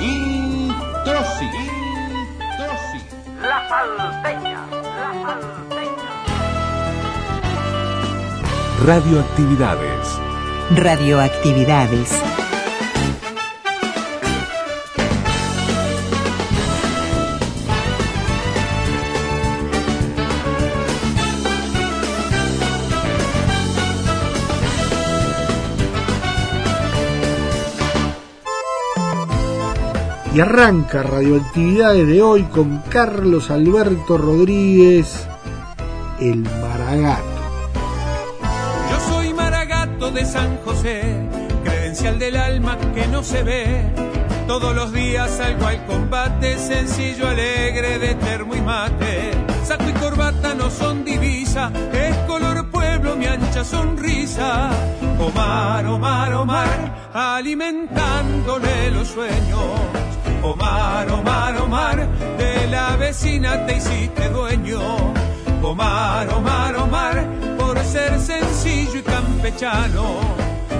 Introsi. 0.00 1.46
La 3.42 3.68
salteña. 3.68 4.66
La 4.70 5.10
salteña. 5.22 6.10
Radioactividades. 8.84 10.20
Radioactividades. 10.76 12.37
Y 30.34 30.40
arranca 30.40 31.02
Radioactividades 31.02 32.06
de 32.06 32.22
hoy 32.22 32.42
con 32.44 32.78
Carlos 32.90 33.50
Alberto 33.50 34.18
Rodríguez, 34.18 35.26
el 36.20 36.42
Maragato. 36.42 37.24
Yo 38.90 39.00
soy 39.08 39.32
Maragato 39.32 40.10
de 40.10 40.24
San 40.26 40.58
José, 40.58 41.02
credencial 41.64 42.18
del 42.18 42.36
alma 42.36 42.76
que 42.94 43.06
no 43.08 43.24
se 43.24 43.42
ve. 43.42 43.84
Todos 44.46 44.74
los 44.74 44.92
días 44.92 45.30
salgo 45.30 45.66
al 45.66 45.84
combate, 45.86 46.58
sencillo, 46.58 47.26
alegre, 47.26 47.98
de 47.98 48.14
termo 48.14 48.54
y 48.54 48.60
mate. 48.60 49.30
Saco 49.64 49.88
y 49.88 49.92
corbata 49.92 50.54
no 50.54 50.70
son 50.70 51.04
divisa, 51.04 51.72
es 51.92 52.16
color 52.26 52.70
pueblo 52.70 53.16
mi 53.16 53.26
ancha 53.26 53.64
sonrisa. 53.64 54.70
Omar, 55.18 55.86
Omar, 55.86 56.32
Omar, 56.34 57.10
alimentándole 57.12 58.90
los 58.90 59.08
sueños. 59.08 59.87
Omar, 60.50 61.10
Omar, 61.12 61.60
Omar, 61.60 62.08
de 62.38 62.66
la 62.68 62.96
vecina 62.96 63.66
te 63.66 63.76
hiciste 63.76 64.30
dueño. 64.30 64.80
Omar, 65.62 66.26
Omar, 66.32 66.76
Omar, 66.76 67.26
por 67.58 67.78
ser 67.80 68.18
sencillo 68.18 68.98
y 68.98 69.02
campechano. 69.02 70.20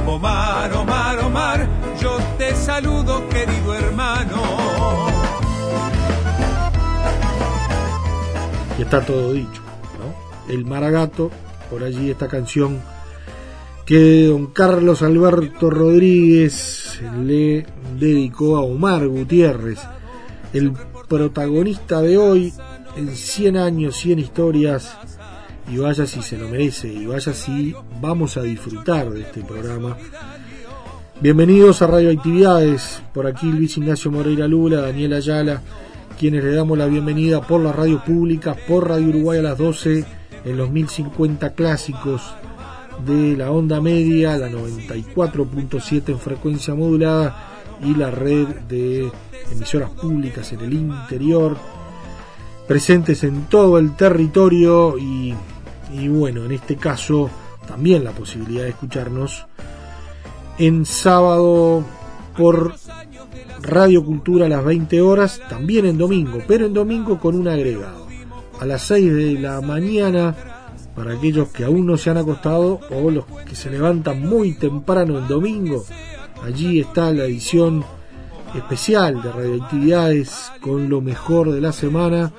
Omar, 0.06 0.72
Omar, 0.72 1.18
Omar, 1.18 1.68
yo 2.00 2.16
te 2.38 2.54
saludo 2.54 3.28
querido 3.28 3.74
hermano. 3.74 4.42
Y 8.78 8.82
está 8.82 9.04
todo 9.04 9.34
dicho, 9.34 9.60
¿no? 9.98 10.52
El 10.52 10.64
Maragato, 10.64 11.30
por 11.68 11.82
allí 11.84 12.10
esta 12.10 12.26
canción 12.26 12.80
que 13.84 14.28
don 14.28 14.46
Carlos 14.46 15.02
Alberto 15.02 15.68
Rodríguez 15.68 16.87
le 17.02 17.66
dedicó 17.98 18.56
a 18.56 18.62
Omar 18.62 19.06
Gutiérrez, 19.06 19.78
el 20.52 20.72
protagonista 21.08 22.00
de 22.00 22.18
hoy 22.18 22.52
en 22.96 23.14
100 23.14 23.56
años, 23.56 23.96
100 23.96 24.18
historias, 24.18 24.96
y 25.70 25.78
vaya 25.78 26.06
si 26.06 26.22
se 26.22 26.38
lo 26.38 26.48
merece, 26.48 26.92
y 26.92 27.06
vaya 27.06 27.32
si 27.32 27.74
vamos 28.00 28.36
a 28.36 28.42
disfrutar 28.42 29.10
de 29.10 29.22
este 29.22 29.42
programa. 29.42 29.96
Bienvenidos 31.20 31.82
a 31.82 31.86
Radioactividades, 31.86 33.02
por 33.12 33.26
aquí 33.26 33.50
Luis 33.50 33.76
Ignacio 33.76 34.10
Moreira 34.10 34.46
Lula, 34.46 34.80
Daniel 34.80 35.14
Ayala, 35.14 35.62
quienes 36.18 36.44
le 36.44 36.54
damos 36.54 36.78
la 36.78 36.86
bienvenida 36.86 37.40
por 37.40 37.60
la 37.60 37.72
radio 37.72 38.02
pública, 38.04 38.56
por 38.66 38.88
Radio 38.88 39.08
Uruguay 39.08 39.38
a 39.38 39.42
las 39.42 39.58
12, 39.58 40.04
en 40.44 40.56
los 40.56 40.70
1050 40.70 41.54
clásicos 41.54 42.22
de 43.06 43.36
la 43.36 43.50
onda 43.50 43.80
media, 43.80 44.36
la 44.36 44.48
94.7 44.48 46.08
en 46.08 46.18
frecuencia 46.18 46.74
modulada 46.74 47.48
y 47.82 47.94
la 47.94 48.10
red 48.10 48.46
de 48.68 49.10
emisoras 49.52 49.90
públicas 49.90 50.52
en 50.52 50.60
el 50.60 50.72
interior, 50.72 51.56
presentes 52.66 53.24
en 53.24 53.44
todo 53.44 53.78
el 53.78 53.96
territorio 53.96 54.96
y, 54.98 55.34
bueno, 56.08 56.44
en 56.44 56.52
este 56.52 56.76
caso 56.76 57.30
también 57.66 58.04
la 58.04 58.12
posibilidad 58.12 58.64
de 58.64 58.70
escucharnos 58.70 59.46
en 60.58 60.84
sábado 60.84 61.84
por 62.36 62.74
Radio 63.62 64.04
Cultura 64.04 64.46
a 64.46 64.48
las 64.48 64.64
20 64.64 65.00
horas, 65.00 65.40
también 65.48 65.86
en 65.86 65.98
domingo, 65.98 66.40
pero 66.46 66.66
en 66.66 66.74
domingo 66.74 67.18
con 67.18 67.34
un 67.36 67.48
agregado. 67.48 68.06
A 68.60 68.66
las 68.66 68.82
6 68.82 69.14
de 69.14 69.32
la 69.34 69.60
mañana 69.60 70.57
para 70.98 71.14
aquellos 71.14 71.48
que 71.50 71.64
aún 71.64 71.86
no 71.86 71.96
se 71.96 72.10
han 72.10 72.16
acostado 72.16 72.80
o 72.90 73.08
los 73.08 73.24
que 73.48 73.54
se 73.54 73.70
levantan 73.70 74.20
muy 74.20 74.54
temprano 74.54 75.18
el 75.18 75.28
domingo. 75.28 75.84
Allí 76.42 76.80
está 76.80 77.12
la 77.12 77.22
edición 77.22 77.84
especial 78.52 79.22
de 79.22 79.30
radioactividades 79.30 80.50
con 80.60 80.88
lo 80.88 81.00
mejor 81.00 81.52
de 81.52 81.60
la 81.60 81.70
semana, 81.70 82.32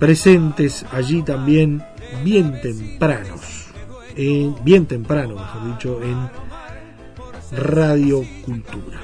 presentes 0.00 0.84
allí 0.90 1.22
también 1.22 1.84
bien 2.24 2.60
tempranos, 2.60 3.68
bien 4.64 4.86
temprano, 4.86 5.36
mejor 5.36 5.72
dicho, 5.72 6.00
en 6.02 6.28
Radio 7.64 8.24
Cultura. 8.44 9.02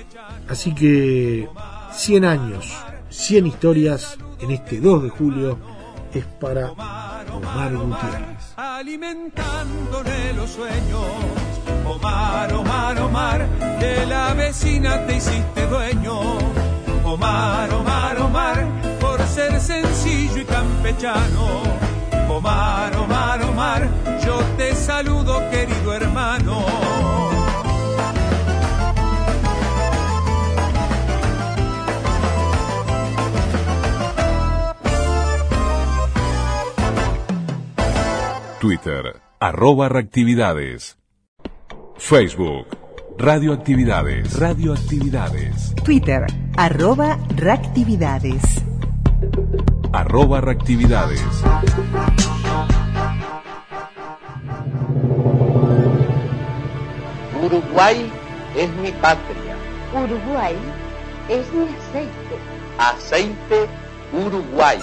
Así 0.48 0.74
que 0.74 1.48
100 1.92 2.24
años, 2.24 2.74
100 3.08 3.46
historias 3.46 4.18
en 4.40 4.50
este 4.50 4.80
2 4.80 5.04
de 5.04 5.10
julio 5.10 5.58
es 6.12 6.24
para 6.24 6.72
Omar 7.34 7.74
Gutiérrez. 7.74 8.52
Alimentándole 8.56 10.32
los 10.34 10.50
sueños. 10.50 11.06
Omar, 11.86 12.52
Omar, 12.52 12.98
Omar, 13.00 13.48
de 13.80 14.06
la 14.06 14.34
vecina 14.34 15.06
te 15.06 15.16
hiciste 15.16 15.66
dueño. 15.66 16.20
Omar, 17.04 17.72
Omar, 17.72 18.18
Omar, 18.20 18.66
por 19.00 19.20
ser 19.26 19.60
sencillo 19.60 20.38
y 20.38 20.44
campechano. 20.44 21.62
Omar, 22.28 22.96
Omar, 22.96 23.42
Omar, 23.42 23.88
yo 24.24 24.38
te 24.56 24.74
saludo 24.74 25.50
querido 25.50 25.94
hermano. 25.94 27.31
Twitter, 38.62 39.20
arroba 39.40 39.88
reactividades. 39.88 40.96
Facebook, 41.96 42.68
radioactividades. 43.18 44.38
Radioactividades. 44.38 45.74
Twitter, 45.82 46.26
arroba 46.56 47.18
reactividades. 47.34 48.40
Arroba 49.92 50.40
reactividades. 50.40 51.20
Uruguay 57.44 58.12
es 58.56 58.70
mi 58.74 58.92
patria. 58.92 59.56
Uruguay 59.92 60.54
es 61.28 61.52
mi 61.52 61.64
aceite. 61.64 62.36
Aceite 62.78 63.66
Uruguay. 64.12 64.78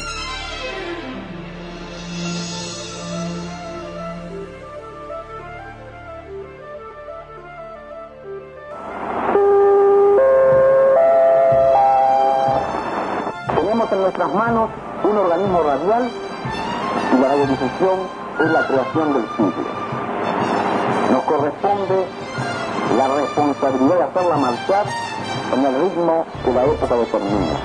Tenemos 13.90 13.92
en 13.92 14.02
nuestras 14.02 14.34
manos 14.34 14.70
un 15.04 15.18
organismo 15.18 15.62
radial 15.64 16.10
y 17.14 17.18
la 17.22 17.28
radiodifusión 17.28 18.00
es 18.40 18.50
la 18.52 18.68
creación 18.68 19.14
del 19.14 19.24
siglo. 19.36 19.68
Nos 21.12 21.24
corresponde 21.24 22.06
la 22.98 23.08
responsabilidad 23.08 23.96
de 23.96 24.04
hacerla 24.04 24.38
marchar 24.38 24.86
en 25.54 25.66
el 25.66 25.82
ritmo 25.82 26.26
que 26.46 26.54
la 26.54 26.64
época 26.66 26.96
determina. 26.96 27.58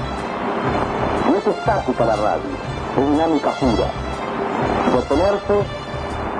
No 1.30 1.36
es 1.36 1.46
estática 1.46 2.04
la 2.04 2.16
radio, 2.16 2.50
es 2.98 3.10
dinámica 3.10 3.50
pura. 3.50 3.86
Detenerse 4.94 5.60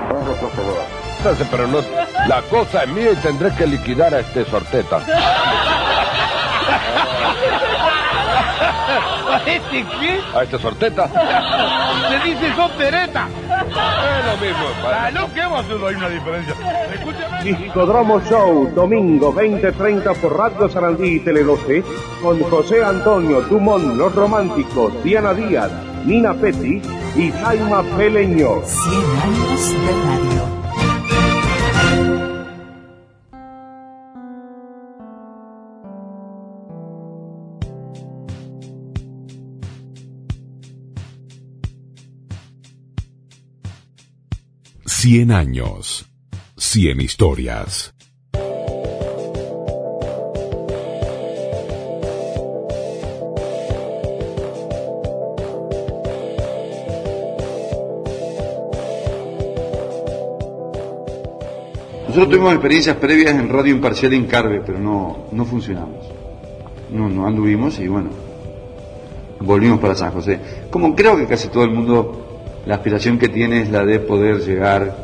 es 0.09 0.27
retroceder. 0.27 1.05
Pero 1.51 1.67
no, 1.67 1.79
la 2.27 2.41
cosa 2.43 2.83
es 2.83 2.89
mía 2.89 3.11
y 3.11 3.15
tendré 3.17 3.53
que 3.55 3.67
liquidar 3.67 4.13
a 4.13 4.19
este 4.19 4.45
sorteta. 4.45 4.99
¿Este 9.45 9.85
qué? 9.99 10.19
¿A 10.37 10.43
esta 10.43 10.59
sorteta? 10.59 11.07
Se 12.09 12.29
dice 12.29 12.53
sotereta. 12.55 13.27
Es 13.27 14.25
lo 14.25 14.45
mismo, 14.45 14.65
Ah, 14.85 15.09
no, 15.13 15.33
¿qué 15.33 15.39
vamos 15.41 15.57
a 15.57 15.61
hacer? 15.61 15.77
Hay 15.87 15.95
una 15.95 16.09
diferencia. 16.09 16.53
Escúchame. 16.93 17.43
Discodromo 17.43 18.21
Show, 18.21 18.71
domingo 18.73 19.33
20.30 19.33 20.15
por 20.15 20.37
Radio 20.37 20.69
Sarandí 20.69 21.15
y 21.15 21.19
Tele 21.19 21.43
12, 21.43 21.83
con 22.21 22.41
José 22.43 22.83
Antonio 22.83 23.41
Dumont, 23.41 23.95
Los 23.95 24.13
Románticos, 24.15 24.91
Diana 25.03 25.33
Díaz, 25.33 25.71
Nina 26.05 26.33
Petty 26.33 26.81
y 27.15 27.31
Jaima 27.31 27.83
Peleño. 27.97 28.61
100 28.63 28.95
años 29.23 29.71
de 29.71 29.91
radio. 30.05 30.54
Cien 45.07 45.31
años. 45.31 46.09
Cien 46.57 46.99
historias. 46.99 47.93
Nosotros 62.07 62.29
tuvimos 62.29 62.53
experiencias 62.53 62.97
previas 62.97 63.29
en 63.29 63.47
Radio 63.47 63.75
Imparcial 63.75 64.11
en 64.13 64.25
Carve, 64.25 64.63
pero 64.65 64.79
no, 64.79 65.27
no 65.31 65.45
funcionamos. 65.45 66.03
No, 66.89 67.09
no 67.09 67.27
anduvimos 67.27 67.77
y 67.77 67.87
bueno, 67.87 68.09
volvimos 69.39 69.79
para 69.79 69.93
San 69.93 70.11
José. 70.11 70.39
Como 70.71 70.95
creo 70.95 71.15
que 71.15 71.27
casi 71.27 71.49
todo 71.49 71.63
el 71.63 71.69
mundo, 71.69 72.24
la 72.65 72.75
aspiración 72.75 73.17
que 73.19 73.29
tiene 73.29 73.61
es 73.61 73.69
la 73.69 73.85
de 73.85 73.99
poder 73.99 74.39
llegar 74.39 74.95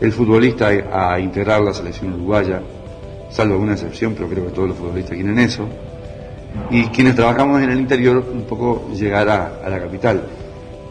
el 0.00 0.12
futbolista 0.12 0.68
a, 0.92 1.18
integrar 1.18 1.60
la 1.60 1.74
selección 1.74 2.12
uruguaya, 2.14 2.60
salvo 3.30 3.54
alguna 3.54 3.72
excepción, 3.72 4.14
pero 4.14 4.28
creo 4.28 4.44
que 4.46 4.52
todos 4.52 4.68
los 4.68 4.78
futbolistas 4.78 5.14
quieren 5.14 5.38
eso. 5.38 5.66
Y 6.70 6.84
quienes 6.86 7.16
trabajamos 7.16 7.60
en 7.62 7.70
el 7.70 7.80
interior, 7.80 8.24
un 8.32 8.42
poco 8.42 8.88
llegar 8.94 9.28
a, 9.28 9.68
la 9.68 9.78
capital, 9.80 10.22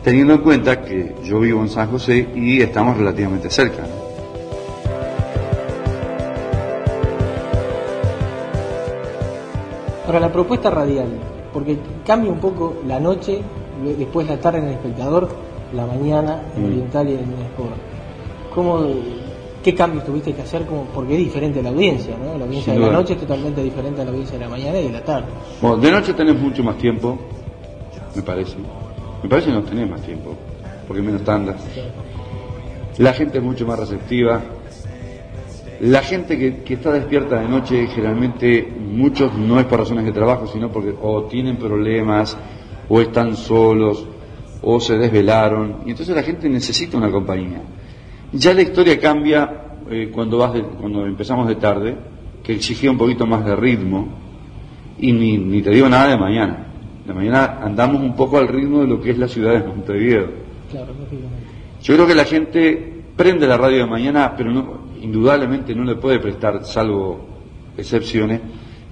teniendo 0.04 0.34
en 0.34 0.42
cuenta 0.42 0.82
que 0.84 1.16
yo 1.24 1.40
vivo 1.40 1.62
en 1.62 1.70
San 1.70 1.90
José 1.90 2.28
y 2.36 2.62
estamos 2.62 2.98
relativamente 2.98 3.50
cerca. 3.50 3.84
¿no? 3.84 4.08
Ahora, 10.06 10.20
la 10.22 10.32
propuesta 10.32 10.70
radial, 10.70 11.08
porque 11.54 11.78
cambia 12.06 12.32
un 12.32 12.40
poco 12.40 12.76
la 12.88 13.00
noche, 13.00 13.42
de- 13.84 13.96
después 13.96 14.28
la 14.28 14.38
tarde 14.40 14.60
en 14.60 14.66
el 14.66 14.74
espectador, 14.74 15.28
la 15.74 15.86
mañana 15.86 16.42
en 16.56 16.64
Mm. 16.64 16.66
Oriental 16.66 17.10
y 17.10 17.14
en 17.14 17.20
Sport. 17.20 17.76
¿Cómo, 18.54 18.80
¿Qué 19.64 19.76
cambios 19.76 20.06
tuviste 20.06 20.34
que 20.34 20.42
hacer? 20.42 20.66
Como, 20.66 20.84
porque 20.86 21.14
es 21.14 21.20
diferente 21.20 21.62
la 21.62 21.70
audiencia, 21.70 22.16
¿no? 22.18 22.38
La 22.38 22.46
audiencia 22.46 22.74
Sin 22.74 22.82
de 22.82 22.88
la 22.88 22.94
noche 22.94 23.14
es 23.14 23.20
totalmente 23.20 23.62
diferente 23.62 24.02
a 24.02 24.06
la 24.06 24.12
audiencia 24.12 24.38
de 24.38 24.46
la 24.46 24.50
mañana 24.50 24.80
y 24.80 24.84
de 24.84 24.92
la 24.92 25.04
tarde. 25.04 25.28
Bueno, 25.62 25.78
de 25.78 25.92
noche 25.92 26.14
tenés 26.14 26.40
mucho 26.40 26.64
más 26.64 26.78
tiempo, 26.78 27.18
me 28.16 28.22
parece. 28.22 28.56
Me 29.22 29.28
parece 29.30 29.48
que 29.50 29.54
no 29.54 29.64
tenés 29.64 29.90
más 29.90 30.02
tiempo, 30.02 30.34
porque 30.88 31.02
menos 31.02 31.24
tandas. 31.24 31.58
La 32.98 33.14
gente 33.14 33.40
es 33.40 33.44
mucho 33.44 33.66
más 33.66 33.78
receptiva. 33.80 34.42
La 35.82 36.02
gente 36.02 36.38
que, 36.40 36.64
que 36.64 36.76
está 36.76 36.92
despierta 36.92 37.40
de 37.40 37.48
noche, 37.48 37.88
generalmente 37.88 38.68
muchos 38.80 39.34
no 39.38 39.60
es 39.60 39.66
por 39.66 39.80
razones 39.80 40.06
de 40.06 40.12
trabajo, 40.12 40.48
sino 40.48 40.72
porque 40.72 40.96
o 41.02 41.24
tienen 41.24 41.58
problemas, 41.58 42.38
o 42.90 43.02
están 43.02 43.36
solos, 43.36 44.06
o 44.62 44.80
se 44.80 44.98
desvelaron. 44.98 45.78
Y 45.86 45.92
entonces 45.92 46.16
la 46.16 46.24
gente 46.24 46.50
necesita 46.50 46.98
una 46.98 47.12
compañía. 47.12 47.62
Ya 48.34 48.54
la 48.54 48.62
historia 48.62 49.00
cambia 49.00 49.64
eh, 49.90 50.10
cuando, 50.14 50.38
vas 50.40 50.54
de- 50.54 50.64
cuando 50.64 51.06
empezamos 51.06 51.48
de 51.48 51.56
tarde, 51.56 51.96
que 52.44 52.54
exigía 52.54 52.92
un 52.92 52.98
poquito 52.98 53.26
más 53.26 53.46
de 53.46 53.56
ritmo, 53.56 54.08
y 55.00 55.12
ni, 55.12 55.38
ni 55.38 55.62
te 55.62 55.70
digo 55.70 55.88
nada 55.88 56.10
de 56.10 56.18
mañana. 56.18 56.66
De 57.06 57.14
mañana 57.14 57.60
andamos 57.62 58.02
un 58.02 58.16
poco 58.16 58.38
al 58.38 58.48
ritmo 58.48 58.82
de 58.82 58.88
lo 58.88 59.00
que 59.02 59.12
es 59.12 59.18
la 59.18 59.28
ciudad 59.28 59.54
de 59.62 59.68
Montevideo. 59.68 60.28
Claro. 60.72 60.94
Yo 61.82 61.94
creo 61.94 62.08
que 62.08 62.16
la 62.16 62.26
gente 62.26 63.02
prende 63.16 63.48
la 63.48 63.58
radio 63.58 63.78
de 63.80 63.86
mañana, 63.86 64.34
pero 64.36 64.52
no, 64.52 64.80
indudablemente 65.02 65.74
no 65.74 65.84
le 65.86 65.96
puede 65.96 66.20
prestar, 66.20 66.66
salvo 66.66 67.26
excepciones, 67.78 68.42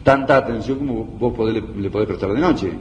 tanta 0.03 0.37
atención 0.37 0.77
como 0.77 1.03
vos 1.03 1.33
podés- 1.33 1.75
le 1.75 1.89
podés 1.89 2.07
prestar 2.07 2.31
de 2.33 2.39
noche. 2.39 2.71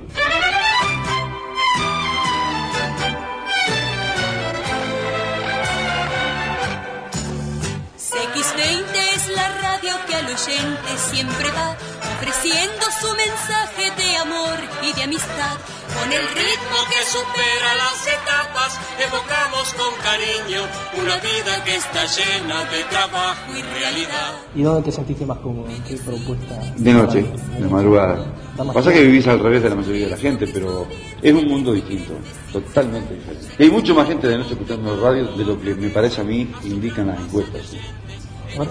Mensaje 13.35 13.91
de 14.01 14.17
amor 14.17 14.59
y 14.83 14.93
de 14.95 15.03
amistad. 15.03 15.57
Con 15.99 16.13
el 16.13 16.23
ritmo 16.23 16.79
que 16.91 17.03
supera 17.05 17.71
las 17.83 18.07
etapas, 18.07 18.79
evocamos 18.99 19.75
con 19.75 19.93
cariño 20.03 20.63
una 21.01 21.17
vida 21.17 21.65
que 21.65 21.77
está 21.77 22.05
llena 22.07 22.65
de 22.71 22.85
trabajo 22.85 23.53
y 23.57 23.63
realidad. 23.63 24.31
¿Y 24.55 24.63
dónde 24.63 24.83
te 24.83 24.93
sentiste 24.93 25.27
más 25.27 25.39
cómodo? 25.39 25.69
¿En 25.69 25.83
qué 25.83 25.97
propuesta? 25.97 26.61
De 26.77 26.93
noche, 26.93 27.27
de 27.59 27.69
madrugada. 27.69 28.25
Pasa 28.73 28.93
que 28.93 29.03
vivís 29.03 29.27
al 29.27 29.41
revés 29.41 29.63
de 29.65 29.71
la 29.71 29.77
mayoría 29.77 30.05
de 30.05 30.11
la 30.13 30.17
gente, 30.17 30.47
pero 30.47 30.87
es 31.21 31.35
un 31.35 31.49
mundo 31.49 31.73
distinto, 31.73 32.15
totalmente 32.53 33.15
diferente. 33.15 33.47
Y 33.59 33.65
hay 33.65 33.71
mucho 33.71 33.95
más 33.95 34.07
gente 34.07 34.29
de 34.29 34.39
noche 34.39 34.53
escuchando 34.53 35.01
radio 35.01 35.25
de 35.33 35.45
lo 35.45 35.61
que 35.61 35.75
me 35.75 35.91
parece 35.91 36.21
a 36.21 36.25
mí 36.25 36.53
indican 36.63 37.09
las 37.09 37.21
encuestas. 37.21 37.73
Aparte, 37.73 38.24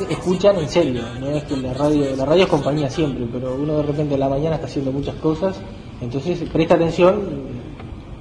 escuchan 0.09 0.57
en 0.57 0.69
serio, 0.69 1.01
no 1.19 1.29
es 1.29 1.43
que 1.43 1.57
la 1.57 1.73
radio, 1.73 2.15
la 2.15 2.25
radio 2.25 2.43
es 2.43 2.49
compañía 2.49 2.89
siempre, 2.89 3.25
pero 3.31 3.55
uno 3.55 3.77
de 3.77 3.83
repente 3.83 4.15
a 4.15 4.17
la 4.17 4.29
mañana 4.29 4.55
está 4.55 4.67
haciendo 4.67 4.91
muchas 4.91 5.15
cosas, 5.15 5.59
entonces 6.01 6.39
presta 6.51 6.75
atención, 6.75 7.21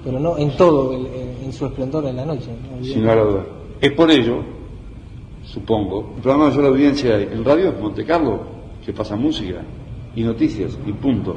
pero 0.05 0.19
no 0.19 0.37
en 0.39 0.57
todo, 0.57 0.93
en, 0.93 1.07
en 1.45 1.53
su 1.53 1.67
esplendor 1.67 2.07
en 2.07 2.17
la 2.17 2.25
noche. 2.25 2.51
¿no? 2.51 2.85
Sin 2.85 3.03
lugar 3.03 3.19
a 3.19 3.25
dudas. 3.25 3.47
Es 3.81 3.93
por 3.93 4.11
ello, 4.11 4.43
supongo, 5.45 6.13
el 6.17 6.23
programa 6.23 6.45
de 6.45 6.51
mayor 6.51 6.67
audiencia 6.67 7.19
en 7.19 7.45
radio 7.45 7.71
es 7.71 7.81
Monte 7.81 8.05
Carlo, 8.05 8.41
que 8.85 8.93
pasa 8.93 9.17
música 9.17 9.63
y 10.15 10.23
noticias 10.23 10.79
y 10.87 10.93
punto. 10.93 11.37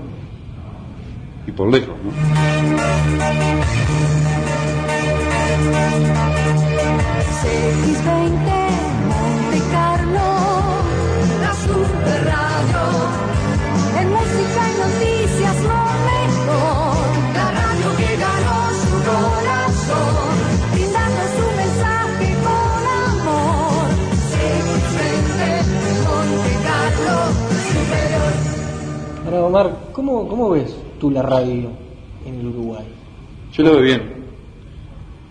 Y 1.47 1.51
por 1.51 1.71
lejos, 1.71 1.95
¿no? 2.03 2.11
CX20, 7.45 8.94
super 12.05 12.23
radio. 12.25 12.81
En 13.99 14.09
música 14.09 14.61
y 14.69 14.73
noticias 14.79 15.55
lo 15.63 15.81
mejor. 16.11 17.05
La 17.33 17.51
radio 17.51 17.87
que 17.97 18.09
ganó 18.17 18.57
su 18.81 18.95
corazón, 19.09 20.35
brindando 20.73 21.23
su 21.35 21.45
mensaje 21.57 22.27
con 22.45 22.81
amor. 23.09 23.87
CX20, 24.31 25.39
Monte 26.05 26.53
Carlo, 26.63 27.17
superior. 27.73 28.33
Ahora, 29.25 29.39
Omar, 29.45 29.67
¿cómo, 29.93 30.27
¿cómo 30.27 30.49
ves 30.51 30.75
tú 30.99 31.09
la 31.09 31.21
radio 31.21 31.69
en 32.25 32.39
el 32.39 32.47
Uruguay? 32.47 32.85
Yo 33.53 33.63
lo 33.63 33.71
veo 33.71 33.81
bien. 33.81 34.25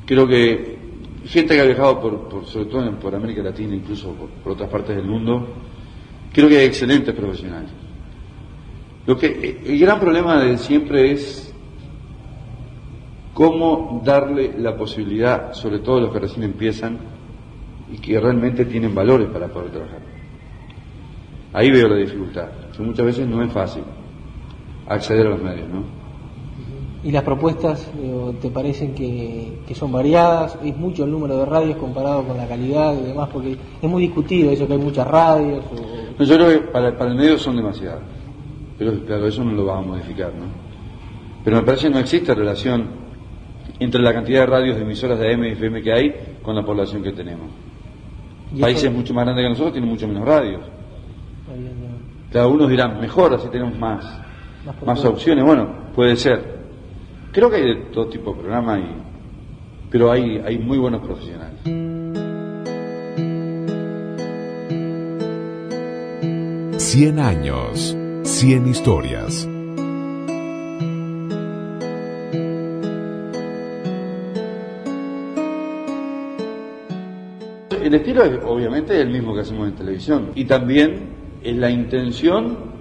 Creo 0.07 0.27
que 0.27 0.75
gente 1.27 1.55
que 1.55 1.61
ha 1.61 1.65
viajado 1.65 2.01
por, 2.01 2.29
por- 2.29 2.45
sobre 2.47 2.67
todo 2.67 2.85
en- 2.87 2.97
por 2.97 3.15
América 3.15 3.43
Latina, 3.43 3.75
incluso 3.75 4.11
por, 4.13 4.29
por 4.29 4.53
otras 4.53 4.69
partes 4.69 4.97
del 4.97 5.07
mundo, 5.07 5.47
creo 6.35 6.49
que 6.49 6.59
hay 6.59 6.67
excelentes 6.67 7.15
profesionales. 7.15 7.71
Lo 9.07 9.17
que 9.17 9.61
el 9.65 9.79
gran 9.79 10.01
problema 10.01 10.43
de 10.43 10.59
siempre 10.59 11.13
es 11.13 11.55
cómo 13.33 14.03
darle 14.05 14.53
la 14.59 14.77
posibilidad, 14.77 15.53
sobre 15.53 15.79
todo 15.79 15.99
a 15.99 16.01
los 16.03 16.13
que 16.13 16.21
recién 16.21 16.43
empiezan 16.43 16.99
y 17.93 17.99
que 17.99 18.19
realmente 18.19 18.65
tienen 18.65 18.95
valores 18.95 19.29
para 19.29 19.49
poder 19.49 19.71
trabajar. 19.71 20.01
Ahí 21.53 21.71
veo 21.71 21.89
la 21.89 21.97
dificultad, 21.97 22.49
que 22.77 22.83
muchas 22.83 23.07
veces 23.07 23.29
no 23.29 23.43
es 23.43 23.53
fácil 23.53 23.85
acceder 24.89 25.27
a 25.27 25.31
los 25.31 25.43
medios, 25.43 25.69
¿no? 25.69 26.04
¿Y 27.05 27.11
las 27.13 27.23
propuestas 27.23 27.91
te 28.41 28.49
parecen 28.49 28.95
que, 28.95 29.59
que 29.69 29.75
son 29.75 29.93
variadas? 29.93 30.59
¿Es 30.65 30.75
mucho 30.77 31.05
el 31.05 31.11
número 31.11 31.37
de 31.37 31.45
radios 31.45 31.77
comparado 31.77 32.25
con 32.25 32.37
la 32.39 32.47
calidad 32.49 32.95
y 32.99 33.03
demás? 33.09 33.29
Porque 33.31 33.53
es 33.83 33.91
muy 33.91 34.03
discutido 34.03 34.51
eso 34.51 34.67
que 34.67 34.73
hay 34.73 34.79
muchas 34.79 35.07
radios. 35.07 35.63
o- 35.67 36.19
No, 36.19 36.25
yo 36.25 36.35
creo 36.37 36.49
que 36.49 36.59
para, 36.69 36.97
para 36.97 37.11
el 37.11 37.17
medio 37.17 37.39
son 37.39 37.57
demasiadas, 37.57 38.01
pero 38.79 39.05
claro, 39.05 39.27
eso 39.27 39.45
no 39.45 39.53
lo 39.53 39.67
vamos 39.67 39.85
a 39.85 39.89
modificar, 39.91 40.29
¿no? 40.35 40.47
Pero 41.45 41.57
me 41.59 41.63
parece 41.63 41.89
que 41.89 41.93
no 41.93 41.99
existe 42.01 42.35
relación 42.35 42.87
entre 43.81 44.01
la 44.01 44.15
cantidad 44.15 44.41
de 44.41 44.47
radios 44.47 44.77
de 44.77 44.83
emisoras 44.83 45.19
de 45.19 45.35
AM 45.35 45.45
y 45.45 45.49
FM 45.49 45.83
que 45.83 45.93
hay 45.93 46.15
con 46.43 46.55
la 46.57 46.65
población 46.65 47.03
que 47.03 47.13
tenemos. 47.13 47.49
Países 48.59 48.85
eso- 48.85 48.93
mucho 48.93 49.13
más 49.13 49.25
grandes 49.27 49.45
que 49.45 49.49
nosotros 49.51 49.73
tienen 49.75 49.91
mucho 49.91 50.09
menos 50.09 50.25
radios. 50.27 50.63
Cada 52.33 52.47
uno 52.47 52.67
dirá, 52.67 52.89
mejor, 52.89 53.35
así 53.35 53.49
tenemos 53.49 53.79
más. 53.79 54.05
más 54.87 55.05
opciones. 55.05 55.45
Bueno, 55.45 55.69
puede 55.95 56.17
ser. 56.17 56.54
Creo 57.35 57.51
que 57.51 57.57
hay 57.57 57.67
de 57.67 57.75
todo 57.91 58.07
tipo 58.07 58.33
de 58.33 58.43
programas, 58.43 58.79
y, 58.79 59.91
pero 59.91 60.13
hay, 60.13 60.39
hay 60.47 60.57
muy 60.57 60.79
buenos 60.79 61.01
profesionales. 61.01 61.61
Cien 66.81 67.19
años, 67.19 67.97
cien 68.23 68.69
historias. 68.69 69.49
El 77.83 77.95
estilo 77.95 78.23
es 78.23 78.39
obviamente 78.45 79.01
el 79.01 79.11
mismo 79.11 79.35
que 79.35 79.41
hacemos 79.41 79.67
en 79.67 79.75
televisión 79.75 80.31
y 80.37 80.45
también 80.45 81.09
es 81.43 81.57
la 81.57 81.69
intención 81.69 82.74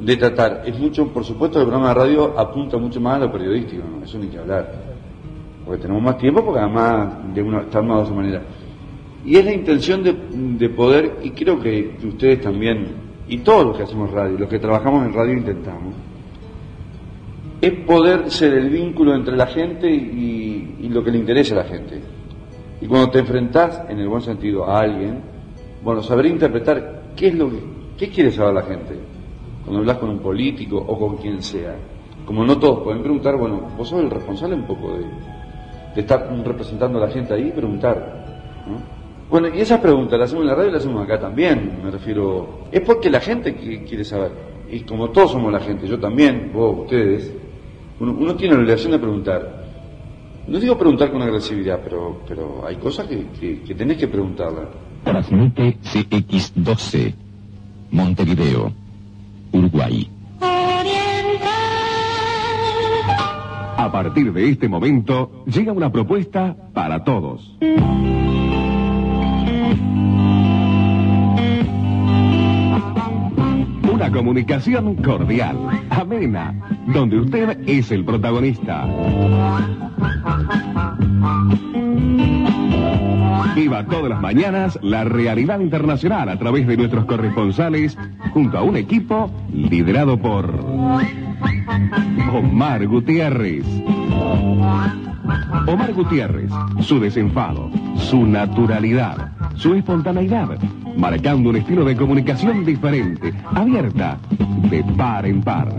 de 0.00 0.16
tratar. 0.16 0.62
Es 0.66 0.78
mucho, 0.78 1.08
por 1.08 1.24
supuesto, 1.24 1.58
el 1.58 1.66
programa 1.66 1.88
de 1.88 1.94
radio 1.94 2.38
apunta 2.38 2.76
mucho 2.76 3.00
más 3.00 3.16
a 3.16 3.26
lo 3.26 3.32
periodístico, 3.32 3.82
¿no? 3.88 4.04
eso 4.04 4.18
ni 4.18 4.28
que 4.28 4.38
hablar. 4.38 4.72
Porque 5.64 5.82
tenemos 5.82 6.02
más 6.02 6.18
tiempo, 6.18 6.44
porque 6.44 6.60
además 6.60 7.34
de 7.34 7.42
una, 7.42 7.62
está 7.62 7.78
armado 7.78 8.00
de 8.00 8.06
esa 8.06 8.14
manera. 8.14 8.42
Y 9.24 9.36
es 9.36 9.44
la 9.44 9.52
intención 9.52 10.02
de, 10.02 10.14
de 10.32 10.68
poder, 10.70 11.18
y 11.22 11.30
creo 11.30 11.60
que, 11.60 11.96
que 12.00 12.06
ustedes 12.06 12.40
también, 12.40 12.86
y 13.28 13.38
todos 13.38 13.66
los 13.66 13.76
que 13.76 13.82
hacemos 13.82 14.10
radio, 14.10 14.38
los 14.38 14.48
que 14.48 14.58
trabajamos 14.58 15.06
en 15.06 15.12
radio 15.12 15.32
intentamos, 15.34 15.94
es 17.60 17.72
poder 17.84 18.30
ser 18.30 18.54
el 18.54 18.70
vínculo 18.70 19.14
entre 19.14 19.36
la 19.36 19.46
gente 19.46 19.90
y, 19.90 20.76
y 20.80 20.88
lo 20.88 21.02
que 21.02 21.10
le 21.10 21.18
interesa 21.18 21.54
a 21.54 21.58
la 21.58 21.64
gente. 21.64 22.00
Y 22.80 22.86
cuando 22.86 23.10
te 23.10 23.18
enfrentás, 23.18 23.82
en 23.88 23.98
el 23.98 24.08
buen 24.08 24.22
sentido, 24.22 24.64
a 24.64 24.80
alguien, 24.80 25.20
bueno, 25.82 26.02
saber 26.02 26.26
interpretar 26.26 27.12
qué 27.16 27.28
es 27.28 27.34
lo 27.34 27.50
que, 27.50 27.58
qué 27.98 28.08
quiere 28.08 28.30
saber 28.30 28.54
la 28.54 28.62
gente. 28.62 28.94
Cuando 29.68 29.80
hablas 29.80 29.98
con 29.98 30.08
un 30.08 30.20
político 30.20 30.78
o 30.78 30.98
con 30.98 31.18
quien 31.18 31.42
sea. 31.42 31.76
Como 32.24 32.42
no 32.42 32.58
todos 32.58 32.84
pueden 32.84 33.02
preguntar, 33.02 33.36
bueno, 33.36 33.68
vos 33.76 33.86
sos 33.86 34.00
el 34.00 34.08
responsable 34.08 34.54
un 34.54 34.62
poco 34.62 34.96
de, 34.96 36.00
estar 36.00 36.26
representando 36.42 36.96
a 36.96 37.06
la 37.06 37.12
gente 37.12 37.34
ahí 37.34 37.48
y 37.48 37.52
preguntar. 37.52 38.64
¿no? 38.66 38.78
Bueno, 39.28 39.54
y 39.54 39.60
esas 39.60 39.78
preguntas 39.80 40.18
las 40.18 40.30
hacemos 40.30 40.44
en 40.44 40.48
la 40.48 40.54
radio 40.54 40.70
y 40.70 40.72
las 40.72 40.80
hacemos 40.80 41.04
acá 41.04 41.20
también, 41.20 41.80
me 41.84 41.90
refiero. 41.90 42.60
Es 42.72 42.80
porque 42.80 43.10
la 43.10 43.20
gente 43.20 43.56
quiere 43.56 44.04
saber. 44.04 44.32
Y 44.70 44.80
como 44.80 45.10
todos 45.10 45.32
somos 45.32 45.52
la 45.52 45.60
gente, 45.60 45.86
yo 45.86 46.00
también, 46.00 46.50
vos, 46.54 46.78
ustedes, 46.84 47.30
uno, 48.00 48.16
uno 48.18 48.34
tiene 48.36 48.54
la 48.54 48.60
obligación 48.62 48.92
de 48.92 48.98
preguntar. 48.98 49.64
No 50.46 50.58
digo 50.58 50.78
preguntar 50.78 51.12
con 51.12 51.20
agresividad, 51.20 51.78
pero, 51.84 52.22
pero 52.26 52.66
hay 52.66 52.76
cosas 52.76 53.06
que, 53.06 53.26
que, 53.38 53.60
que 53.60 53.74
tenés 53.74 53.98
que 53.98 54.08
preguntarla. 54.08 54.66
Transmite 55.04 55.76
CX12, 55.82 57.12
Montevideo, 57.90 58.72
Uruguay. 59.52 60.10
A 63.78 63.90
partir 63.92 64.32
de 64.32 64.50
este 64.50 64.68
momento, 64.68 65.44
llega 65.46 65.72
una 65.72 65.90
propuesta 65.90 66.56
para 66.74 67.04
todos. 67.04 67.56
Una 73.92 74.12
comunicación 74.12 74.96
cordial, 74.96 75.56
amena, 75.90 76.54
donde 76.86 77.18
usted 77.20 77.58
es 77.66 77.90
el 77.90 78.04
protagonista. 78.04 78.86
Viva 83.54 83.84
todas 83.84 84.10
las 84.10 84.20
mañanas 84.20 84.78
la 84.82 85.04
realidad 85.04 85.60
internacional 85.60 86.28
a 86.28 86.38
través 86.38 86.66
de 86.66 86.76
nuestros 86.76 87.04
corresponsales 87.06 87.96
junto 88.32 88.58
a 88.58 88.62
un 88.62 88.76
equipo 88.76 89.30
liderado 89.52 90.18
por 90.18 90.46
Omar 92.32 92.86
Gutiérrez. 92.86 93.64
Omar 95.66 95.92
Gutiérrez, 95.92 96.50
su 96.80 97.00
desenfado, 97.00 97.70
su 97.96 98.26
naturalidad, 98.26 99.32
su 99.54 99.74
espontaneidad, 99.74 100.58
marcando 100.96 101.50
un 101.50 101.56
estilo 101.56 101.84
de 101.84 101.96
comunicación 101.96 102.64
diferente, 102.64 103.34
abierta, 103.54 104.18
de 104.70 104.84
par 104.96 105.26
en 105.26 105.42
par. 105.42 105.74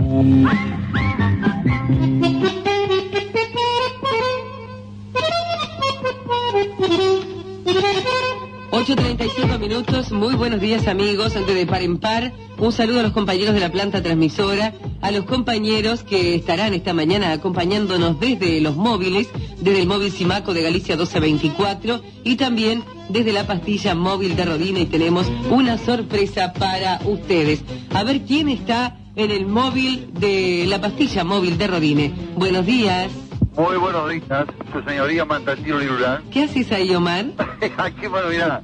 8.35 8.89 9.59
minutos, 9.59 10.11
muy 10.11 10.33
buenos 10.33 10.59
días 10.59 10.87
amigos, 10.87 11.35
antes 11.35 11.53
de 11.53 11.67
par 11.67 11.83
en 11.83 11.99
par, 11.99 12.31
un 12.57 12.71
saludo 12.71 13.01
a 13.01 13.03
los 13.03 13.11
compañeros 13.11 13.53
de 13.53 13.59
la 13.59 13.71
planta 13.71 14.01
transmisora, 14.01 14.73
a 15.01 15.11
los 15.11 15.25
compañeros 15.25 16.01
que 16.01 16.33
estarán 16.33 16.73
esta 16.73 16.91
mañana 16.91 17.31
acompañándonos 17.31 18.19
desde 18.19 18.59
los 18.61 18.75
móviles, 18.75 19.29
desde 19.59 19.81
el 19.81 19.87
móvil 19.87 20.11
Simaco 20.11 20.55
de 20.55 20.63
Galicia 20.63 20.95
1224 20.95 22.01
y 22.23 22.35
también 22.37 22.83
desde 23.09 23.31
la 23.31 23.45
pastilla 23.45 23.93
móvil 23.93 24.35
de 24.35 24.45
Rodina 24.45 24.79
y 24.79 24.87
tenemos 24.87 25.31
una 25.51 25.77
sorpresa 25.77 26.53
para 26.53 26.99
ustedes. 27.05 27.63
A 27.93 28.03
ver 28.03 28.21
quién 28.21 28.49
está 28.49 28.97
en 29.15 29.29
el 29.29 29.45
móvil 29.45 30.09
de 30.13 30.65
la 30.67 30.81
pastilla 30.81 31.23
móvil 31.23 31.59
de 31.59 31.67
Rodine. 31.67 32.11
Buenos 32.35 32.65
días. 32.65 33.11
Muy 33.55 33.77
buenos 33.77 34.09
días, 34.09 34.47
su 34.73 34.81
señoría 34.81 35.25
Mantatiro 35.25 35.79
Lirulán. 35.79 36.23
¿Qué 36.31 36.43
haces 36.43 36.71
ahí, 36.71 36.95
Omar? 36.95 37.25
Aquí, 37.77 38.07
bueno, 38.07 38.29
mira. 38.29 38.63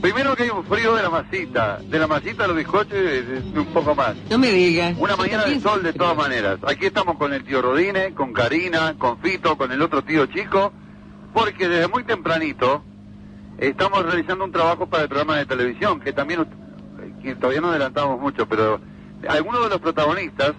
Primero 0.00 0.36
que 0.36 0.44
hay 0.44 0.50
un 0.50 0.64
frío 0.64 0.94
de 0.94 1.02
la 1.02 1.10
masita, 1.10 1.78
de 1.78 1.98
la 1.98 2.06
masita 2.06 2.42
de 2.42 2.48
los 2.48 2.56
bizcochos 2.56 2.96
un 3.54 3.66
poco 3.72 3.94
más. 3.94 4.14
No 4.30 4.38
me 4.38 4.52
digas. 4.52 4.94
Una 4.98 5.16
mañana 5.16 5.44
de 5.44 5.58
sol 5.60 5.82
de 5.82 5.92
todas 5.92 6.16
maneras. 6.16 6.58
Aquí 6.66 6.86
estamos 6.86 7.16
con 7.16 7.32
el 7.32 7.44
tío 7.44 7.62
Rodine, 7.62 8.14
con 8.14 8.32
Karina, 8.32 8.94
con 8.98 9.18
Fito, 9.18 9.56
con 9.56 9.72
el 9.72 9.80
otro 9.82 10.02
tío 10.02 10.26
chico, 10.26 10.72
porque 11.32 11.68
desde 11.68 11.88
muy 11.88 12.04
tempranito 12.04 12.84
estamos 13.58 14.04
realizando 14.04 14.44
un 14.44 14.52
trabajo 14.52 14.86
para 14.86 15.04
el 15.04 15.08
programa 15.08 15.38
de 15.38 15.46
televisión, 15.46 16.00
que 16.00 16.12
también, 16.12 16.46
que 17.22 17.34
todavía 17.34 17.60
no 17.60 17.70
adelantamos 17.70 18.20
mucho, 18.20 18.46
pero 18.46 18.80
algunos 19.28 19.64
de 19.64 19.70
los 19.70 19.80
protagonistas 19.80 20.52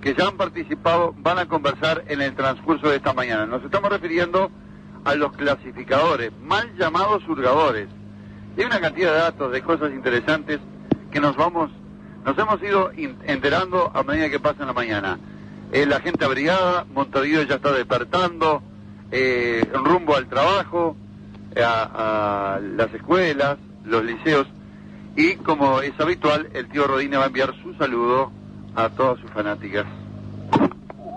que 0.00 0.14
ya 0.14 0.26
han 0.26 0.36
participado 0.36 1.14
van 1.18 1.38
a 1.38 1.46
conversar 1.46 2.04
en 2.08 2.20
el 2.20 2.34
transcurso 2.34 2.88
de 2.88 2.96
esta 2.96 3.14
mañana. 3.14 3.46
Nos 3.46 3.64
estamos 3.64 3.88
refiriendo 3.90 4.50
a 5.04 5.14
los 5.14 5.32
clasificadores, 5.32 6.32
mal 6.42 6.74
llamados 6.76 7.26
hurgadores. 7.28 7.88
Y 8.56 8.60
hay 8.60 8.66
una 8.66 8.80
cantidad 8.80 9.12
de 9.12 9.18
datos, 9.18 9.52
de 9.52 9.62
cosas 9.62 9.92
interesantes 9.92 10.60
que 11.10 11.20
nos 11.20 11.36
vamos, 11.36 11.70
nos 12.24 12.38
hemos 12.38 12.62
ido 12.62 12.90
enterando 13.26 13.90
a 13.94 14.02
medida 14.02 14.30
que 14.30 14.40
pasa 14.40 14.64
la 14.64 14.72
mañana. 14.72 15.18
Eh, 15.72 15.86
la 15.86 16.00
gente 16.00 16.24
abrigada, 16.24 16.86
Montevideo 16.92 17.42
ya 17.42 17.56
está 17.56 17.72
despertando, 17.72 18.62
eh, 19.10 19.68
rumbo 19.72 20.16
al 20.16 20.28
trabajo, 20.28 20.96
a, 21.56 22.56
a 22.56 22.60
las 22.60 22.92
escuelas, 22.94 23.58
los 23.84 24.04
liceos, 24.04 24.46
y 25.16 25.36
como 25.36 25.80
es 25.80 25.98
habitual, 26.00 26.48
el 26.54 26.68
tío 26.68 26.86
Rodine 26.86 27.16
va 27.16 27.24
a 27.24 27.26
enviar 27.28 27.54
su 27.62 27.74
saludo 27.74 28.32
a 28.74 28.88
todas 28.88 29.20
sus 29.20 29.30
fanáticas. 29.30 29.86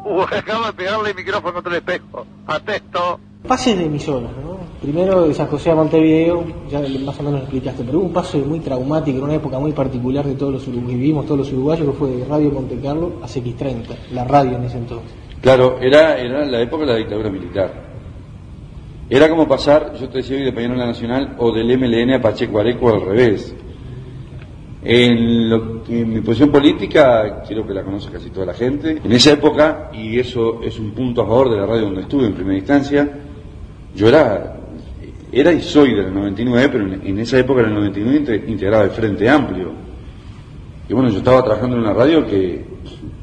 Uh, 0.05 0.21
acaba 0.21 0.67
de 0.67 0.73
pegarle 0.73 1.09
el 1.09 1.15
micrófono 1.15 1.53
contra 1.53 1.71
el 1.71 1.79
espejo. 1.79 2.25
Atesto. 2.45 3.19
Pases 3.47 3.77
de 3.77 3.85
emisoras, 3.85 4.31
¿no? 4.37 4.56
Primero 4.81 5.27
de 5.27 5.33
San 5.33 5.47
José 5.47 5.71
a 5.71 5.75
Montevideo, 5.75 6.43
ya 6.69 6.79
más 7.03 7.19
o 7.19 7.23
menos 7.23 7.39
lo 7.39 7.45
explicaste, 7.45 7.83
pero 7.83 7.97
hubo 7.97 8.05
un 8.05 8.13
paso 8.13 8.37
muy 8.37 8.59
traumático 8.59 9.17
en 9.17 9.23
una 9.23 9.33
época 9.33 9.57
muy 9.57 9.71
particular 9.71 10.23
de 10.23 10.35
todos 10.35 10.53
los 10.53 10.67
uruguayos, 10.67 10.99
vivimos 10.99 11.25
todos 11.25 11.39
los 11.39 11.51
uruguayos, 11.51 11.87
que 11.87 11.93
fue 11.93 12.11
de 12.11 12.25
Radio 12.25 12.51
Monte 12.51 12.77
Carlo 12.79 13.13
a 13.23 13.25
CX30, 13.25 13.95
la 14.13 14.23
radio 14.25 14.57
en 14.57 14.65
ese 14.65 14.77
entonces. 14.77 15.09
Claro, 15.41 15.77
era, 15.81 16.17
era 16.19 16.45
la 16.45 16.61
época 16.61 16.85
de 16.85 16.91
la 16.91 16.97
dictadura 16.97 17.29
militar. 17.31 17.87
Era 19.09 19.29
como 19.29 19.47
pasar, 19.47 19.93
yo 19.99 20.09
te 20.09 20.17
decía 20.17 20.37
hoy 20.37 20.43
de 20.43 20.51
Peñarol 20.51 20.77
Nacional 20.77 21.35
o 21.39 21.51
del 21.51 21.75
MLN 21.75 22.13
a 22.13 22.21
Pacheco 22.21 22.59
Areco 22.59 22.89
al 22.89 23.01
revés. 23.01 23.55
En, 24.83 25.49
lo, 25.49 25.81
en 25.87 26.13
mi 26.13 26.21
posición 26.21 26.51
política, 26.51 27.41
quiero 27.47 27.65
que 27.65 27.73
la 27.73 27.83
conoce 27.83 28.11
casi 28.11 28.29
toda 28.29 28.45
la 28.45 28.53
gente. 28.53 28.99
En 29.03 29.11
esa 29.11 29.31
época, 29.31 29.89
y 29.91 30.19
eso 30.19 30.61
es 30.61 30.77
un 30.77 30.91
punto 30.91 31.21
a 31.21 31.25
favor 31.25 31.49
de 31.49 31.57
la 31.57 31.65
radio 31.65 31.85
donde 31.85 32.01
estuve 32.01 32.27
en 32.27 32.33
primera 32.33 32.57
instancia, 32.57 33.09
yo 33.95 34.07
era, 34.07 34.56
era 35.39 35.51
y 35.51 35.61
soy 35.61 35.93
del 35.93 36.13
99, 36.13 36.69
pero 36.71 36.93
en, 36.93 37.19
esa 37.19 37.37
época, 37.39 37.61
en 37.61 37.67
el 37.67 37.73
99, 37.75 38.17
inte- 38.19 38.43
integraba 38.47 38.83
el 38.85 38.91
Frente 38.91 39.29
Amplio. 39.29 39.71
Y 40.89 40.93
bueno, 40.93 41.09
yo 41.09 41.17
estaba 41.17 41.43
trabajando 41.43 41.75
en 41.75 41.81
una 41.83 41.93
radio 41.93 42.25
que 42.25 42.65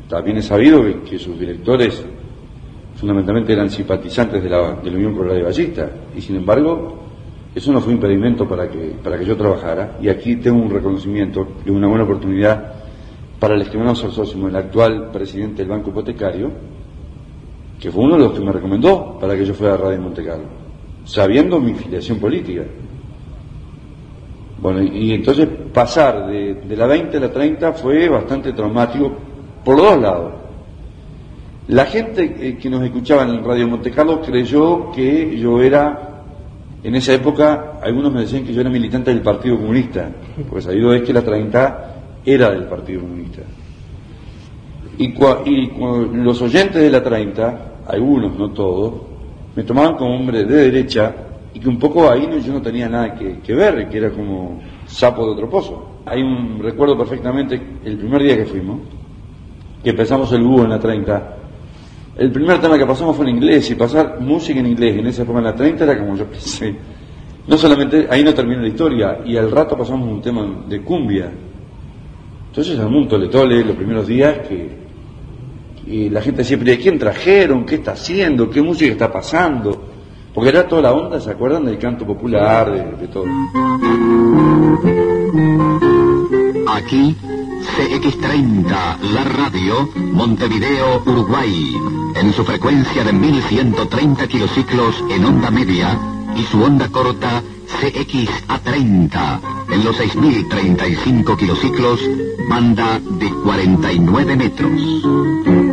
también 0.09 0.37
he 0.39 0.43
sabido 0.43 0.83
que, 1.05 1.19
sus 1.19 1.39
directores 1.39 2.05
fundamentalmente 2.97 3.53
eran 3.53 3.71
simpatizantes 3.71 4.43
de 4.43 4.51
la, 4.51 4.75
de 4.75 4.91
la 4.91 4.97
Unión 4.97 5.17
Ballista. 5.17 5.91
Y 6.17 6.21
sin 6.21 6.37
embargo, 6.37 7.05
eso 7.55 7.73
no 7.73 7.81
fue 7.81 7.93
impedimento 7.93 8.47
para 8.49 8.69
que, 8.69 8.97
para 9.03 9.19
que 9.19 9.25
yo 9.25 9.37
trabajara. 9.37 9.97
Y 10.01 10.09
aquí 10.09 10.37
tengo 10.37 10.61
un 10.61 10.71
reconocimiento 10.71 11.49
y 11.65 11.71
una 11.71 11.87
buena 11.89 12.05
oportunidad 12.05 12.75
para 13.39 13.55
el 13.55 13.63
estimado 13.63 13.95
Sorsósimo, 13.95 14.49
el 14.49 14.57
actual 14.57 15.11
presidente 15.11 15.63
del 15.63 15.69
Banco 15.69 15.91
Hipotecario, 15.91 16.51
que 17.81 17.91
fue 17.91 18.05
uno 18.05 18.17
de 18.17 18.25
los 18.25 18.33
que 18.33 18.45
me 18.45 18.53
recomendó 18.53 19.19
para 19.19 19.37
que 19.37 19.45
yo 19.45 19.55
fuera 19.55 19.75
a 19.75 19.77
Radio 19.77 20.01
Monte 20.01 20.25
Carlo, 20.25 20.45
sabiendo 21.05 21.61
mi 21.61 21.75
filiación 21.75 22.19
política. 22.19 22.63
Bueno, 24.59 24.83
y, 24.83 25.13
entonces 25.13 25.47
pasar 25.73 26.27
de, 26.27 26.77
la 26.77 26.87
20 26.87 27.17
a 27.17 27.21
la 27.21 27.31
30 27.31 27.73
fue 27.75 28.09
bastante 28.09 28.53
traumático 28.53 29.13
por 29.65 29.77
los 29.77 29.91
dos 29.91 30.01
lados. 30.01 30.33
La 31.69 31.87
gente 31.87 32.35
eh, 32.39 32.57
que 32.57 32.71
nos 32.71 32.83
escuchaba 32.83 33.23
en 33.23 33.43
Radio 33.45 33.69
Monte 33.69 33.91
Carlo 33.91 34.21
creyó 34.21 34.91
que 34.93 35.39
yo 35.39 35.61
era, 35.61 36.23
en 36.83 36.95
esa 36.95 37.13
época, 37.13 37.79
algunos 37.83 38.13
me 38.13 38.23
decían 38.23 38.45
que 38.45 38.53
yo 38.53 38.61
era 38.61 38.71
militante 38.71 39.11
del 39.11 39.23
Partido 39.23 39.57
Comunista, 39.57 40.11
porque 40.49 40.63
sabido 40.63 40.95
es 40.95 41.03
que 41.03 41.13
la 41.13 41.23
30 41.23 41.95
era 42.25 42.51
del 42.51 42.65
Partido 42.65 43.01
Comunista. 43.03 43.43
Y, 44.97 45.13
y 45.51 45.71
los 46.15 46.41
oyentes 46.41 46.81
de 46.81 46.91
la 46.91 47.03
30, 47.03 47.73
algunos, 47.89 48.39
no 48.39 48.51
todos, 48.53 49.14
me 49.57 49.63
tomaban 49.63 49.97
como 49.97 50.17
hombre 50.17 50.45
de 50.45 50.71
derecha 50.71 51.15
y 51.53 51.61
que 51.61 51.69
un 51.69 51.79
poco 51.79 52.11
ahí 52.11 52.27
no, 52.27 52.39
yo 52.39 52.53
no 52.53 52.61
tenía 52.61 52.89
nada 52.89 53.15
que, 53.15 53.41
que 53.41 53.55
ver, 53.55 53.89
que 53.89 53.99
era 53.99 54.11
como 54.11 54.61
sapo 54.87 55.25
de 55.27 55.33
otro 55.33 55.49
pozo. 55.49 56.01
Hay 56.07 56.23
un 56.23 56.59
recuerdo 56.61 56.99
perfectamente 56.99 57.61
el 57.85 57.97
primer 57.97 58.23
día 58.23 58.37
que 58.37 58.45
fuimos, 58.45 58.81
que 59.83 59.91
empezamos 59.91 60.33
el 60.33 60.43
búho 60.43 60.65
en 60.65 60.71
la 60.71 60.81
30. 60.81 61.37
El 62.17 62.31
primer 62.31 62.61
tema 62.61 62.77
que 62.77 62.87
pasamos 62.87 63.17
fue 63.17 63.29
en 63.29 63.37
inglés 63.37 63.71
y 63.71 63.75
pasar 63.75 64.21
música 64.21 64.59
en 64.61 64.67
inglés 64.67 64.97
en 64.99 65.07
esa 65.07 65.23
época 65.23 65.39
en 65.39 65.45
la 65.45 65.55
30 65.55 65.85
era 65.85 65.99
como 65.99 66.17
yo 66.17 66.27
pensé. 66.27 66.75
No 67.47 67.59
solamente, 67.59 68.07
ahí 68.11 68.25
no 68.25 68.33
termina 68.33 68.63
la 68.63 68.69
historia, 68.69 69.19
y 69.25 69.37
al 69.37 69.51
rato 69.51 69.77
pasamos 69.77 70.09
un 70.09 70.23
tema 70.23 70.65
de 70.67 70.81
cumbia. 70.81 71.31
Entonces 72.49 72.79
armó 72.79 72.99
un 72.99 73.09
tole 73.09 73.29
tole 73.29 73.65
los 73.65 73.77
primeros 73.77 74.07
días 74.07 74.39
que 74.49 74.84
y 75.87 76.09
la 76.11 76.21
gente 76.23 76.45
siempre 76.45 76.73
¿de 76.73 76.79
quién 76.79 76.99
trajeron? 76.99 77.65
¿Qué 77.65 77.77
está 77.77 77.93
haciendo? 77.93 78.51
¿Qué 78.51 78.63
música 78.63 78.91
está 78.93 79.13
pasando? 79.13 79.89
Porque 80.33 80.51
era 80.51 80.67
toda 80.67 80.83
la 80.83 80.93
onda, 80.93 81.21
¿se 81.21 81.31
acuerdan 81.31 81.65
del 81.65 81.79
canto 81.79 82.07
popular, 82.07 82.73
de, 82.73 82.97
de 82.97 83.09
todo? 83.09 83.25
Aquí, 86.75 87.15
CX30, 87.77 88.69
la 89.13 89.25
radio, 89.25 89.89
Montevideo, 89.95 91.03
Uruguay, 91.07 91.75
en 92.17 92.33
su 92.33 92.45
frecuencia 92.45 93.05
de 93.05 93.13
1130 93.13 94.27
kilociclos 94.27 95.05
en 95.11 95.25
onda 95.25 95.51
media 95.51 95.99
y 96.37 96.43
su 96.43 96.63
onda 96.63 96.89
corta 96.89 97.43
CXA30, 97.81 99.41
en 99.71 99.85
los 99.85 99.97
6035 99.97 101.37
kilociclos, 101.37 102.01
banda 102.49 102.99
de 102.99 103.31
49 103.45 104.37
metros. 104.37 105.64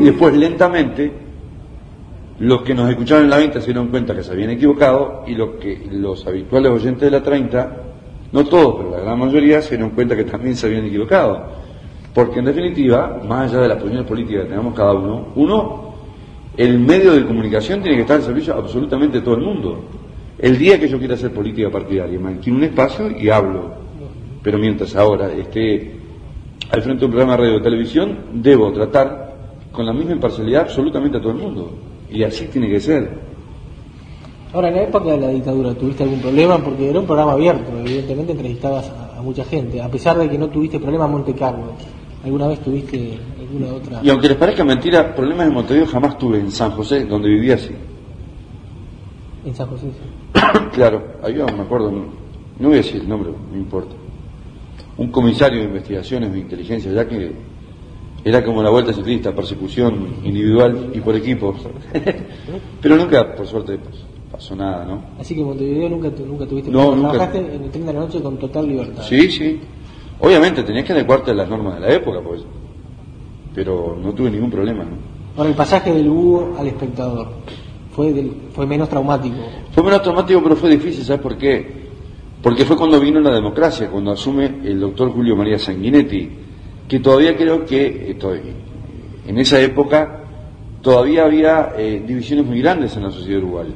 Y 0.00 0.04
después 0.04 0.34
lentamente 0.34 1.12
los 2.40 2.62
que 2.62 2.74
nos 2.74 2.88
escucharon 2.88 3.24
en 3.24 3.30
la 3.30 3.36
20 3.36 3.60
se 3.60 3.66
dieron 3.66 3.88
cuenta 3.88 4.14
que 4.14 4.22
se 4.22 4.32
habían 4.32 4.50
equivocado 4.50 5.24
y 5.26 5.34
los, 5.34 5.50
que, 5.60 5.86
los 5.90 6.26
habituales 6.26 6.72
oyentes 6.72 7.02
de 7.02 7.10
la 7.10 7.22
30, 7.22 7.76
no 8.32 8.44
todos, 8.46 8.76
pero 8.78 8.90
la 8.90 9.00
gran 9.02 9.18
mayoría 9.18 9.60
se 9.60 9.76
dieron 9.76 9.90
cuenta 9.90 10.16
que 10.16 10.24
también 10.24 10.56
se 10.56 10.66
habían 10.66 10.86
equivocado. 10.86 11.48
Porque 12.14 12.38
en 12.38 12.46
definitiva, 12.46 13.20
más 13.28 13.50
allá 13.50 13.62
de 13.62 13.68
la 13.68 13.78
posición 13.78 14.06
política 14.06 14.42
que 14.42 14.48
tenemos 14.48 14.74
cada 14.74 14.94
uno, 14.94 15.28
uno, 15.34 15.94
el 16.56 16.78
medio 16.78 17.12
de 17.12 17.26
comunicación 17.26 17.82
tiene 17.82 17.96
que 17.96 18.02
estar 18.02 18.16
al 18.16 18.22
servicio 18.22 18.54
absolutamente 18.54 19.20
todo 19.20 19.34
el 19.34 19.42
mundo. 19.42 19.84
El 20.38 20.56
día 20.56 20.80
que 20.80 20.88
yo 20.88 20.98
quiera 20.98 21.14
hacer 21.14 21.32
política 21.32 21.70
partidaria, 21.70 22.18
me 22.18 22.38
un 22.50 22.64
espacio 22.64 23.10
y 23.10 23.28
hablo. 23.28 23.79
Pero 24.42 24.58
mientras 24.58 24.96
ahora 24.96 25.32
esté 25.32 26.00
al 26.70 26.82
frente 26.82 27.00
de 27.00 27.06
un 27.06 27.10
programa 27.12 27.36
de 27.36 27.42
radio 27.42 27.58
o 27.58 27.62
televisión, 27.62 28.18
debo 28.34 28.72
tratar 28.72 29.30
con 29.72 29.86
la 29.86 29.92
misma 29.92 30.12
imparcialidad 30.12 30.62
absolutamente 30.62 31.18
a 31.18 31.20
todo 31.20 31.32
el 31.32 31.38
mundo. 31.38 31.70
Y 32.10 32.22
así 32.22 32.46
tiene 32.46 32.68
que 32.68 32.80
ser. 32.80 33.30
Ahora, 34.52 34.68
en 34.68 34.74
la 34.74 34.82
época 34.82 35.10
de 35.12 35.18
la 35.18 35.28
dictadura, 35.28 35.74
¿tuviste 35.74 36.02
algún 36.02 36.20
problema? 36.20 36.58
Porque 36.58 36.90
era 36.90 36.98
un 36.98 37.06
programa 37.06 37.32
abierto, 37.32 37.70
evidentemente 37.78 38.32
entrevistabas 38.32 38.90
a, 39.16 39.22
mucha 39.22 39.44
gente, 39.44 39.80
a 39.80 39.88
pesar 39.88 40.18
de 40.18 40.28
que 40.28 40.38
no 40.38 40.48
tuviste 40.48 40.80
problema 40.80 41.04
en 41.04 41.12
Monte 41.12 41.34
Carlo. 41.34 41.72
¿Alguna 42.24 42.48
vez 42.48 42.60
tuviste 42.60 43.18
alguna 43.38 43.74
otra? 43.74 44.00
Y 44.02 44.10
aunque 44.10 44.28
les 44.28 44.36
parezca 44.36 44.64
mentira, 44.64 45.14
problemas 45.14 45.46
en 45.46 45.54
Montevideo 45.54 45.86
jamás 45.86 46.18
tuve 46.18 46.38
en 46.38 46.50
San 46.50 46.70
José, 46.72 47.04
donde 47.04 47.28
vivía 47.28 47.54
así. 47.54 47.74
En 49.44 49.54
San 49.54 49.68
José, 49.68 49.86
sí. 49.90 50.40
claro, 50.72 51.02
había, 51.22 51.46
me 51.46 51.62
acuerdo, 51.62 51.90
no 51.90 52.68
voy 52.68 52.74
a 52.74 52.76
decir 52.78 53.02
el 53.02 53.08
nombre, 53.08 53.30
no 53.52 53.56
importa. 53.56 53.94
Un 55.00 55.10
comisario 55.10 55.60
de 55.60 55.64
investigaciones 55.64 56.30
de 56.30 56.40
inteligencia, 56.40 56.92
ya 56.92 57.08
que 57.08 57.32
era 58.22 58.44
como 58.44 58.62
la 58.62 58.68
vuelta 58.68 58.92
ciclista, 58.92 59.34
persecución 59.34 60.16
individual 60.22 60.90
y 60.92 61.00
por 61.00 61.16
equipos. 61.16 61.56
Pero 62.82 62.96
nunca, 62.96 63.34
por 63.34 63.46
suerte, 63.46 63.78
pasó 64.30 64.54
nada, 64.54 64.84
¿no? 64.84 65.02
Así 65.18 65.34
que 65.34 65.40
en 65.40 65.46
Montevideo 65.46 65.88
nunca, 65.88 66.10
nunca 66.22 66.46
tuviste 66.46 66.70
no, 66.70 66.94
nunca... 66.94 67.12
Trabajaste 67.12 67.38
en 67.38 67.64
el 67.64 67.70
tren 67.70 67.86
de 67.86 67.92
la 67.94 68.00
noche 68.00 68.20
con 68.20 68.36
total 68.38 68.68
libertad. 68.68 69.02
Sí, 69.02 69.30
sí. 69.30 69.58
Obviamente 70.20 70.62
tenías 70.64 70.84
que 70.84 70.92
adecuarte 70.92 71.30
a 71.30 71.34
las 71.34 71.48
normas 71.48 71.76
de 71.76 71.80
la 71.80 71.94
época, 71.94 72.20
pues. 72.20 72.42
Pero 73.54 73.96
no 73.98 74.12
tuve 74.12 74.30
ningún 74.30 74.50
problema, 74.50 74.84
¿no? 74.84 74.98
Ahora, 75.34 75.48
el 75.48 75.56
pasaje 75.56 75.94
del 75.94 76.10
búho 76.10 76.56
al 76.58 76.66
espectador, 76.66 77.26
¿fue, 77.96 78.12
del, 78.12 78.32
¿fue 78.52 78.66
menos 78.66 78.90
traumático? 78.90 79.36
Fue 79.72 79.82
menos 79.82 80.02
traumático, 80.02 80.42
pero 80.42 80.56
fue 80.56 80.68
difícil, 80.68 81.02
¿sabes 81.04 81.22
por 81.22 81.38
qué? 81.38 81.88
Porque 82.42 82.64
fue 82.64 82.76
cuando 82.76 82.98
vino 82.98 83.20
la 83.20 83.34
democracia, 83.34 83.90
cuando 83.90 84.12
asume 84.12 84.46
el 84.64 84.80
doctor 84.80 85.10
Julio 85.10 85.36
María 85.36 85.58
Sanguinetti, 85.58 86.30
que 86.88 87.00
todavía 87.00 87.36
creo 87.36 87.64
que 87.64 88.16
en 89.26 89.38
esa 89.38 89.60
época 89.60 90.24
todavía 90.80 91.24
había 91.24 91.72
eh, 91.76 92.02
divisiones 92.06 92.46
muy 92.46 92.60
grandes 92.60 92.96
en 92.96 93.02
la 93.02 93.10
sociedad 93.10 93.42
uruguaya. 93.42 93.74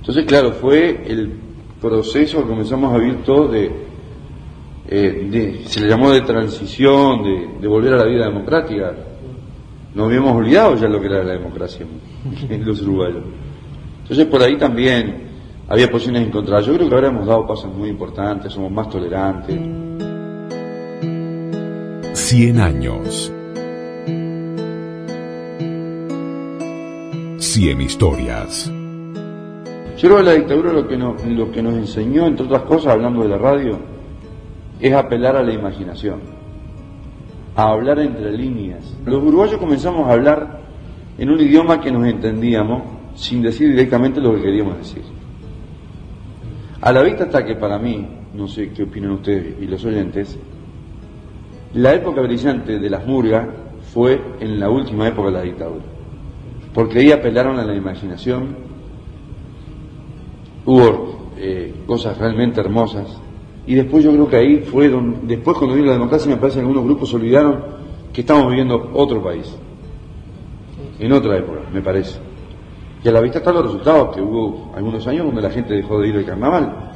Entonces, 0.00 0.24
claro, 0.26 0.52
fue 0.52 1.02
el 1.06 1.32
proceso 1.80 2.42
que 2.42 2.48
comenzamos 2.48 2.92
a 2.92 2.98
vivir 2.98 3.22
todos 3.24 3.50
de, 3.50 3.70
eh, 4.88 5.62
se 5.64 5.80
le 5.80 5.88
llamó 5.88 6.10
de 6.10 6.20
transición, 6.20 7.22
de, 7.22 7.60
de, 7.60 7.68
volver 7.68 7.94
a 7.94 7.98
la 7.98 8.04
vida 8.04 8.26
democrática. 8.26 8.94
Nos 9.94 10.06
habíamos 10.06 10.36
olvidado 10.36 10.76
ya 10.76 10.88
lo 10.88 11.00
que 11.00 11.06
era 11.06 11.24
la 11.24 11.32
democracia 11.32 11.86
en 12.48 12.64
los 12.64 12.82
uruguayos. 12.82 13.24
Entonces, 14.02 14.26
por 14.26 14.42
ahí 14.42 14.58
también 14.58 15.29
había 15.70 15.88
posiciones 15.88 16.26
encontradas. 16.26 16.66
Yo 16.66 16.74
creo 16.74 16.88
que 16.88 16.94
ahora 16.96 17.08
hemos 17.08 17.26
dado 17.26 17.46
pasos 17.46 17.72
muy 17.72 17.88
importantes, 17.88 18.52
somos 18.52 18.72
más 18.72 18.90
tolerantes. 18.90 19.56
100 22.12 22.60
años. 22.60 23.32
100 27.38 27.80
historias. 27.80 28.70
Yo 29.96 30.08
creo 30.08 30.16
que 30.16 30.22
la 30.24 30.32
dictadura 30.32 30.72
lo 30.72 30.88
que, 30.88 30.96
nos, 30.96 31.24
lo 31.24 31.52
que 31.52 31.62
nos 31.62 31.74
enseñó, 31.74 32.26
entre 32.26 32.46
otras 32.46 32.62
cosas, 32.62 32.94
hablando 32.94 33.22
de 33.22 33.28
la 33.28 33.38
radio, 33.38 33.78
es 34.80 34.92
apelar 34.92 35.36
a 35.36 35.42
la 35.42 35.52
imaginación, 35.52 36.20
a 37.54 37.70
hablar 37.70 38.00
entre 38.00 38.32
líneas. 38.32 38.96
Los 39.04 39.22
uruguayos 39.22 39.58
comenzamos 39.58 40.08
a 40.08 40.14
hablar 40.14 40.62
en 41.16 41.30
un 41.30 41.38
idioma 41.38 41.80
que 41.80 41.92
nos 41.92 42.06
entendíamos 42.06 42.82
sin 43.14 43.40
decir 43.42 43.68
directamente 43.70 44.20
lo 44.20 44.34
que 44.34 44.42
queríamos 44.42 44.78
decir. 44.78 45.19
A 46.82 46.92
la 46.92 47.02
vista 47.02 47.24
está 47.24 47.44
que 47.44 47.56
para 47.56 47.78
mí, 47.78 48.06
no 48.34 48.48
sé 48.48 48.70
qué 48.70 48.84
opinan 48.84 49.12
ustedes 49.12 49.54
y 49.60 49.66
los 49.66 49.84
oyentes, 49.84 50.38
la 51.74 51.94
época 51.94 52.22
brillante 52.22 52.78
de 52.78 52.90
las 52.90 53.06
murgas 53.06 53.48
fue 53.92 54.18
en 54.40 54.58
la 54.58 54.70
última 54.70 55.06
época 55.06 55.28
de 55.28 55.34
la 55.34 55.42
dictadura, 55.42 55.84
porque 56.72 57.00
ahí 57.00 57.12
apelaron 57.12 57.58
a 57.58 57.64
la 57.64 57.74
imaginación, 57.74 58.56
hubo 60.64 61.32
eh, 61.36 61.74
cosas 61.86 62.16
realmente 62.16 62.60
hermosas, 62.60 63.20
y 63.66 63.74
después 63.74 64.02
yo 64.02 64.12
creo 64.12 64.28
que 64.28 64.36
ahí 64.36 64.56
fue 64.60 64.88
donde, 64.88 65.36
después 65.36 65.58
cuando 65.58 65.76
vino 65.76 65.88
la 65.88 65.94
democracia 65.94 66.30
me 66.30 66.38
parece 66.38 66.56
que 66.56 66.62
algunos 66.62 66.84
grupos 66.84 67.10
se 67.10 67.16
olvidaron 67.16 67.62
que 68.10 68.22
estamos 68.22 68.48
viviendo 68.48 68.90
otro 68.94 69.22
país, 69.22 69.54
en 70.98 71.12
otra 71.12 71.36
época, 71.36 71.60
me 71.72 71.82
parece. 71.82 72.29
Y 73.02 73.08
a 73.08 73.12
la 73.12 73.20
vista 73.20 73.38
están 73.38 73.54
los 73.54 73.64
resultados, 73.64 74.14
que 74.14 74.20
hubo 74.20 74.72
algunos 74.74 75.06
años 75.06 75.26
donde 75.26 75.40
la 75.40 75.50
gente 75.50 75.74
dejó 75.74 76.00
de 76.00 76.08
ir 76.08 76.16
al 76.16 76.26
carnaval. 76.26 76.92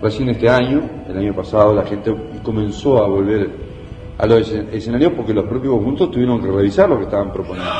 Recién 0.00 0.28
este 0.30 0.48
año, 0.48 0.82
el 1.08 1.18
año 1.18 1.34
pasado, 1.34 1.74
la 1.74 1.84
gente 1.84 2.14
comenzó 2.42 3.02
a 3.02 3.08
volver 3.08 3.50
a 4.18 4.26
los 4.26 4.50
escenarios 4.50 5.12
porque 5.14 5.34
los 5.34 5.44
propios 5.44 5.74
conjuntos 5.74 6.10
tuvieron 6.10 6.40
que 6.40 6.50
revisar 6.50 6.88
lo 6.88 6.96
que 6.96 7.04
estaban 7.04 7.32
proponiendo. 7.32 7.70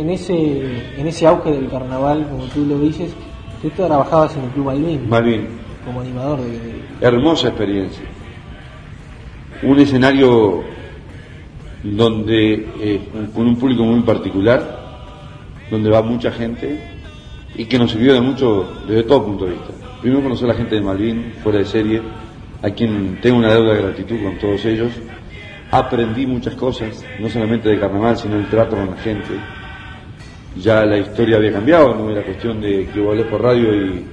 En 0.00 0.10
ese, 0.10 0.98
en 0.98 1.06
ese 1.06 1.26
auge 1.26 1.50
del 1.52 1.68
carnaval, 1.68 2.26
como 2.30 2.44
tú 2.44 2.64
lo 2.64 2.78
dices, 2.78 3.12
tú 3.60 3.68
trabajabas 3.70 4.34
en 4.36 4.44
el 4.44 4.50
Club 4.50 4.66
Malvin. 4.66 5.08
Malvin. 5.08 5.46
Como 5.84 6.00
animador 6.00 6.40
de... 6.40 6.82
Hermosa 7.00 7.48
experiencia. 7.48 8.04
Un 9.62 9.78
escenario 9.78 10.62
donde 11.82 12.68
eh, 12.80 13.00
con 13.34 13.46
un 13.46 13.56
público 13.56 13.84
muy 13.84 14.00
particular, 14.00 14.78
donde 15.70 15.90
va 15.90 16.02
mucha 16.02 16.30
gente 16.30 16.80
y 17.54 17.66
que 17.66 17.78
nos 17.78 17.90
sirvió 17.90 18.14
de 18.14 18.20
mucho 18.20 18.68
desde 18.88 19.02
todo 19.02 19.24
punto 19.24 19.44
de 19.44 19.52
vista. 19.52 19.72
Primero 20.00 20.22
conocer 20.22 20.46
a 20.46 20.52
la 20.52 20.58
gente 20.58 20.76
de 20.76 20.80
Malvin, 20.80 21.34
fuera 21.42 21.58
de 21.58 21.66
serie, 21.66 22.00
a 22.62 22.70
quien 22.70 23.18
tengo 23.20 23.38
una 23.38 23.52
deuda 23.52 23.74
de 23.74 23.82
gratitud 23.82 24.22
con 24.22 24.38
todos 24.38 24.64
ellos. 24.64 24.92
Aprendí 25.70 26.26
muchas 26.26 26.54
cosas, 26.54 27.04
no 27.20 27.28
solamente 27.28 27.68
de 27.68 27.78
carnaval, 27.78 28.16
sino 28.16 28.36
el 28.36 28.48
trato 28.48 28.76
con 28.76 28.90
la 28.90 28.96
gente. 28.96 29.59
Ya 30.56 30.84
la 30.84 30.98
historia 30.98 31.36
había 31.36 31.52
cambiado, 31.52 31.94
no 31.94 32.10
era 32.10 32.22
cuestión 32.22 32.60
de 32.60 32.88
que 32.92 33.00
vos 33.00 33.16
por 33.30 33.42
radio 33.42 33.74
y 33.74 34.04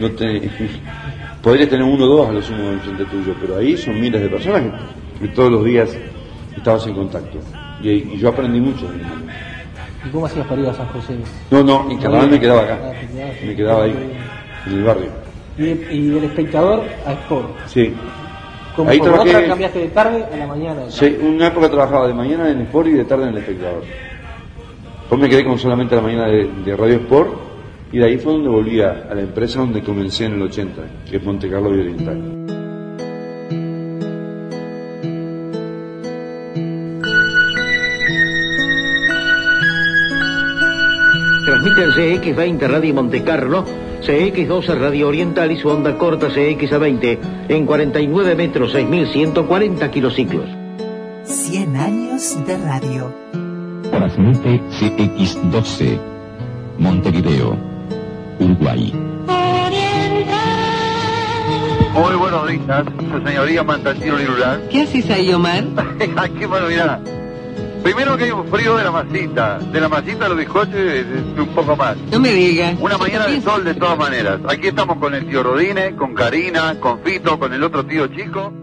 no 0.00 0.10
te... 0.12 0.50
Podrías 1.42 1.68
tener 1.68 1.84
uno 1.84 2.04
o 2.04 2.08
dos 2.08 2.28
a 2.28 2.32
lo 2.32 2.40
sumo 2.40 2.70
enfrente 2.70 3.04
tuyo, 3.06 3.34
pero 3.40 3.56
ahí 3.56 3.76
son 3.76 4.00
miles 4.00 4.22
de 4.22 4.28
personas 4.28 4.62
que, 5.18 5.26
que 5.26 5.32
todos 5.34 5.50
los 5.50 5.64
días 5.64 5.90
estabas 6.56 6.86
en 6.86 6.94
contacto. 6.94 7.38
Y, 7.82 7.90
y 7.90 8.18
yo 8.18 8.28
aprendí 8.28 8.60
mucho. 8.60 8.86
¿Y 10.06 10.08
cómo 10.10 10.26
hacías 10.26 10.46
para 10.46 10.60
ir 10.60 10.68
a 10.68 10.72
San 10.74 10.86
José? 10.86 11.16
No, 11.50 11.64
no, 11.64 11.90
en 11.90 11.98
carnaval 11.98 12.30
me 12.30 12.38
quedaba 12.40 12.62
acá. 12.62 12.92
Me 13.44 13.56
quedaba 13.56 13.84
ahí, 13.84 13.94
en 14.68 14.72
el 14.72 14.84
barrio. 14.84 15.08
Y, 15.58 15.64
y 15.64 16.08
del 16.10 16.24
espectador 16.24 16.84
a 17.06 17.12
Sport. 17.12 17.48
Sí. 17.66 17.92
Como 18.76 18.88
Ahí 18.90 18.98
por 19.00 19.08
trabajé- 19.08 19.30
otra 19.36 19.46
cambiaste 19.48 19.78
de 19.80 19.88
tarde 19.88 20.24
a 20.32 20.36
la 20.36 20.46
mañana. 20.46 20.82
Sí, 20.90 21.18
una 21.20 21.48
época 21.48 21.68
trabajaba 21.68 22.06
de 22.06 22.14
mañana 22.14 22.48
en 22.50 22.60
Sport 22.62 22.88
y 22.88 22.92
de 22.92 23.04
tarde 23.04 23.24
en 23.24 23.28
el 23.30 23.38
espectador. 23.38 23.82
Después 25.12 25.28
me 25.28 25.36
quedé 25.36 25.44
con 25.44 25.58
solamente 25.58 25.94
la 25.94 26.00
mañana 26.00 26.26
de, 26.26 26.50
de 26.64 26.74
Radio 26.74 26.94
Sport 26.94 27.34
y 27.92 27.98
de 27.98 28.06
ahí 28.06 28.16
fue 28.16 28.32
donde 28.32 28.48
volví 28.48 28.80
a, 28.80 29.08
a 29.10 29.14
la 29.14 29.20
empresa 29.20 29.60
donde 29.60 29.82
comencé 29.82 30.24
en 30.24 30.32
el 30.32 30.42
80, 30.44 30.82
que 31.10 31.18
es 31.18 31.22
Monte 31.22 31.50
Carlo 31.50 31.76
y 31.76 31.80
Oriental. 31.80 32.46
Transmiten 41.44 41.90
CX20 41.90 42.66
Radio 42.66 42.94
Monte 42.94 43.22
Carlo, 43.22 43.66
CX12 44.00 44.78
Radio 44.78 45.08
Oriental 45.08 45.52
y 45.52 45.58
su 45.58 45.68
onda 45.68 45.98
corta 45.98 46.30
CXA20 46.30 47.18
en 47.50 47.66
49 47.66 48.34
metros 48.34 48.72
6140 48.72 49.90
kilociclos. 49.90 50.48
100 51.24 51.76
años 51.76 52.46
de 52.46 52.56
radio. 52.56 53.51
Transmite 53.92 54.58
CX12, 54.70 55.98
Montevideo, 56.78 57.58
Uruguay. 58.40 58.90
Muy 61.92 62.14
buenos 62.16 62.48
días, 62.48 62.84
su 63.10 63.28
señoría 63.28 63.62
Mantantino 63.62 64.16
Lirular. 64.16 64.60
¿Qué 64.70 64.80
haces 64.80 65.10
ahí, 65.10 65.30
Omar? 65.34 65.64
Aquí, 66.16 66.46
bueno, 66.46 66.68
mirá. 66.68 67.00
Primero 67.82 68.16
que 68.16 68.24
hay 68.24 68.30
un 68.30 68.48
frío 68.48 68.76
de 68.76 68.84
la 68.84 68.92
masita, 68.92 69.58
de 69.58 69.80
la 69.80 69.90
masita 69.90 70.24
a 70.24 70.28
los 70.30 70.38
bizcochos 70.38 70.74
y 70.74 71.40
un 71.40 71.48
poco 71.48 71.76
más. 71.76 71.98
No 72.10 72.18
me 72.18 72.32
digas. 72.32 72.78
Una 72.80 72.96
mañana 72.96 73.26
de 73.26 73.42
sol 73.42 73.62
de 73.62 73.74
todas 73.74 73.98
maneras. 73.98 74.40
Aquí 74.48 74.68
estamos 74.68 74.96
con 74.96 75.14
el 75.14 75.28
tío 75.28 75.42
Rodine, 75.42 75.94
con 75.96 76.14
Karina, 76.14 76.80
con 76.80 77.00
Fito, 77.00 77.38
con 77.38 77.52
el 77.52 77.62
otro 77.62 77.84
tío 77.84 78.06
chico. 78.06 78.54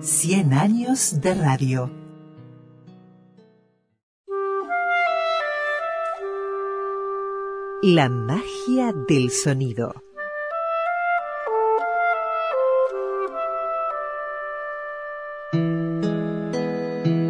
100 0.00 0.52
años 0.52 1.22
de 1.22 1.34
radio. 1.34 2.03
La 7.86 8.08
magia 8.08 8.94
del 9.06 9.28
sonido. 9.28 9.92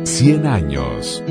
Cien 0.05 0.47
años. 0.47 1.25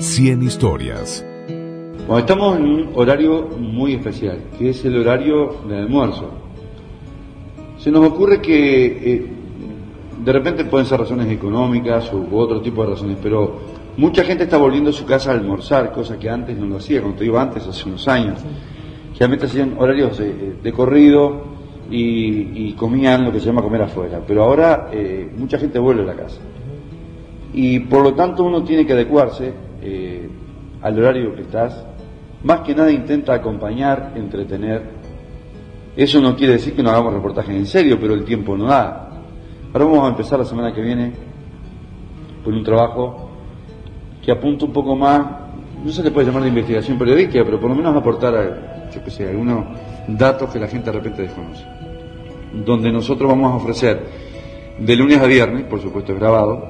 Cien 0.00 0.42
historias. 0.42 1.22
Bueno, 2.06 2.18
estamos 2.18 2.56
en 2.56 2.64
un 2.64 2.92
horario 2.94 3.42
muy 3.58 3.96
especial, 3.96 4.42
que 4.58 4.70
es 4.70 4.82
el 4.86 4.98
horario 4.98 5.60
del 5.68 5.80
almuerzo. 5.80 6.30
Se 7.76 7.90
nos 7.90 8.06
ocurre 8.06 8.40
que 8.40 8.86
eh, 8.86 9.41
de 10.24 10.32
repente 10.32 10.64
pueden 10.64 10.86
ser 10.86 11.00
razones 11.00 11.30
económicas 11.30 12.12
u 12.12 12.36
otro 12.36 12.60
tipo 12.60 12.82
de 12.84 12.90
razones, 12.90 13.16
pero 13.22 13.58
mucha 13.96 14.24
gente 14.24 14.44
está 14.44 14.56
volviendo 14.56 14.90
a 14.90 14.92
su 14.92 15.04
casa 15.04 15.30
a 15.30 15.34
almorzar, 15.34 15.92
cosa 15.92 16.18
que 16.18 16.30
antes 16.30 16.56
no 16.56 16.66
lo 16.66 16.76
hacía, 16.76 17.00
cuando 17.00 17.18
te 17.18 17.24
digo 17.24 17.38
antes, 17.38 17.66
hace 17.66 17.88
unos 17.88 18.06
años. 18.08 18.38
Generalmente 19.12 19.46
hacían 19.46 19.74
horarios 19.78 20.18
de, 20.18 20.56
de 20.62 20.72
corrido 20.72 21.42
y, 21.90 22.68
y 22.68 22.72
comían 22.72 23.24
lo 23.24 23.32
que 23.32 23.40
se 23.40 23.46
llama 23.46 23.62
comer 23.62 23.82
afuera, 23.82 24.20
pero 24.26 24.44
ahora 24.44 24.88
eh, 24.92 25.30
mucha 25.36 25.58
gente 25.58 25.78
vuelve 25.78 26.02
a 26.02 26.06
la 26.06 26.14
casa. 26.14 26.40
Y 27.52 27.80
por 27.80 28.02
lo 28.02 28.14
tanto 28.14 28.44
uno 28.44 28.62
tiene 28.62 28.86
que 28.86 28.94
adecuarse 28.94 29.52
eh, 29.82 30.28
al 30.80 30.98
horario 30.98 31.34
que 31.34 31.42
estás. 31.42 31.84
Más 32.44 32.60
que 32.60 32.74
nada 32.74 32.90
intenta 32.90 33.34
acompañar, 33.34 34.12
entretener. 34.16 34.82
Eso 35.94 36.20
no 36.20 36.34
quiere 36.34 36.54
decir 36.54 36.74
que 36.74 36.82
no 36.82 36.90
hagamos 36.90 37.12
reportajes 37.12 37.54
en 37.54 37.66
serio, 37.66 37.98
pero 38.00 38.14
el 38.14 38.24
tiempo 38.24 38.56
no 38.56 38.66
da. 38.66 39.11
Ahora 39.72 39.86
vamos 39.86 40.04
a 40.04 40.08
empezar 40.08 40.38
la 40.38 40.44
semana 40.44 40.70
que 40.74 40.82
viene 40.82 41.12
con 42.44 42.52
un 42.52 42.62
trabajo 42.62 43.30
que 44.22 44.30
apunta 44.30 44.66
un 44.66 44.72
poco 44.72 44.94
más, 44.94 45.22
no 45.82 45.90
se 45.90 46.02
le 46.02 46.10
puede 46.10 46.26
llamar 46.26 46.42
de 46.42 46.50
investigación 46.50 46.98
periodística, 46.98 47.42
pero 47.42 47.58
por 47.58 47.70
lo 47.70 47.76
menos 47.76 47.96
aportar, 47.96 48.90
yo 48.94 49.02
qué 49.02 49.10
sé, 49.10 49.30
algunos 49.30 49.64
datos 50.06 50.50
que 50.50 50.58
la 50.58 50.68
gente 50.68 50.90
de 50.90 50.98
repente 50.98 51.22
desconoce. 51.22 51.64
Donde 52.52 52.92
nosotros 52.92 53.30
vamos 53.30 53.50
a 53.50 53.56
ofrecer 53.56 54.06
de 54.78 54.94
lunes 54.94 55.18
a 55.18 55.26
viernes, 55.26 55.64
por 55.64 55.80
supuesto 55.80 56.12
es 56.12 56.18
grabado, 56.18 56.68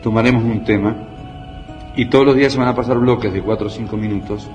tomaremos 0.00 0.44
un 0.44 0.62
tema 0.62 0.96
y 1.96 2.06
todos 2.06 2.26
los 2.26 2.36
días 2.36 2.52
se 2.52 2.60
van 2.60 2.68
a 2.68 2.76
pasar 2.76 2.96
bloques 2.98 3.32
de 3.32 3.42
4 3.42 3.66
o 3.66 3.70
5 3.70 3.96
minutos. 3.96 4.48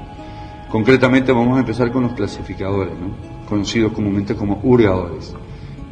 Concretamente 0.70 1.34
vamos 1.34 1.58
a 1.58 1.60
empezar 1.60 1.92
con 1.92 2.04
los 2.04 2.14
clasificadores, 2.14 2.94
¿no? 2.94 3.10
conocidos 3.50 3.92
comúnmente 3.92 4.34
como 4.34 4.62
hurgadores, 4.64 5.36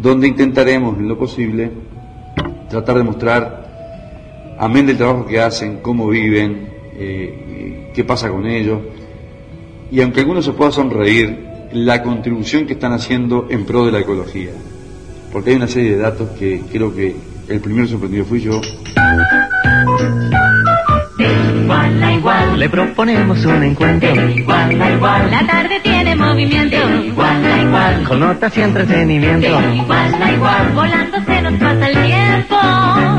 donde 0.01 0.27
intentaremos 0.27 0.97
en 0.97 1.07
lo 1.07 1.17
posible 1.17 1.71
tratar 2.69 2.97
de 2.97 3.03
mostrar, 3.03 4.55
amén 4.57 4.85
del 4.87 4.97
trabajo 4.97 5.25
que 5.25 5.39
hacen, 5.39 5.79
cómo 5.81 6.07
viven, 6.07 6.69
eh, 6.95 7.91
qué 7.93 8.03
pasa 8.03 8.29
con 8.29 8.47
ellos, 8.47 8.79
y 9.91 10.01
aunque 10.01 10.21
algunos 10.21 10.45
se 10.45 10.53
pueda 10.53 10.71
sonreír, 10.71 11.47
la 11.73 12.01
contribución 12.01 12.65
que 12.65 12.73
están 12.73 12.93
haciendo 12.93 13.47
en 13.49 13.65
pro 13.65 13.85
de 13.85 13.91
la 13.91 13.99
ecología. 13.99 14.51
Porque 15.31 15.51
hay 15.51 15.55
una 15.57 15.67
serie 15.67 15.91
de 15.91 15.97
datos 15.97 16.29
que 16.31 16.61
creo 16.71 16.93
que 16.93 17.15
el 17.47 17.59
primero 17.59 17.87
sorprendido 17.87 18.25
fui 18.25 18.41
yo. 18.41 18.59
Igual 22.01 22.03
a 22.03 22.13
igual. 22.13 22.59
Le 22.59 22.69
proponemos 22.69 23.45
un 23.45 23.63
encuentro. 23.63 24.13
De 24.13 24.31
igual 24.33 24.81
a 24.81 24.91
igual. 24.91 25.31
La 25.31 25.45
tarde 25.45 25.79
tiene 25.81 26.15
movimiento. 26.15 26.75
De 26.87 27.05
igual 27.07 27.45
a 27.45 27.61
igual. 27.61 28.03
Con 28.03 28.19
notas 28.19 28.57
y 28.57 28.61
entretenimiento. 28.61 29.61
De 29.61 29.75
igual 29.75 30.21
a 30.21 30.31
igual. 30.31 30.71
Volando 30.73 31.17
se 31.25 31.41
nos 31.41 31.53
pasa 31.53 31.87
el 31.87 32.03
tiempo. 32.03 32.57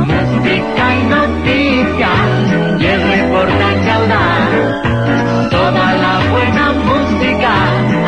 Música 0.06 0.94
y 0.94 1.04
noticias. 1.16 2.80
Y 2.80 2.86
el 2.86 3.02
reportaje 3.02 3.90
audaz. 3.90 5.50
Toda 5.50 5.92
la 5.94 6.20
buena 6.30 6.72
música. 6.72 7.52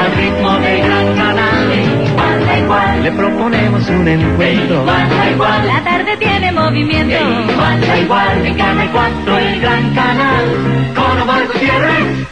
Al 0.01 0.13
ritmo 0.17 0.59
del 0.59 0.79
gran 0.83 1.15
canal. 1.15 1.69
De 1.69 1.83
igual 2.11 2.49
a 2.49 2.59
igual. 2.59 3.03
Le 3.03 3.13
proponemos 3.13 3.89
un 3.89 4.09
encuentro. 4.09 4.77
De 4.77 4.83
igual 4.83 5.21
a 5.21 5.31
igual. 5.31 5.84
Tarde 6.05 6.19
tiene 6.19 6.53
movimiento. 6.53 7.15
De 7.15 7.53
igual 7.53 7.83
a 7.83 7.99
igual. 7.99 8.47
En 8.47 8.55
Canal 8.59 8.91
4 8.93 9.39
el 9.39 9.61
gran 9.61 9.95
canal. 9.95 10.93
Con 10.95 11.21
Omar 11.23 11.47
Gutiérrez. 11.47 12.29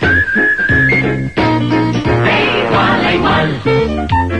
De 2.04 2.66
igual 2.66 3.06
a 3.06 3.14
igual. 3.14 4.31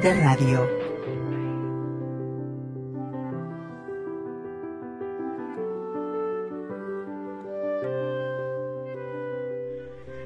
De 0.00 0.14
radio. 0.22 0.66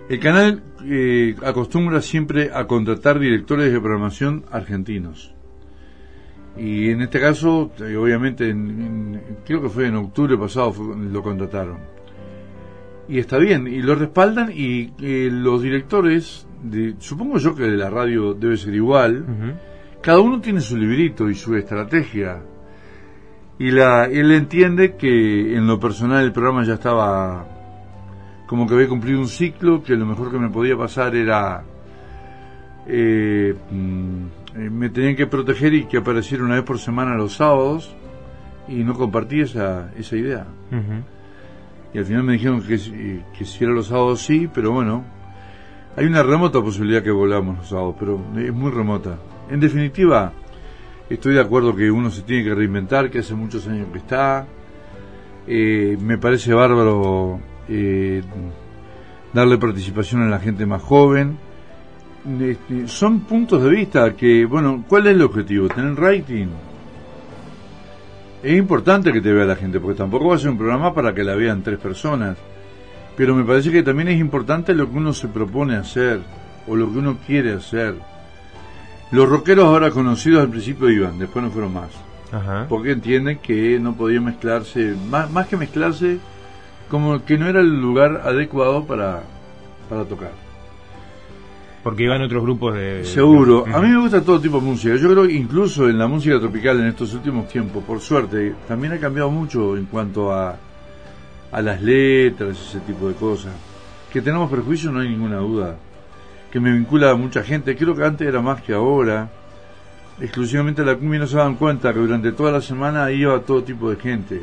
El 0.08 0.20
canal 0.20 0.62
eh, 0.84 1.34
acostumbra 1.42 2.00
siempre 2.00 2.50
a 2.54 2.66
contratar 2.66 3.18
directores 3.18 3.72
de 3.72 3.80
programación 3.80 4.44
argentinos. 4.52 5.34
Y 6.56 6.90
en 6.90 7.02
este 7.02 7.20
caso, 7.20 7.72
eh, 7.80 7.96
obviamente, 7.96 8.48
en- 8.48 8.70
en- 8.80 9.22
creo 9.44 9.60
que 9.62 9.68
fue 9.68 9.86
en 9.88 9.96
octubre 9.96 10.38
pasado 10.38 10.72
fue- 10.72 10.96
lo 10.96 11.22
contrataron. 11.22 11.95
Y 13.08 13.18
está 13.18 13.38
bien, 13.38 13.66
y 13.68 13.82
lo 13.82 13.94
respaldan 13.94 14.50
y 14.52 14.92
eh, 15.00 15.28
los 15.30 15.62
directores, 15.62 16.46
de, 16.62 16.96
supongo 16.98 17.38
yo 17.38 17.54
que 17.54 17.62
de 17.62 17.76
la 17.76 17.88
radio 17.88 18.34
debe 18.34 18.56
ser 18.56 18.74
igual, 18.74 19.24
cada 20.02 20.18
uno 20.20 20.40
tiene 20.40 20.60
su 20.60 20.76
librito 20.76 21.30
y 21.30 21.34
su 21.34 21.54
estrategia. 21.54 22.42
Y 23.58 23.70
la, 23.70 24.06
él 24.06 24.32
entiende 24.32 24.96
que 24.96 25.56
en 25.56 25.66
lo 25.66 25.78
personal 25.78 26.24
el 26.24 26.32
programa 26.32 26.64
ya 26.64 26.74
estaba 26.74 27.46
como 28.46 28.66
que 28.66 28.74
había 28.74 28.88
cumplido 28.88 29.18
un 29.20 29.28
ciclo, 29.28 29.82
que 29.82 29.94
lo 29.96 30.06
mejor 30.06 30.30
que 30.30 30.38
me 30.38 30.50
podía 30.50 30.76
pasar 30.76 31.14
era... 31.16 31.62
eh, 32.86 33.54
mm, 33.70 34.24
eh, 34.56 34.70
me 34.70 34.88
tenían 34.90 35.16
que 35.16 35.26
proteger 35.26 35.74
y 35.74 35.84
que 35.84 35.98
apareciera 35.98 36.44
una 36.44 36.54
vez 36.54 36.64
por 36.64 36.78
semana 36.78 37.14
los 37.14 37.34
sábados 37.36 37.94
y 38.68 38.84
no 38.84 38.94
compartí 38.94 39.40
esa, 39.40 39.90
esa 39.96 40.16
idea. 40.16 40.46
Y 41.96 41.98
al 41.98 42.04
final 42.04 42.24
me 42.24 42.34
dijeron 42.34 42.60
que, 42.60 43.22
que 43.38 43.44
si 43.46 43.64
era 43.64 43.72
los 43.72 43.86
sábados 43.86 44.20
sí, 44.20 44.50
pero 44.52 44.70
bueno, 44.70 45.02
hay 45.96 46.04
una 46.04 46.22
remota 46.22 46.60
posibilidad 46.60 47.02
que 47.02 47.10
volvamos 47.10 47.56
los 47.56 47.68
sábados, 47.70 47.96
pero 47.98 48.20
es 48.36 48.52
muy 48.52 48.70
remota. 48.70 49.16
En 49.48 49.60
definitiva, 49.60 50.30
estoy 51.08 51.32
de 51.32 51.40
acuerdo 51.40 51.74
que 51.74 51.90
uno 51.90 52.10
se 52.10 52.20
tiene 52.20 52.44
que 52.44 52.54
reinventar, 52.54 53.10
que 53.10 53.20
hace 53.20 53.32
muchos 53.32 53.66
años 53.66 53.86
que 53.94 53.98
está. 54.00 54.46
Eh, 55.46 55.96
me 55.98 56.18
parece 56.18 56.52
bárbaro 56.52 57.40
eh, 57.66 58.22
darle 59.32 59.56
participación 59.56 60.20
a 60.20 60.28
la 60.28 60.38
gente 60.38 60.66
más 60.66 60.82
joven. 60.82 61.38
Este, 62.42 62.88
son 62.88 63.20
puntos 63.20 63.62
de 63.62 63.70
vista 63.70 64.14
que, 64.14 64.44
bueno, 64.44 64.84
¿cuál 64.86 65.06
es 65.06 65.14
el 65.14 65.22
objetivo? 65.22 65.68
¿Tener 65.68 65.94
rating? 65.94 66.48
Es 68.46 68.56
importante 68.56 69.12
que 69.12 69.20
te 69.20 69.32
vea 69.32 69.44
la 69.44 69.56
gente, 69.56 69.80
porque 69.80 69.98
tampoco 69.98 70.28
va 70.28 70.36
a 70.36 70.38
ser 70.38 70.50
un 70.50 70.56
programa 70.56 70.94
para 70.94 71.12
que 71.12 71.24
la 71.24 71.34
vean 71.34 71.64
tres 71.64 71.80
personas. 71.80 72.36
Pero 73.16 73.34
me 73.34 73.42
parece 73.42 73.72
que 73.72 73.82
también 73.82 74.06
es 74.06 74.20
importante 74.20 74.72
lo 74.72 74.88
que 74.88 74.98
uno 74.98 75.12
se 75.12 75.26
propone 75.26 75.74
hacer, 75.74 76.20
o 76.68 76.76
lo 76.76 76.92
que 76.92 76.98
uno 76.98 77.18
quiere 77.26 77.54
hacer. 77.54 77.96
Los 79.10 79.28
rockeros 79.28 79.64
ahora 79.64 79.90
conocidos 79.90 80.42
al 80.42 80.48
principio 80.48 80.88
iban, 80.88 81.18
después 81.18 81.44
no 81.44 81.50
fueron 81.50 81.74
más. 81.74 81.90
Ajá. 82.30 82.66
Porque 82.68 82.92
entienden 82.92 83.38
que 83.38 83.80
no 83.80 83.96
podía 83.96 84.20
mezclarse, 84.20 84.94
más, 85.10 85.28
más 85.28 85.48
que 85.48 85.56
mezclarse, 85.56 86.18
como 86.88 87.24
que 87.24 87.38
no 87.38 87.48
era 87.48 87.60
el 87.60 87.80
lugar 87.80 88.22
adecuado 88.24 88.84
para, 88.84 89.24
para 89.88 90.04
tocar. 90.04 90.45
Porque 91.86 92.02
iban 92.02 92.20
otros 92.20 92.42
grupos 92.42 92.74
de... 92.74 93.04
Seguro. 93.04 93.64
A 93.72 93.78
mí 93.78 93.86
me 93.86 94.00
gusta 94.00 94.20
todo 94.20 94.40
tipo 94.40 94.58
de 94.58 94.66
música. 94.66 94.96
Yo 94.96 95.08
creo 95.08 95.24
que 95.24 95.34
incluso 95.34 95.88
en 95.88 95.96
la 95.96 96.08
música 96.08 96.36
tropical 96.40 96.80
en 96.80 96.86
estos 96.86 97.14
últimos 97.14 97.46
tiempos, 97.46 97.84
por 97.84 98.00
suerte, 98.00 98.56
también 98.66 98.94
ha 98.94 98.98
cambiado 98.98 99.30
mucho 99.30 99.76
en 99.76 99.84
cuanto 99.84 100.32
a, 100.32 100.56
a 101.52 101.62
las 101.62 101.80
letras, 101.80 102.60
ese 102.60 102.80
tipo 102.80 103.06
de 103.06 103.14
cosas. 103.14 103.52
Que 104.12 104.20
tenemos 104.20 104.50
prejuicios, 104.50 104.92
no 104.92 104.98
hay 104.98 105.10
ninguna 105.10 105.36
duda. 105.36 105.76
Que 106.50 106.58
me 106.58 106.72
vincula 106.72 107.12
a 107.12 107.14
mucha 107.14 107.44
gente. 107.44 107.76
Creo 107.76 107.94
que 107.94 108.02
antes 108.02 108.26
era 108.26 108.42
más 108.42 108.62
que 108.62 108.72
ahora. 108.72 109.30
Exclusivamente 110.20 110.84
la 110.84 110.96
cumbia 110.96 111.20
no 111.20 111.28
se 111.28 111.36
daban 111.36 111.54
cuenta 111.54 111.92
que 111.92 112.00
durante 112.00 112.32
toda 112.32 112.50
la 112.50 112.62
semana 112.62 113.12
iba 113.12 113.38
todo 113.42 113.62
tipo 113.62 113.90
de 113.90 113.96
gente. 113.96 114.42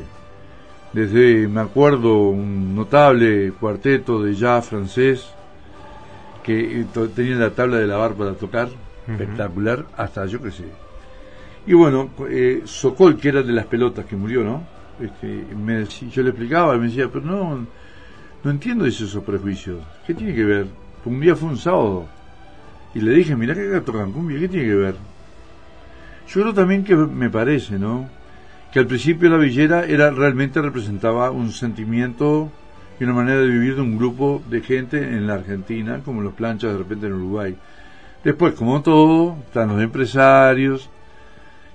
Desde, 0.94 1.50
me 1.50 1.60
acuerdo, 1.60 2.30
un 2.30 2.74
notable 2.74 3.52
cuarteto 3.60 4.24
de 4.24 4.34
jazz 4.34 4.66
francés 4.66 5.34
que 6.44 6.82
eh, 6.82 6.86
to- 6.94 7.10
tenía 7.10 7.36
la 7.36 7.50
tabla 7.52 7.78
de 7.78 7.88
lavar 7.88 8.14
para 8.14 8.34
tocar, 8.34 8.70
espectacular, 9.08 9.86
hasta 9.98 10.26
yo 10.26 10.40
sé. 10.52 10.66
Y 11.66 11.74
bueno, 11.74 12.10
eh, 12.30 12.62
Sokol, 12.66 13.18
que 13.18 13.30
era 13.30 13.42
de 13.42 13.54
las 13.54 13.66
pelotas 13.66 14.06
que 14.06 14.16
murió, 14.16 14.44
¿no? 14.44 14.64
Este, 15.00 15.46
me 15.56 15.80
decía- 15.80 16.10
yo 16.10 16.24
le 16.24 16.30
explicaba, 16.30 16.78
me 16.78 16.88
decía, 16.88 17.08
pero 17.12 17.26
no, 17.26 17.66
no 18.44 18.52
entiendo 18.52 18.86
esos 18.86 19.24
prejuicios. 19.24 19.80
¿Qué 20.06 20.14
tiene 20.14 20.36
que 20.36 20.44
ver? 20.44 20.68
Un 21.06 21.20
día 21.20 21.36
fue 21.36 21.50
un 21.50 21.58
sábado. 21.58 22.06
Y 22.94 23.00
le 23.02 23.12
dije, 23.14 23.36
mirá 23.36 23.54
que 23.56 23.68
acá 23.68 23.82
tocan 23.82 24.12
cumbia, 24.12 24.40
¿qué 24.40 24.48
tiene 24.50 24.66
que 24.68 24.76
ver? 24.76 24.96
Yo 26.28 26.42
creo 26.42 26.54
también 26.54 26.84
que 26.84 26.96
me 26.96 27.30
parece, 27.30 27.78
¿no? 27.80 28.08
Que 28.72 28.80
al 28.80 28.88
principio 28.88 29.30
la 29.30 29.38
villera 29.38 29.86
era 29.86 30.10
realmente 30.12 30.62
representaba 30.62 31.32
un 31.32 31.52
sentimiento 31.52 32.52
y 33.00 33.04
una 33.04 33.14
manera 33.14 33.40
de 33.40 33.48
vivir 33.48 33.76
de 33.76 33.82
un 33.82 33.98
grupo 33.98 34.42
de 34.50 34.62
gente 34.62 34.98
en 34.98 35.28
la 35.28 35.36
Argentina, 35.36 36.02
como 36.04 36.22
los 36.22 36.34
planchas 36.34 36.72
de 36.72 36.78
repente 36.78 37.08
en 37.08 37.14
Uruguay. 37.14 37.56
Después, 38.24 38.54
como 38.54 38.82
todo, 38.82 39.38
están 39.46 39.70
los 39.70 39.82
empresarios, 39.82 40.90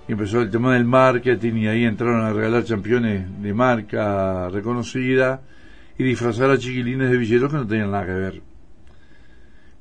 empezó 0.08 0.40
el 0.40 0.50
tema 0.50 0.74
del 0.74 0.84
marketing 0.84 1.54
y 1.54 1.68
ahí 1.68 1.84
entraron 1.84 2.22
a 2.22 2.32
regalar 2.32 2.64
championes 2.64 3.26
de 3.42 3.52
marca 3.52 4.48
reconocida 4.48 5.42
y 5.98 6.04
disfrazar 6.04 6.50
a 6.50 6.58
chiquilines 6.58 7.10
de 7.10 7.16
villeros 7.16 7.50
que 7.50 7.58
no 7.58 7.66
tenían 7.66 7.90
nada 7.90 8.06
que 8.06 8.12
ver. 8.12 8.42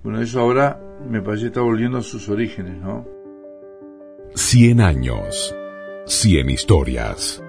Bueno, 0.04 0.22
eso 0.22 0.40
ahora 0.40 0.80
me 1.10 1.22
parece 1.22 1.44
que 1.44 1.48
está 1.48 1.62
volviendo 1.62 2.00
a 2.00 2.02
sus 2.02 2.28
orígenes, 2.30 2.78
¿no? 2.78 3.06
100 4.36 4.82
años. 4.82 5.56
100 6.06 6.50
historias. 6.50 7.44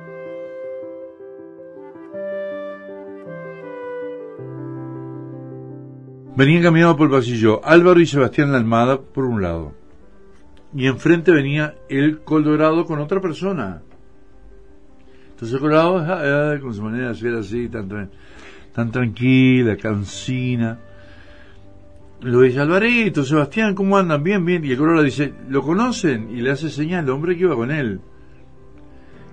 Venían 6.38 6.62
caminando 6.62 6.96
por 6.96 7.08
el 7.08 7.16
pasillo 7.16 7.60
Álvaro 7.64 7.98
y 7.98 8.06
Sebastián 8.06 8.54
Almada 8.54 9.00
por 9.00 9.24
un 9.24 9.42
lado. 9.42 9.74
Y 10.72 10.86
enfrente 10.86 11.32
venía 11.32 11.74
el 11.88 12.20
Colorado 12.20 12.86
con 12.86 13.00
otra 13.00 13.20
persona. 13.20 13.82
Entonces 15.30 15.54
el 15.54 15.58
Colorado, 15.58 15.98
ah, 15.98 16.56
con 16.60 16.72
su 16.72 16.80
manera 16.80 17.08
de 17.08 17.16
ser 17.16 17.34
así, 17.34 17.68
tan, 17.68 18.08
tan 18.72 18.92
tranquila, 18.92 19.76
cansina. 19.76 20.78
Lo 22.20 22.42
dice 22.42 22.60
Alvarito, 22.60 23.24
Sebastián, 23.24 23.74
¿cómo 23.74 23.98
andan? 23.98 24.22
Bien, 24.22 24.44
bien. 24.44 24.64
Y 24.64 24.70
el 24.70 24.78
Colorado 24.78 25.02
dice, 25.02 25.34
¿lo 25.48 25.64
conocen? 25.64 26.30
Y 26.30 26.40
le 26.40 26.52
hace 26.52 26.70
señal 26.70 27.02
al 27.02 27.10
hombre 27.10 27.34
que 27.34 27.42
iba 27.42 27.56
con 27.56 27.72
él. 27.72 28.00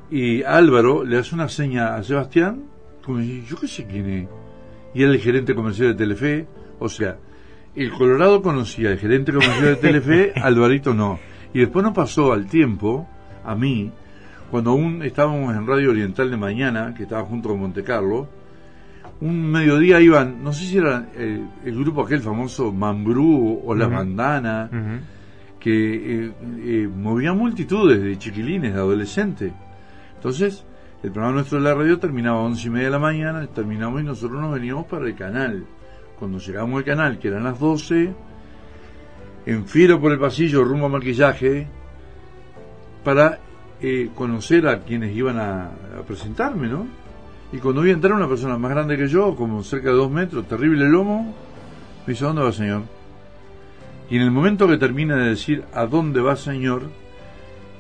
Y 0.10 0.42
Álvaro 0.42 1.04
le 1.04 1.20
hace 1.20 1.36
una 1.36 1.50
seña 1.50 1.98
a 1.98 2.02
Sebastián, 2.02 2.64
como 3.04 3.20
si, 3.20 3.46
yo 3.46 3.58
qué 3.58 3.68
sé 3.68 3.86
quién 3.86 4.10
es. 4.10 4.28
Y 4.96 5.04
era 5.04 5.12
el 5.12 5.20
gerente 5.20 5.54
comercial 5.54 5.90
de 5.90 5.94
Telefe. 5.94 6.65
O 6.86 6.90
sea, 6.90 7.18
el 7.76 7.92
Colorado 7.92 8.42
conocía 8.42 8.90
al 8.90 8.98
gerente 8.98 9.34
comercial 9.34 9.66
de 9.66 9.76
Telefe, 9.76 10.34
Alvarito 10.42 10.94
no. 10.94 11.20
Y 11.54 11.60
después 11.60 11.84
nos 11.84 11.94
pasó 11.94 12.32
al 12.32 12.46
tiempo, 12.46 13.08
a 13.44 13.56
mí, 13.56 13.92
cuando 14.52 14.72
aún 14.72 15.02
estábamos 15.04 15.56
en 15.56 15.66
Radio 15.66 15.90
Oriental 15.90 16.30
de 16.30 16.38
Mañana, 16.38 16.94
que 16.96 17.04
estaba 17.04 17.24
junto 17.24 17.50
con 17.50 17.60
Monte 17.60 17.84
Carlo, 17.84 18.28
un 19.22 19.50
mediodía 19.50 20.00
iban, 20.02 20.44
no 20.44 20.54
sé 20.54 20.66
si 20.66 20.78
era 20.78 21.08
el 21.16 21.80
grupo 21.80 22.04
aquel 22.04 22.22
famoso 22.22 22.72
Mambrú 22.72 23.62
o 23.66 23.74
Las 23.74 23.88
Ujú. 23.88 23.96
Bandanas, 23.96 24.70
que 25.60 26.26
eh, 26.26 26.32
eh, 26.60 26.90
movía 26.94 27.34
multitudes 27.34 28.02
de 28.02 28.18
chiquilines, 28.20 28.74
de 28.74 28.80
adolescentes. 28.80 29.54
Entonces, 30.16 30.64
el 31.02 31.12
programa 31.12 31.36
nuestro 31.36 31.58
de 31.58 31.64
la 31.64 31.74
radio 31.74 31.98
terminaba 31.98 32.40
a 32.40 32.44
once 32.44 32.68
y 32.68 32.70
media 32.70 32.86
de 32.86 32.92
la 32.92 33.00
mañana, 33.00 33.48
terminamos 33.48 34.02
y 34.02 34.04
nosotros 34.04 34.42
nos 34.42 34.54
veníamos 34.54 34.86
para 34.86 35.08
el 35.08 35.16
canal. 35.16 35.66
Cuando 36.20 36.40
llegamos 36.40 36.78
al 36.78 36.84
canal, 36.84 37.20
que 37.20 37.28
eran 37.28 37.44
las 37.44 37.60
12, 37.60 38.14
enfilo 39.46 40.00
por 40.00 40.12
el 40.12 40.20
pasillo 40.20 40.64
rumbo 40.64 40.86
a 40.86 40.90
maquillaje 40.90 41.68
para 43.04 43.40
eh, 43.82 44.10
conocer 44.16 44.68
a 44.68 44.80
quienes 44.80 45.16
iban 45.16 45.38
a, 45.38 45.66
a 46.00 46.04
presentarme, 46.08 46.68
¿no? 46.68 46.88
Y 47.52 47.58
cuando 47.58 47.82
vi 47.82 47.92
entrar 47.92 48.14
una 48.14 48.28
persona 48.28 48.58
más 48.58 48.72
grande 48.72 48.98
que 48.98 49.08
yo, 49.08 49.36
como 49.36 49.64
cerca 49.64 49.90
de 49.90 49.96
dos 49.96 50.12
metros, 50.12 50.48
terrible 50.48 50.90
lomo, 50.90 51.34
me 52.06 52.14
dice, 52.14 52.24
¿a 52.24 52.28
dónde 52.28 52.44
va, 52.44 52.52
señor? 52.52 52.84
Y 54.10 54.18
en 54.18 54.22
el 54.22 54.32
momento 54.32 54.68
que 54.68 54.78
termina 54.78 55.16
de 55.16 55.30
decir, 55.30 55.64
¿a 55.74 55.86
dónde 55.86 56.22
va, 56.22 56.36
señor? 56.36 56.90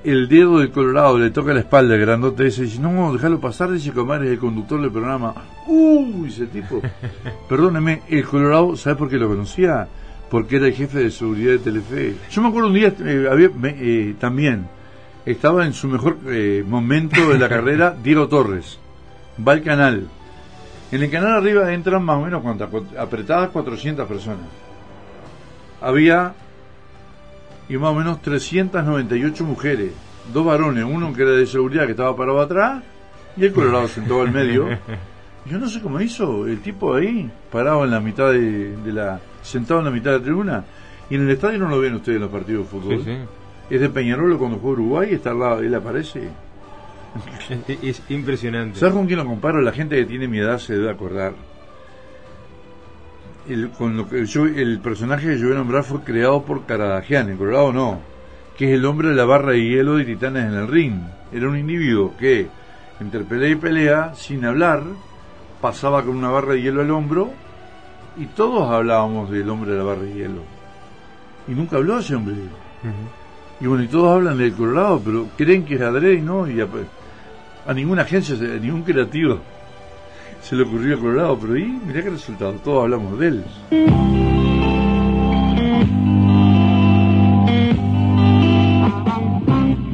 El 0.06 0.30
dedo 0.30 0.60
del 0.60 0.70
Colorado 0.70 1.18
le 1.18 1.32
toca 1.32 1.52
la 1.52 1.62
espalda 1.62 1.96
al 1.96 2.00
grandote 2.00 2.46
ese 2.46 2.62
y 2.62 2.65
dice, 2.65 2.80
no, 2.80 3.12
déjalo 3.12 3.39
pasar, 3.39 3.72
dice 3.72 3.91
que 3.91 4.00
Omar 4.00 4.24
es 4.24 4.30
el 4.30 4.38
conductor 4.38 4.80
del 4.80 4.91
programa. 4.91 5.34
¡Uy! 5.65 6.28
Ese 6.28 6.46
tipo. 6.46 6.80
Perdóneme, 7.50 8.04
el 8.08 8.24
Colorado, 8.24 8.78
¿sabe 8.78 8.98
por 8.98 9.10
qué 9.10 9.18
lo 9.18 9.28
conocía? 9.28 9.88
Porque 10.30 10.58
era 10.58 10.68
el 10.68 10.74
jefe 10.74 11.00
de 11.00 11.10
seguridad 11.10 11.54
de 11.54 11.58
Telefe. 11.58 12.15
Yo 12.30 12.44
me 12.44 12.50
acuerdo 12.50 12.68
un 12.68 12.76
día, 12.76 12.94
eh, 13.04 13.28
había, 13.32 13.50
eh, 13.63 14.13
también, 14.20 14.68
estaba 15.26 15.65
en 15.65 15.74
su 15.74 15.88
mejor 15.88 16.18
eh, 16.28 16.63
momento 16.68 17.28
de 17.28 17.39
la 17.39 17.50
carrera 17.50 17.98
Diego 18.04 18.28
Torres. 18.28 18.78
Va 19.46 19.54
al 19.54 19.63
canal. 19.63 20.08
En 20.91 21.02
el 21.02 21.10
canal 21.10 21.32
arriba 21.32 21.74
entran 21.74 22.04
más 22.04 22.18
o 22.18 22.22
menos 22.22 22.44
cuantas, 22.44 22.70
apretadas 22.96 23.50
400 23.50 24.08
personas. 24.08 24.46
Había 25.82 26.36
y 27.69 27.78
más 27.78 27.91
o 27.91 27.95
menos 27.95 28.21
398 28.21 29.43
mujeres. 29.43 29.91
Dos 30.34 30.45
varones, 30.45 30.84
uno 30.84 31.13
que 31.13 31.21
era 31.21 31.32
de 31.32 31.45
seguridad 31.45 31.86
que 31.86 31.91
estaba 31.91 32.15
parado 32.15 32.41
atrás 32.41 32.84
y 33.38 33.45
el 33.45 33.54
colorado 33.54 33.88
sentado 33.88 34.21
al 34.21 34.32
medio. 34.32 34.67
Yo 35.45 35.60
no 35.60 35.69
sé 35.69 35.80
cómo 35.80 36.01
hizo 36.01 36.47
el 36.47 36.62
tipo 36.62 36.95
ahí, 36.95 37.30
parado 37.51 37.86
en 37.86 37.91
la 37.91 37.99
mitad 37.99 38.32
de, 38.32 38.75
de 38.78 38.91
la. 38.91 39.19
sentado 39.43 39.80
en 39.80 39.86
la 39.86 39.91
mitad 39.91 40.12
de 40.12 40.17
la 40.17 40.23
tribuna. 40.23 40.65
Y 41.10 41.15
en 41.15 41.21
el 41.21 41.30
estadio 41.30 41.60
no 41.60 41.69
lo 41.69 41.80
ven 41.80 41.93
ustedes 41.93 42.15
en 42.15 42.23
los 42.23 42.32
partidos 42.32 42.63
de 42.63 42.69
fútbol. 42.69 42.97
Sí, 42.97 43.04
sí. 43.06 43.17
Es 43.69 43.82
de 43.82 43.89
Peñarolo 43.89 44.39
cuando 44.39 44.58
juega 44.58 44.82
Uruguay 44.82 45.10
y 45.12 45.15
está 45.15 45.32
al 45.32 45.39
lado, 45.39 45.60
él 45.60 45.73
aparece. 45.73 46.30
Es, 47.67 47.82
es 47.82 48.01
impresionante. 48.10 48.78
¿Sabes 48.80 48.95
con 48.95 49.06
quién 49.06 49.19
lo 49.19 49.25
comparo? 49.25 49.62
La 49.62 49.71
gente 49.71 49.95
que 49.95 50.06
tiene 50.06 50.28
mi 50.28 50.39
edad 50.39 50.58
se 50.58 50.73
debe 50.73 50.89
acordar. 50.89 51.34
El, 53.47 53.69
con 53.69 53.95
lo 53.95 54.10
que 54.10 54.25
yo, 54.25 54.45
el 54.45 54.79
personaje 54.79 55.27
que 55.27 55.38
yo 55.38 55.47
voy 55.47 55.55
a 55.55 55.60
nombrar 55.60 55.84
fue 55.84 56.01
creado 56.01 56.43
por 56.43 56.65
Caradagian, 56.65 57.29
en 57.29 57.38
Colorado 57.38 57.71
no, 57.71 57.99
que 58.58 58.65
es 58.65 58.73
el 58.73 58.86
hombre 58.86 59.10
de 59.10 59.15
la 59.15 59.25
barra 59.25 59.51
de 59.51 59.62
hielo 59.63 59.97
de 59.97 60.05
Titanes 60.05 60.45
en 60.45 60.53
el 60.55 60.67
ring. 60.67 60.95
Era 61.31 61.47
un 61.47 61.58
individuo 61.58 62.15
que, 62.17 62.47
entre 62.99 63.23
pelea 63.23 63.49
y 63.49 63.55
pelea, 63.55 64.15
sin 64.15 64.45
hablar, 64.45 64.81
pasaba 65.62 66.03
con 66.03 66.15
una 66.15 66.29
barra 66.29 66.53
de 66.53 66.63
hielo 66.63 66.81
al 66.81 66.89
hombro 66.89 67.31
y 68.17 68.25
todos 68.27 68.71
hablábamos 68.71 69.29
del 69.29 69.47
hombre 69.49 69.71
de 69.71 69.77
la 69.77 69.84
barra 69.84 70.01
de 70.01 70.13
hielo. 70.13 70.41
Y 71.47 71.51
nunca 71.51 71.77
habló 71.77 71.99
ese 71.99 72.15
hombre. 72.15 72.36
Y 73.62 73.67
bueno, 73.67 73.84
y 73.84 73.88
todos 73.88 74.15
hablan 74.15 74.39
del 74.39 74.53
Colorado, 74.53 75.01
pero 75.05 75.27
creen 75.38 75.65
que 75.65 75.75
es 75.75 75.81
adrede 75.81 76.19
no, 76.19 76.49
y 76.49 76.62
a, 76.62 76.67
a 77.67 77.73
ninguna 77.73 78.01
agencia, 78.01 78.36
a 78.36 78.60
ningún 78.60 78.81
creativo 78.81 79.39
se 80.45 80.55
le 80.55 80.62
ocurrió 80.62 80.95
a 80.95 80.99
Colorado, 80.99 81.39
pero 81.41 81.53
ahí, 81.53 81.81
mirá 81.88 82.03
qué 82.03 82.10
resultado, 82.12 82.53
todos 82.63 82.84
hablamos 82.84 83.17
de 83.17 83.27
él. 83.29 83.43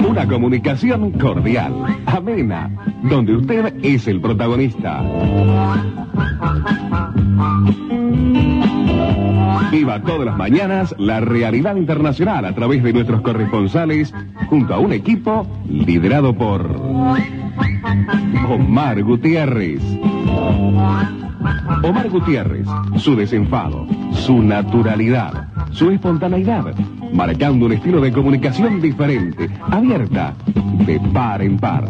Una 0.09 0.27
comunicación 0.27 1.11
cordial, 1.11 1.73
amena, 2.05 2.69
donde 3.01 3.37
usted 3.37 3.73
es 3.81 4.07
el 4.07 4.19
protagonista. 4.19 5.01
Viva 9.71 10.01
todas 10.01 10.25
las 10.25 10.37
mañanas 10.37 10.93
la 10.97 11.21
realidad 11.21 11.77
internacional 11.77 12.43
a 12.43 12.53
través 12.53 12.83
de 12.83 12.91
nuestros 12.91 13.21
corresponsales 13.21 14.13
junto 14.47 14.73
a 14.73 14.79
un 14.79 14.91
equipo 14.91 15.47
liderado 15.69 16.35
por 16.35 17.40
Omar 18.49 19.01
Gutiérrez. 19.03 19.81
Omar 21.83 22.09
Gutiérrez, 22.09 22.67
su 22.97 23.15
desenfado, 23.15 23.87
su 24.11 24.41
naturalidad, 24.41 25.47
su 25.71 25.89
espontaneidad, 25.89 26.75
marcando 27.13 27.65
un 27.65 27.73
estilo 27.73 27.99
de 28.01 28.11
comunicación 28.11 28.81
diferente, 28.81 29.49
abierta, 29.69 30.33
de 30.85 30.99
par 31.13 31.41
en 31.41 31.57
par. 31.57 31.85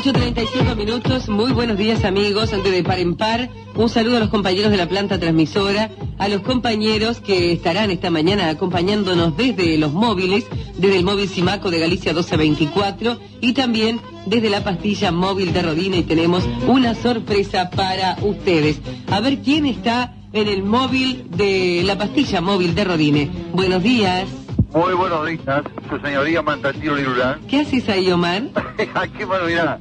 8.35 0.00 0.76
minutos, 0.76 1.28
muy 1.28 1.52
buenos 1.52 1.76
días 1.76 2.06
amigos, 2.06 2.54
antes 2.54 2.72
de 2.72 2.82
par 2.82 2.98
en 2.98 3.16
par, 3.16 3.50
un 3.74 3.90
saludo 3.90 4.16
a 4.16 4.20
los 4.20 4.30
compañeros 4.30 4.70
de 4.70 4.78
la 4.78 4.88
planta 4.88 5.20
transmisora, 5.20 5.90
a 6.16 6.26
los 6.28 6.40
compañeros 6.40 7.20
que 7.20 7.52
estarán 7.52 7.90
esta 7.90 8.08
mañana 8.08 8.48
acompañándonos 8.48 9.36
desde 9.36 9.76
los 9.76 9.92
móviles, 9.92 10.46
desde 10.78 10.96
el 10.96 11.04
móvil 11.04 11.28
Simaco 11.28 11.70
de 11.70 11.80
Galicia 11.80 12.14
1224 12.14 13.18
y 13.42 13.52
también 13.52 14.00
desde 14.24 14.48
la 14.48 14.64
pastilla 14.64 15.12
móvil 15.12 15.52
de 15.52 15.60
Rodina 15.60 15.96
y 15.98 16.04
tenemos 16.04 16.48
una 16.66 16.94
sorpresa 16.94 17.68
para 17.68 18.16
ustedes. 18.22 18.80
A 19.10 19.20
ver 19.20 19.40
quién 19.40 19.66
está 19.66 20.14
en 20.32 20.48
el 20.48 20.62
móvil 20.62 21.26
de 21.28 21.82
la 21.84 21.98
pastilla 21.98 22.40
móvil 22.40 22.74
de 22.74 22.84
Rodine. 22.84 23.30
Buenos 23.52 23.82
días. 23.82 24.26
Muy 24.72 24.94
buenos 24.94 25.26
días, 25.26 25.62
su 25.90 25.98
señoría 25.98 26.40
Mantatiro 26.40 26.96
Lirulán. 26.96 27.40
¿Qué 27.48 27.60
haces 27.60 27.86
ahí, 27.90 28.10
Omar? 28.10 28.44
Aquí, 28.94 29.24
bueno, 29.24 29.44
mirá. 29.44 29.78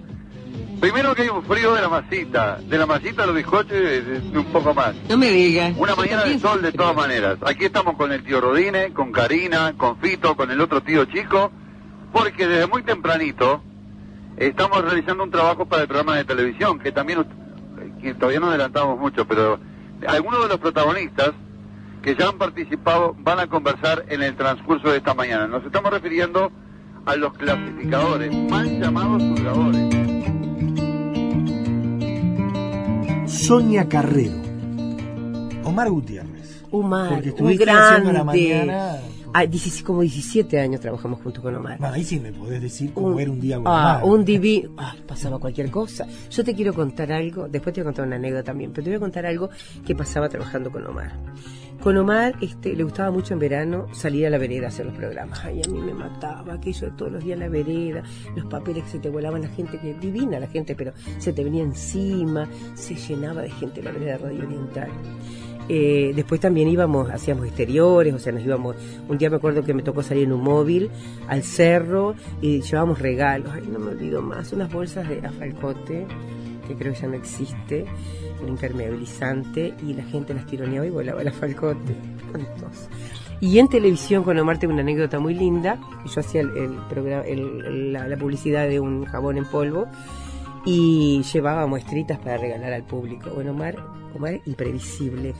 Primero 0.80 1.14
que 1.14 1.24
hay 1.24 1.30
un 1.30 1.44
frío 1.44 1.74
de 1.74 1.82
la 1.82 1.90
masita, 1.90 2.58
de 2.58 2.78
la 2.78 2.86
masita, 2.86 3.26
los 3.26 3.36
bizcochos 3.36 3.76
un 4.34 4.46
poco 4.46 4.74
más. 4.74 4.96
No 5.10 5.18
me 5.18 5.30
digas. 5.30 5.74
Una 5.78 5.94
mañana 5.94 6.24
de 6.24 6.40
sol 6.40 6.62
de 6.62 6.72
todas 6.72 6.96
maneras. 6.96 7.38
Aquí 7.42 7.66
estamos 7.66 7.98
con 7.98 8.14
el 8.14 8.24
tío 8.24 8.40
Rodine, 8.40 8.94
con 8.94 9.12
Karina, 9.12 9.74
con 9.76 9.98
Fito, 9.98 10.38
con 10.38 10.50
el 10.52 10.62
otro 10.62 10.82
tío 10.82 11.04
chico, 11.06 11.52
porque 12.14 12.48
desde 12.48 12.68
muy 12.68 12.84
tempranito 12.84 13.62
estamos 14.38 14.82
realizando 14.82 15.24
un 15.24 15.32
trabajo 15.32 15.66
para 15.66 15.82
el 15.82 15.90
programa 15.90 16.16
de 16.16 16.24
televisión, 16.24 16.80
que 16.80 16.94
también, 16.94 17.26
que 18.02 18.14
todavía 18.14 18.40
no 18.40 18.48
adelantamos 18.48 18.98
mucho, 18.98 19.28
pero 19.28 19.60
algunos 20.08 20.44
de 20.44 20.48
los 20.48 20.60
protagonistas 20.60 21.32
que 22.02 22.16
ya 22.16 22.30
han 22.30 22.38
participado 22.38 23.18
van 23.20 23.42
a 23.42 23.48
conversar 23.48 24.06
en 24.08 24.24
el 24.24 24.36
transcurso 24.38 24.90
de 24.90 24.98
esta 24.98 25.14
mañana. 25.14 25.46
Nos 25.46 25.66
estamos 25.66 25.92
refiriendo 25.92 26.54
a 27.06 27.16
los 27.18 27.34
clasificadores, 27.34 28.34
mal 28.50 28.80
llamados 28.80 29.22
jugadores. 29.22 29.99
Sonia 33.30 33.88
Carrero. 33.88 34.42
Omar 35.64 35.90
Gutiérrez. 35.90 36.64
Omar, 36.72 37.10
Porque 37.10 37.30
un 37.30 37.36
estuviste 37.36 37.70
haciendo 37.70 38.12
la 38.12 38.24
grande. 38.24 38.66
mañana. 38.66 38.96
Ah, 39.34 39.46
16 39.46 39.84
como 39.84 40.02
17 40.02 40.60
años 40.60 40.82
trabajamos 40.82 41.22
junto 41.22 41.42
con 41.42 41.56
Omar. 41.56 41.78
Bueno, 41.80 41.94
ahí 41.94 42.04
sí 42.04 42.20
me 42.20 42.32
podés 42.32 42.62
decir 42.62 42.92
cómo 42.94 43.08
Un- 43.10 43.20
era 43.20 43.32
un 43.32 43.40
día 43.40 43.58
con 43.58 43.68
Ah, 43.68 44.00
Omar. 44.02 44.20
un 44.20 44.26
divino. 44.26 44.72
Ah, 44.78 44.96
pasaba 45.08 45.38
cualquier 45.40 45.70
cosa. 45.70 46.08
Yo 46.32 46.44
te 46.44 46.56
quiero 46.56 46.74
contar 46.74 47.12
algo, 47.12 47.48
después 47.48 47.74
te 47.74 47.82
voy 47.82 47.86
a 47.86 47.90
contar 47.92 48.08
una 48.08 48.16
anécdota 48.16 48.44
también, 48.46 48.72
pero 48.72 48.84
te 48.86 48.90
voy 48.92 48.98
a 48.98 49.00
contar 49.00 49.26
algo 49.26 49.50
que 49.86 49.96
pasaba 49.96 50.30
trabajando 50.30 50.72
con 50.72 50.86
Omar. 50.88 51.12
Con 51.82 51.96
Omar 51.96 52.36
este, 52.42 52.76
le 52.76 52.84
gustaba 52.84 53.10
mucho 53.10 53.34
en 53.34 53.40
verano 53.40 53.86
salir 53.94 54.26
a 54.28 54.30
la 54.30 54.38
vereda 54.38 54.66
a 54.66 54.68
hacer 54.70 54.86
los 54.86 54.96
programas. 54.96 55.40
Ay, 55.46 55.62
a 55.66 55.70
mí 55.70 55.80
me 55.80 55.94
mataba 55.94 56.56
aquello 56.56 56.90
de 56.90 56.98
todos 56.98 57.12
los 57.14 57.24
días 57.24 57.36
en 57.36 57.40
la 57.40 57.48
vereda, 57.50 58.04
los 58.36 58.46
papeles 58.48 58.84
que 58.84 58.90
se 58.90 59.00
te 59.00 59.10
volaban, 59.10 59.44
la 59.44 59.48
gente 59.48 59.80
que 59.80 59.94
divina 59.94 60.40
la 60.42 60.48
gente, 60.48 60.76
pero 60.76 60.92
se 61.20 61.32
te 61.32 61.42
venía 61.42 61.64
encima, 61.64 62.50
se 62.74 62.96
llenaba 62.96 63.44
de 63.44 63.52
gente 63.52 63.82
la 63.82 63.92
vereda 63.94 64.12
de 64.14 64.18
Radio 64.18 64.44
Oriental. 64.46 64.90
Eh, 65.72 66.14
después 66.16 66.42
también 66.42 66.68
íbamos, 66.68 67.10
hacíamos 67.12 67.46
exteriores, 67.46 68.14
o 68.14 68.20
sea, 68.20 68.34
nos 68.34 68.44
íbamos. 68.44 68.76
Un 69.08 69.18
día 69.20 69.30
me 69.30 69.36
acuerdo 69.36 69.64
que 69.64 69.74
me 69.76 69.84
tocó 69.84 70.02
salir 70.02 70.24
en 70.24 70.34
un 70.34 70.42
móvil 70.44 70.90
al 71.28 71.44
cerro 71.44 72.16
y 72.42 72.62
llevábamos 72.62 73.00
regalos. 73.00 73.52
Ay, 73.54 73.70
no 73.72 73.78
me 73.80 73.92
olvido 73.92 74.22
más. 74.24 74.52
Unas 74.52 74.72
bolsas 74.74 75.08
de 75.08 75.20
afalcote, 75.26 76.08
que 76.68 76.76
creo 76.76 76.94
que 76.94 77.00
ya 77.00 77.08
no 77.08 77.14
existe, 77.14 77.86
un 78.42 78.50
impermeabilizante, 78.50 79.74
y 79.88 79.94
la 79.94 80.04
gente 80.04 80.34
las 80.34 80.46
tironeaba 80.48 80.88
y 80.88 80.90
volaba 80.90 81.22
el 81.22 81.28
afalcote. 81.28 81.94
Espantoso. 82.18 82.90
Y 83.42 83.58
en 83.60 83.70
televisión 83.70 84.24
con 84.24 84.38
Omar 84.38 84.58
tengo 84.60 84.74
una 84.74 84.82
anécdota 84.82 85.20
muy 85.20 85.34
linda. 85.34 85.80
que 86.04 86.10
Yo 86.10 86.20
hacía 86.20 86.42
el, 86.42 86.50
el 86.58 86.78
el- 87.26 87.94
la 87.94 88.18
publicidad 88.18 88.68
de 88.68 88.80
un 88.80 89.06
jabón 89.06 89.38
en 89.38 89.46
polvo 89.46 89.86
y 90.66 91.22
llevaba 91.34 91.68
muestritas 91.68 92.20
para 92.20 92.38
regalar 92.38 92.74
al 92.74 92.84
público. 92.84 93.30
Bueno, 93.32 93.52
Omar, 93.52 93.78
Omar 94.16 94.40
imprevisible. 94.46 95.34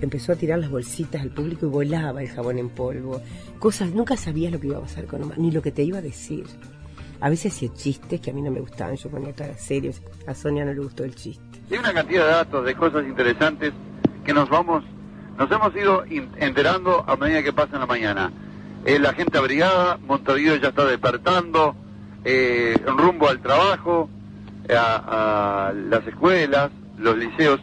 Empezó 0.00 0.32
a 0.32 0.36
tirar 0.36 0.58
las 0.58 0.70
bolsitas 0.70 1.22
al 1.22 1.30
público 1.30 1.66
y 1.66 1.68
volaba 1.68 2.22
el 2.22 2.28
jabón 2.28 2.58
en 2.58 2.68
polvo. 2.68 3.20
Cosas, 3.58 3.92
nunca 3.92 4.16
sabías 4.16 4.52
lo 4.52 4.60
que 4.60 4.66
iba 4.66 4.78
a 4.78 4.82
pasar 4.82 5.06
con 5.06 5.22
Omar, 5.22 5.38
ni 5.38 5.50
lo 5.50 5.62
que 5.62 5.70
te 5.70 5.82
iba 5.82 5.98
a 5.98 6.02
decir. 6.02 6.44
A 7.20 7.30
veces 7.30 7.54
hacía 7.54 7.72
chistes 7.72 8.20
que 8.20 8.30
a 8.30 8.34
mí 8.34 8.42
no 8.42 8.50
me 8.50 8.58
gustaban, 8.58 8.96
yo 8.96 9.08
ponía 9.08 9.32
cara 9.32 9.56
seria, 9.56 9.92
a 10.26 10.34
Sonia 10.34 10.64
no 10.64 10.74
le 10.74 10.80
gustó 10.80 11.04
el 11.04 11.14
chiste. 11.14 11.44
Hay 11.70 11.78
una 11.78 11.92
cantidad 11.92 12.24
de 12.24 12.30
datos, 12.32 12.64
de 12.64 12.74
cosas 12.74 13.04
interesantes 13.06 13.72
que 14.24 14.32
nos 14.34 14.50
vamos, 14.50 14.82
nos 15.38 15.50
hemos 15.50 15.74
ido 15.76 16.04
enterando 16.36 17.04
a 17.06 17.16
medida 17.16 17.42
que 17.44 17.52
pasa 17.52 17.78
la 17.78 17.86
mañana. 17.86 18.32
Eh, 18.84 18.98
la 18.98 19.12
gente 19.12 19.38
abrigada, 19.38 19.98
Montevideo 19.98 20.56
ya 20.56 20.70
está 20.70 20.84
despertando, 20.84 21.76
eh, 22.24 22.74
rumbo 22.86 23.28
al 23.28 23.40
trabajo, 23.40 24.10
a, 24.70 25.68
a 25.68 25.72
las 25.72 26.06
escuelas, 26.06 26.70
los 26.98 27.16
liceos, 27.16 27.60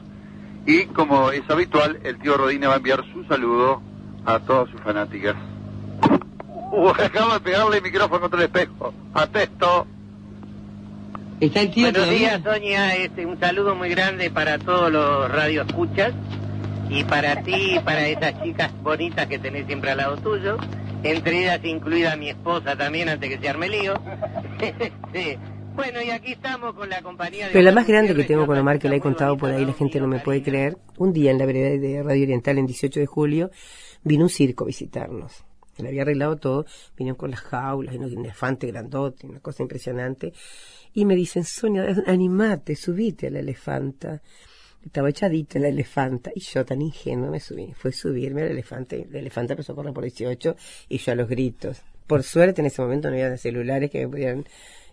y 0.66 0.86
como 0.88 1.32
es 1.32 1.42
habitual, 1.50 2.00
el 2.04 2.20
tío 2.20 2.38
Rodine 2.38 2.68
va 2.68 2.74
a 2.74 2.78
enviar 2.78 3.04
su 3.14 3.24
saludo 3.26 3.82
a 4.26 4.40
todas 4.40 4.70
sus 4.70 4.82
fanáticas. 4.82 5.36
Uh, 6.72 6.90
acabo 6.90 7.34
de 7.34 7.40
pegarle 7.40 7.78
el 7.78 7.84
micrófono 7.84 8.22
contra 8.22 8.40
el 8.40 8.46
espejo. 8.46 8.94
Atesto. 9.14 9.88
¿Está 11.40 11.62
el 11.62 11.72
tío 11.72 11.86
Buenos 11.86 12.02
todavía? 12.04 12.38
días, 12.38 12.42
Sonia. 12.44 12.96
Este, 12.96 13.26
un 13.26 13.40
saludo 13.40 13.74
muy 13.76 13.90
grande 13.90 14.30
para 14.30 14.60
todos 14.60 14.92
los 14.92 15.32
radioescuchas 15.32 16.14
y 16.90 17.04
para 17.06 17.42
ti 17.44 17.76
y 17.76 17.80
para 17.80 18.08
esas 18.08 18.44
chicas 18.44 18.72
bonitas 18.84 19.26
que 19.28 19.40
tenés 19.40 19.66
siempre 19.66 19.92
al 19.92 19.98
lado 19.98 20.18
tuyo. 20.18 20.58
Entre 21.02 21.44
ellas 21.44 21.62
incluida 21.64 22.16
mi 22.18 22.30
esposa 22.30 22.76
también, 22.76 23.08
antes 23.10 23.30
que 23.30 23.40
se 23.40 23.50
arme 23.50 23.70
lío. 23.70 23.94
Este, 24.60 25.40
bueno, 25.76 26.02
y 26.02 26.10
aquí 26.10 26.34
estamos 26.34 26.74
con 26.74 26.90
la 26.90 27.02
compañía 27.02 27.48
de... 27.48 27.54
Pero 27.54 27.64
la 27.64 27.72
más 27.72 27.88
grande 27.88 28.16
que 28.16 28.24
tengo 28.24 28.46
con 28.46 28.58
Omar, 28.58 28.80
que 28.80 28.90
la 28.90 28.96
he 28.96 29.02
contado 29.02 29.38
por 29.38 29.52
ahí, 29.52 29.66
la 29.66 29.74
gente 29.74 30.00
no 30.00 30.08
me 30.08 30.20
puede 30.20 30.42
creer, 30.42 30.78
un 30.98 31.14
día 31.14 31.32
en 31.32 31.38
la 31.38 31.46
vereda 31.46 31.70
de 31.70 32.04
Radio 32.04 32.24
Oriental, 32.24 32.58
en 32.58 32.66
18 32.66 33.00
de 33.00 33.06
julio, 33.06 33.52
vino 34.04 34.24
un 34.24 34.30
circo 34.30 34.64
a 34.64 34.68
visitarnos. 34.68 35.44
le 35.78 35.88
había 35.88 36.02
arreglado 36.02 36.38
todo, 36.38 36.66
vinieron 36.98 37.18
con 37.18 37.32
las 37.32 37.42
jaulas, 37.42 37.96
y 37.96 37.98
un 37.98 38.26
elefante 38.26 38.68
grandote, 38.68 39.28
una 39.28 39.40
cosa 39.40 39.64
impresionante, 39.64 40.34
y 40.94 41.06
me 41.06 41.16
dicen, 41.16 41.44
Sonia, 41.44 41.86
animate, 42.08 42.76
subite 42.76 43.28
a 43.28 43.32
la 43.32 43.40
elefanta. 43.40 44.22
Estaba 44.84 45.10
echadita 45.10 45.60
la 45.60 45.68
elefanta 45.68 46.32
y 46.34 46.40
yo 46.40 46.64
tan 46.66 46.82
ingenuo 46.82 47.30
me 47.30 47.40
subí. 47.42 47.74
Fue 47.74 47.92
subirme 47.92 48.44
al 48.44 48.52
elefante. 48.52 49.08
El 49.10 49.16
elefante 49.18 49.54
empezó 49.54 49.74
a 49.74 49.76
correr 49.76 49.94
por 49.94 50.04
18 50.04 50.56
y 50.88 50.98
yo 50.98 51.12
a 51.12 51.16
los 51.16 51.28
gritos. 51.28 51.82
Por 52.08 52.24
suerte 52.24 52.62
en 52.62 52.68
ese 52.68 52.82
momento 52.82 53.10
no 53.10 53.16
había 53.16 53.38
celulares 53.38 53.92
que 53.92 54.00
me 54.00 54.08
pudieran 54.08 54.46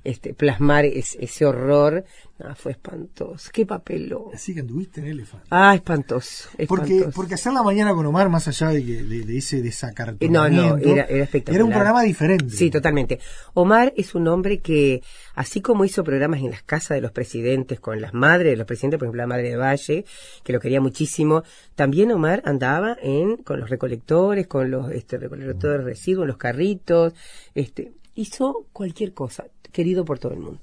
este, 0.06 0.34
plasmar 0.34 0.84
es- 0.84 1.16
ese 1.20 1.44
horror. 1.44 2.04
No, 2.38 2.54
fue 2.54 2.72
espantoso. 2.72 3.48
Qué 3.50 3.64
papelón. 3.64 4.24
Así 4.34 4.52
que 4.52 4.60
anduviste 4.60 5.00
en 5.00 5.06
elefante. 5.06 5.46
Ah, 5.50 5.74
espantoso. 5.74 6.50
Porque, 6.68 6.92
espantoso. 6.96 7.10
porque 7.16 7.34
hacer 7.34 7.52
la 7.54 7.62
mañana 7.62 7.94
con 7.94 8.04
Omar, 8.04 8.28
más 8.28 8.46
allá 8.46 8.68
de, 8.68 8.84
que- 8.84 9.02
de, 9.02 9.20
de 9.22 9.38
ese 9.38 9.56
Eh, 9.56 9.60
No, 9.60 9.64
desacartonamiento, 9.64 10.76
no, 10.76 10.92
era, 10.92 11.04
era 11.04 11.24
espectacular. 11.24 11.56
era 11.56 11.64
un 11.64 11.70
programa 11.70 12.02
diferente. 12.02 12.50
Sí, 12.50 12.70
totalmente. 12.70 13.20
Omar 13.54 13.94
es 13.96 14.14
un 14.14 14.28
hombre 14.28 14.58
que, 14.58 15.02
así 15.34 15.62
como 15.62 15.86
hizo 15.86 16.04
programas 16.04 16.40
en 16.40 16.50
las 16.50 16.62
casas 16.62 16.96
de 16.96 17.00
los 17.00 17.12
presidentes, 17.12 17.80
con 17.80 18.02
las 18.02 18.12
madres 18.12 18.52
de 18.52 18.56
los 18.56 18.66
presidentes, 18.66 18.98
por 18.98 19.06
ejemplo, 19.06 19.22
la 19.22 19.26
madre 19.28 19.48
de 19.48 19.56
Valle, 19.56 20.04
que 20.44 20.52
lo 20.52 20.60
quería 20.60 20.82
muchísimo, 20.82 21.42
también 21.74 22.12
Omar 22.12 22.42
andaba 22.44 22.98
en, 23.02 23.38
con 23.38 23.60
los 23.60 23.70
recolectores, 23.70 24.46
con 24.46 24.70
los 24.70 24.92
este, 24.92 25.16
recolectores 25.16 25.78
de 25.78 25.84
residuos, 25.84 26.26
los 26.26 26.36
carritos, 26.36 27.14
este, 27.54 27.92
hizo 28.14 28.66
cualquier 28.72 29.12
cosa, 29.14 29.44
querido 29.76 30.04
por 30.04 30.18
todo 30.18 30.32
el 30.32 30.40
mundo. 30.40 30.60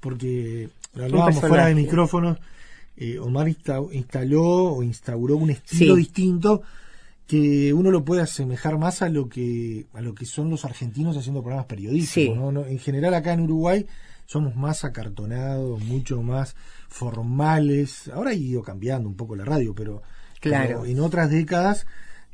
Porque 0.00 0.68
hablábamos 0.94 1.40
fuera 1.40 1.66
de 1.66 1.74
micrófonos, 1.74 2.38
eh, 2.96 3.18
Omar 3.18 3.46
insta- 3.48 3.86
instaló 3.92 4.44
o 4.76 4.82
instauró 4.82 5.36
un 5.36 5.50
estilo 5.50 5.94
Sí. 5.94 6.00
distinto 6.00 6.62
que 7.26 7.72
uno 7.74 7.90
lo 7.90 8.04
puede 8.04 8.22
asemejar 8.22 8.78
más 8.78 9.02
a 9.02 9.08
lo 9.10 9.28
que 9.28 9.84
a 9.92 10.00
lo 10.00 10.14
que 10.14 10.24
son 10.24 10.48
los 10.50 10.64
argentinos 10.64 11.16
haciendo 11.16 11.42
programas 11.42 11.66
periodísticos. 11.66 12.34
Sí. 12.36 12.52
¿no? 12.52 12.64
En 12.64 12.78
general 12.78 13.12
acá 13.14 13.34
en 13.34 13.40
Uruguay 13.40 13.84
somos 14.24 14.56
más 14.56 14.84
acartonados, 14.84 15.80
mucho 15.84 16.22
más 16.22 16.54
formales. 16.88 18.08
Ahora 18.08 18.30
ha 18.30 18.34
ido 18.34 18.62
cambiando 18.62 19.08
un 19.08 19.14
poco 19.16 19.36
la 19.36 19.44
radio, 19.44 19.74
pero, 19.74 20.02
Claro. 20.40 20.66
pero 20.66 20.86
en 20.86 21.00
otras 21.00 21.30
décadas 21.30 21.86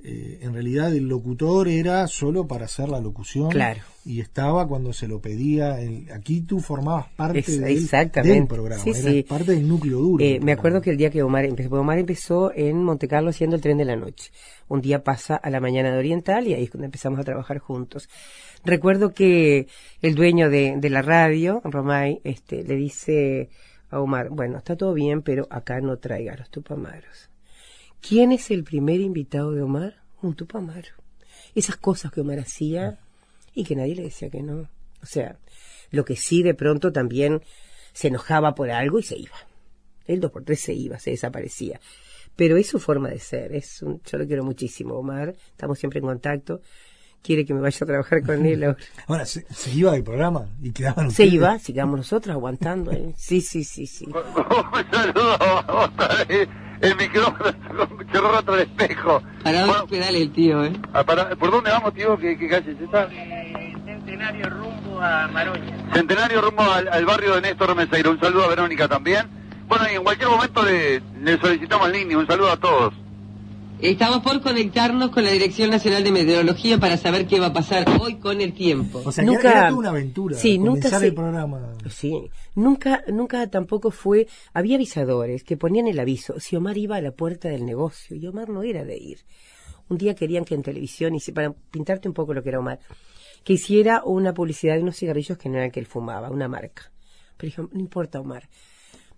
eh, 0.07 0.39
en 0.43 0.53
realidad 0.53 0.95
el 0.95 1.09
locutor 1.09 1.67
era 1.67 2.07
solo 2.07 2.47
para 2.47 2.67
hacer 2.67 2.89
la 2.91 3.01
locución 3.01 3.49
Claro. 3.51 3.81
y 4.05 4.21
estaba 4.21 4.69
cuando 4.69 4.93
se 4.93 5.09
lo 5.09 5.21
pedía. 5.21 5.81
el- 5.81 6.11
aquí 6.13 6.43
tú 6.43 6.61
formabas 6.61 7.07
parte 7.17 7.39
Es- 7.39 7.59
del, 7.59 8.47
programa, 8.47 8.83
Sí, 8.83 8.91
eras 8.91 9.03
sí. 9.03 9.23
parte 9.27 9.53
del 9.53 9.67
núcleo 9.67 9.99
duro. 9.99 10.23
Eh, 10.23 10.35
del 10.35 10.45
me 10.45 10.53
acuerdo 10.53 10.81
que 10.83 10.91
el 10.91 10.97
día 10.99 11.11
que 11.11 11.23
Omar 11.23 11.47
empezó, 11.47 11.75
Omar 11.75 11.99
empezó 11.99 12.53
en 12.55 12.83
Monte 12.85 13.09
Carlo 13.09 13.31
haciendo 13.31 13.57
el 13.57 13.63
tren 13.63 13.79
de 13.79 13.87
la 13.87 13.97
noche. 13.97 14.31
Un 14.69 14.81
día 14.83 15.03
pasa 15.03 15.37
a 15.37 15.49
la 15.51 15.59
mañana 15.61 15.91
de 15.91 15.99
Oriental 15.99 16.47
y 16.47 16.55
ahí 16.55 16.65
es 16.65 16.71
cuando 16.71 16.85
empezamos 16.85 17.19
a 17.19 17.25
trabajar 17.25 17.59
juntos. 17.59 18.09
Recuerdo 18.65 19.13
que 19.15 19.69
el 20.03 20.15
dueño 20.15 20.51
de, 20.51 20.77
de 20.79 20.91
la 20.91 21.03
radio, 21.03 21.61
Romay, 21.65 22.21
este, 22.25 22.63
le 22.63 22.77
dice 22.77 23.49
a 23.91 24.01
Omar, 24.01 24.29
bueno, 24.31 24.59
está 24.59 24.77
todo 24.77 24.93
bien, 24.93 25.23
pero 25.23 25.47
acá 25.51 25.81
no 25.81 25.97
traiga 25.99 26.37
los 26.37 26.51
tupamaros. 26.51 27.31
¿Quién 28.07 28.33
es 28.33 28.51
el 28.51 28.65
primer 28.65 29.01
invitado 29.01 29.53
de 29.53 29.63
Omar? 29.63 29.97
Un 30.23 30.35
tupamaro. 30.35 30.89
Esas 31.55 31.77
cosas 31.77 32.13
que 32.13 32.21
Omar 32.21 32.39
hacía 32.39 32.99
y 33.55 33.65
que 33.65 33.77
nadie 33.77 33.95
le 33.95 34.03
decía 34.05 34.31
que 34.31 34.43
no. 34.43 34.69
O 35.03 35.07
sea, 35.07 35.39
lo 35.91 36.05
que 36.05 36.17
sí 36.17 36.43
de 36.43 36.55
pronto 36.55 36.93
también 36.93 37.43
se 37.93 38.09
enojaba 38.09 38.55
por 38.55 38.71
algo 38.71 38.99
y 38.99 39.03
se 39.03 39.17
iba. 39.19 39.37
El 40.07 40.21
dos 40.21 40.31
por 40.33 40.45
tres 40.45 40.61
se 40.61 40.75
iba, 40.75 40.99
se 40.99 41.11
desaparecía. 41.11 41.81
Pero 42.37 42.57
es 42.57 42.67
su 42.67 42.81
forma 42.81 43.09
de 43.11 43.21
ser. 43.21 43.55
Es 43.55 43.81
un, 43.83 44.01
yo 44.05 44.19
lo 44.19 44.27
quiero 44.27 44.45
muchísimo, 44.45 44.95
Omar. 44.95 45.35
Estamos 45.53 45.79
siempre 45.79 46.01
en 46.01 46.07
contacto. 46.07 46.61
Quiere 47.23 47.47
que 47.47 47.55
me 47.55 47.61
vaya 47.61 47.79
a 47.81 47.87
trabajar 47.87 48.23
con 48.23 48.45
él 48.45 48.65
ahora. 48.65 48.77
Ahora, 49.07 49.25
se, 49.25 49.47
se 49.51 49.71
iba 49.71 49.93
del 49.93 50.05
programa 50.05 50.47
y 50.63 50.73
quedaban 50.73 51.07
Se 51.07 51.23
ustedes. 51.23 51.33
iba, 51.33 51.59
sigamos 51.59 51.97
nosotros 51.97 52.35
aguantando. 52.35 52.93
¿eh? 52.93 53.15
Sí, 53.17 53.41
sí, 53.41 53.65
sí, 53.65 53.87
sí. 53.87 54.07
El 56.85 56.97
micrófono 56.97 57.51
cerró 58.12 58.55
el 58.55 58.61
espejo. 58.61 59.22
Para 59.43 59.62
dos 59.66 59.85
pedales 59.89 60.20
el 60.22 60.32
tío, 60.32 60.64
¿eh? 60.64 60.72
Ah, 60.93 61.03
para- 61.05 61.30
¿Por 61.37 61.51
dónde 61.51 61.70
vamos, 61.70 61.95
tío? 61.95 62.16
¿Qué, 62.18 62.37
qué 62.37 62.49
calle 62.49 62.72
es 62.72 62.80
esta? 62.80 63.09
Centenario 63.85 64.51
rumbo 64.51 65.01
a 65.01 65.28
Maroña. 65.28 65.76
Centenario 65.93 66.41
rumbo 66.43 66.62
al, 66.62 66.89
al 66.89 67.05
barrio 67.07 67.35
de 67.37 67.41
Néstor 67.43 67.74
Meseiro. 67.74 68.11
Un 68.11 68.20
saludo 68.20 68.45
a 68.45 68.49
Verónica 68.49 68.87
también. 68.89 69.26
Bueno, 69.66 69.87
y 69.91 69.97
en 69.97 70.05
cualquier 70.05 70.28
momento 70.28 70.62
le, 70.62 71.01
le 71.22 71.39
solicitamos 71.41 71.91
línea. 71.91 72.18
Un 72.18 72.26
saludo 72.26 72.53
a 72.53 72.57
todos. 72.59 72.93
Estamos 73.85 74.22
por 74.22 74.41
conectarnos 74.41 75.11
con 75.11 75.24
la 75.24 75.30
Dirección 75.30 75.68
Nacional 75.70 76.03
de 76.03 76.11
Meteorología 76.11 76.78
para 76.78 76.97
saber 76.97 77.26
qué 77.26 77.39
va 77.39 77.47
a 77.49 77.53
pasar 77.53 77.85
hoy 78.01 78.14
con 78.16 78.41
el 78.41 78.55
tiempo. 78.55 79.03
O 79.05 79.12
sea, 79.12 79.22
que 79.24 79.30
era- 79.35 79.51
era 79.51 79.68
toda 79.68 79.78
una 79.80 79.89
aventura. 79.91 80.39
Sí, 80.39 80.59
nunca 80.59 80.89
se- 80.99 81.09
el 81.09 81.14
programa. 81.14 81.74
Sí, 81.91 82.30
nunca, 82.55 83.05
nunca 83.12 83.47
tampoco 83.51 83.91
fue. 83.91 84.26
Había 84.55 84.76
avisadores 84.76 85.45
que 85.45 85.59
ponían 85.59 85.87
el 85.87 85.99
aviso 86.01 86.41
si 86.41 86.57
Omar 86.57 86.78
iba 86.78 86.97
a 86.97 87.03
la 87.03 87.11
puerta 87.12 87.51
del 87.51 87.66
negocio 87.66 88.16
y 88.16 88.26
Omar 88.26 88.49
no 88.49 88.62
era 88.62 88.85
de 88.85 88.97
ir. 88.97 89.18
Un 89.91 89.99
día 89.99 90.14
querían 90.14 90.47
que 90.47 90.55
en 90.55 90.62
televisión, 90.62 91.14
y 91.14 91.20
para 91.32 91.53
pintarte 91.53 92.09
un 92.09 92.14
poco 92.14 92.32
lo 92.32 92.43
que 92.43 92.49
era 92.49 92.61
Omar, 92.61 92.78
que 93.45 93.53
hiciera 93.53 94.03
una 94.03 94.32
publicidad 94.32 94.76
de 94.76 94.82
unos 94.82 94.97
cigarrillos 94.97 95.37
que 95.37 95.51
no 95.51 95.59
eran 95.59 95.70
que 95.70 95.80
él 95.80 95.87
fumaba, 95.87 96.30
una 96.30 96.49
marca. 96.49 96.91
Pero 97.37 97.49
dijo, 97.51 97.68
no 97.70 97.80
importa, 97.80 98.18
Omar. 98.18 98.49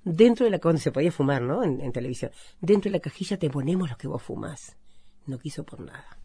Dentro 0.08 0.44
de 0.44 0.50
la 0.52 0.60
cuando 0.60 0.80
se 0.80 0.92
podía 0.92 1.10
fumar, 1.10 1.42
¿no? 1.42 1.64
En, 1.64 1.90
televisión. 1.90 2.30
Dentro 2.60 2.88
de 2.92 2.96
la 2.98 3.00
cajilla 3.00 3.36
te 3.38 3.50
ponemos 3.50 3.90
lo 3.90 3.96
que 3.96 4.06
vos 4.06 4.22
fumás. 4.22 4.76
No 5.26 5.36
quiso 5.36 5.64
por 5.64 5.80
nada. 5.80 6.16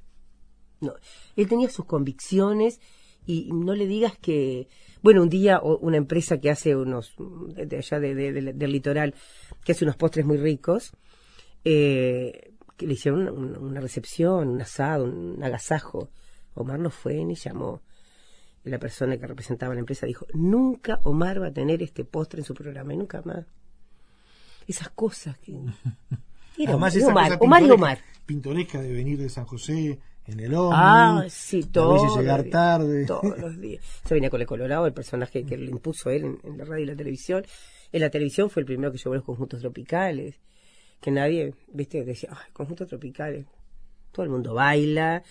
No, 0.82 0.94
él 1.36 1.48
tenía 1.48 1.68
sus 1.68 1.86
convicciones 1.86 2.80
y 3.26 3.50
no 3.52 3.74
le 3.74 3.88
digas 3.88 4.16
que, 4.20 4.68
bueno, 5.02 5.24
un 5.24 5.30
día 5.30 5.60
una 5.64 5.98
empresa 5.98 6.40
que 6.40 6.52
hace 6.52 6.76
unos, 6.76 7.16
de 7.18 7.76
allá 7.78 8.00
de- 8.00 8.14
de- 8.14 8.32
de- 8.34 8.54
del 8.54 8.72
litoral, 8.72 9.16
que 9.66 9.72
hace 9.72 9.84
unos 9.84 9.98
postres 9.98 10.28
muy 10.28 10.38
ricos, 10.38 10.92
eh, 11.64 12.54
que 12.78 12.86
le 12.86 12.94
hicieron 12.94 13.28
una, 13.30 13.80
recepción, 13.82 14.48
un 14.50 14.62
asado, 14.62 15.06
un 15.06 15.44
agasajo. 15.44 16.10
Omar 16.54 16.78
no 16.80 16.92
fue 16.92 17.26
ni 17.26 17.34
llamó. 17.34 17.82
La 18.64 18.78
persona 18.78 19.18
que 19.18 19.26
representaba 19.26 19.74
la 19.74 19.80
empresa 19.80 20.06
dijo, 20.06 20.28
nunca 20.36 21.00
Omar 21.04 21.42
va 21.42 21.48
a 21.48 21.52
tener 21.52 21.82
este 21.82 22.06
postre 22.06 22.42
en 22.42 22.46
su 22.46 22.54
programa, 22.54 22.94
y 22.94 22.98
nunca 22.98 23.24
más. 23.26 23.48
Esas 24.68 24.90
cosas 24.90 25.38
que... 25.40 25.54
Era 26.58 26.72
Además, 26.74 26.96
Omar, 26.96 26.98
esa 26.98 27.08
Omar, 27.08 27.30
cosa 27.30 27.44
Omar 27.44 27.64
y 27.64 27.72
Omar. 27.72 28.00
Pintoresca 28.26 28.82
de 28.82 28.92
venir 28.92 29.18
de 29.18 29.30
San 29.30 29.46
José 29.46 30.00
en 30.28 30.40
el 30.40 30.54
ómnibus. 30.54 30.76
Ah, 30.78 31.26
sí, 31.30 31.64
a 31.68 31.72
todo. 31.72 31.94
veces 31.94 32.18
llegar 32.20 32.44
tarde. 32.46 33.06
Todos 33.06 33.38
los 33.38 33.60
días. 33.60 33.84
Se 34.06 34.14
venía 34.14 34.30
con 34.30 34.42
el 34.42 34.48
Colorado, 34.48 34.86
el 34.86 34.94
personaje 34.94 35.44
que 35.44 35.58
le 35.58 35.72
impuso 35.72 36.10
él 36.10 36.26
en, 36.26 36.40
en 36.44 36.58
la 36.58 36.66
radio 36.66 36.84
y 36.84 36.88
la 36.88 36.96
televisión. 36.96 37.44
En 37.92 38.02
la 38.02 38.10
televisión 38.10 38.50
fue 38.50 38.62
el 38.62 38.66
primero 38.66 38.92
que 38.92 38.98
llevó 38.98 39.16
los 39.16 39.24
conjuntos 39.24 39.60
tropicales. 39.60 40.40
Que 41.00 41.10
nadie, 41.10 41.54
viste, 41.74 42.04
decía, 42.06 42.30
ay, 42.32 42.52
conjuntos 42.54 42.88
tropicales. 42.88 43.46
Todo 44.12 44.24
el 44.26 44.30
mundo 44.30 44.54
baila 44.54 45.24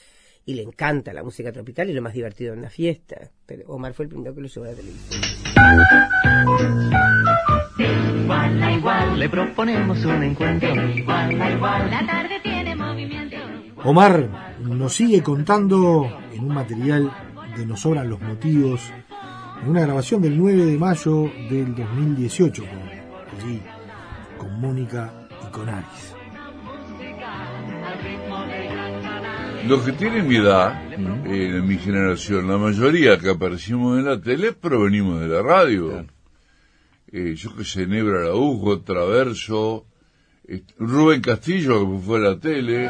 y 0.45 0.55
le 0.55 0.63
encanta 0.63 1.13
la 1.13 1.23
música 1.23 1.53
tropical 1.53 1.89
y 1.91 1.93
lo 1.93 2.03
más 2.03 2.15
divertido 2.15 2.55
en 2.55 2.63
la 2.63 2.71
fiesta. 2.71 3.31
Pero 3.47 3.69
Omar 3.69 3.95
fue 3.95 4.07
el 4.07 4.09
primero 4.09 4.35
que 4.35 4.41
lo 4.41 4.49
llevó 4.49 4.67
a 4.67 4.71
la 4.71 4.75
televisión. 4.75 5.21
Igual 8.31 8.63
a 8.63 8.73
igual. 8.73 9.19
Le 9.19 9.29
proponemos 9.29 10.05
un 10.05 10.23
encuentro. 10.23 10.73
Igual 10.95 11.41
a 11.41 11.51
igual. 11.51 11.91
La 11.91 12.07
tarde 12.07 12.39
tiene 12.41 12.77
movimiento. 12.77 13.37
Omar 13.83 14.29
nos 14.61 14.95
sigue 14.95 15.21
contando 15.21 16.09
en 16.33 16.45
un 16.45 16.55
material 16.55 17.11
de 17.57 17.67
Nos 17.67 17.81
sobran 17.81 18.09
los 18.09 18.21
motivos, 18.21 18.83
en 19.61 19.71
una 19.71 19.81
grabación 19.81 20.23
del 20.23 20.39
9 20.39 20.65
de 20.65 20.79
mayo 20.79 21.25
del 21.51 21.75
2018, 21.75 22.63
con, 22.63 23.41
allí, 23.41 23.63
con 24.39 24.61
Mónica 24.61 25.13
y 25.45 25.51
con 25.51 25.69
Aris. 25.69 26.15
Los 29.67 29.83
que 29.83 29.93
tienen 29.93 30.29
mi 30.29 30.37
edad, 30.37 30.81
eh, 31.27 31.61
mi 31.65 31.79
generación, 31.79 32.47
la 32.47 32.59
mayoría 32.59 33.19
que 33.19 33.31
aparecimos 33.31 33.99
en 33.99 34.05
la 34.05 34.21
tele 34.21 34.53
provenimos 34.53 35.19
de 35.19 35.27
la 35.27 35.43
radio. 35.43 36.05
Eh, 37.13 37.35
yo 37.35 37.57
que 37.57 37.65
sé, 37.65 37.89
Nebra 37.89 38.21
Araujo, 38.21 38.83
Traverso, 38.83 39.85
Rubén 40.79 41.21
Castillo 41.21 41.81
que 41.81 41.99
fue 42.07 42.19
a 42.19 42.21
la 42.21 42.39
tele. 42.39 42.89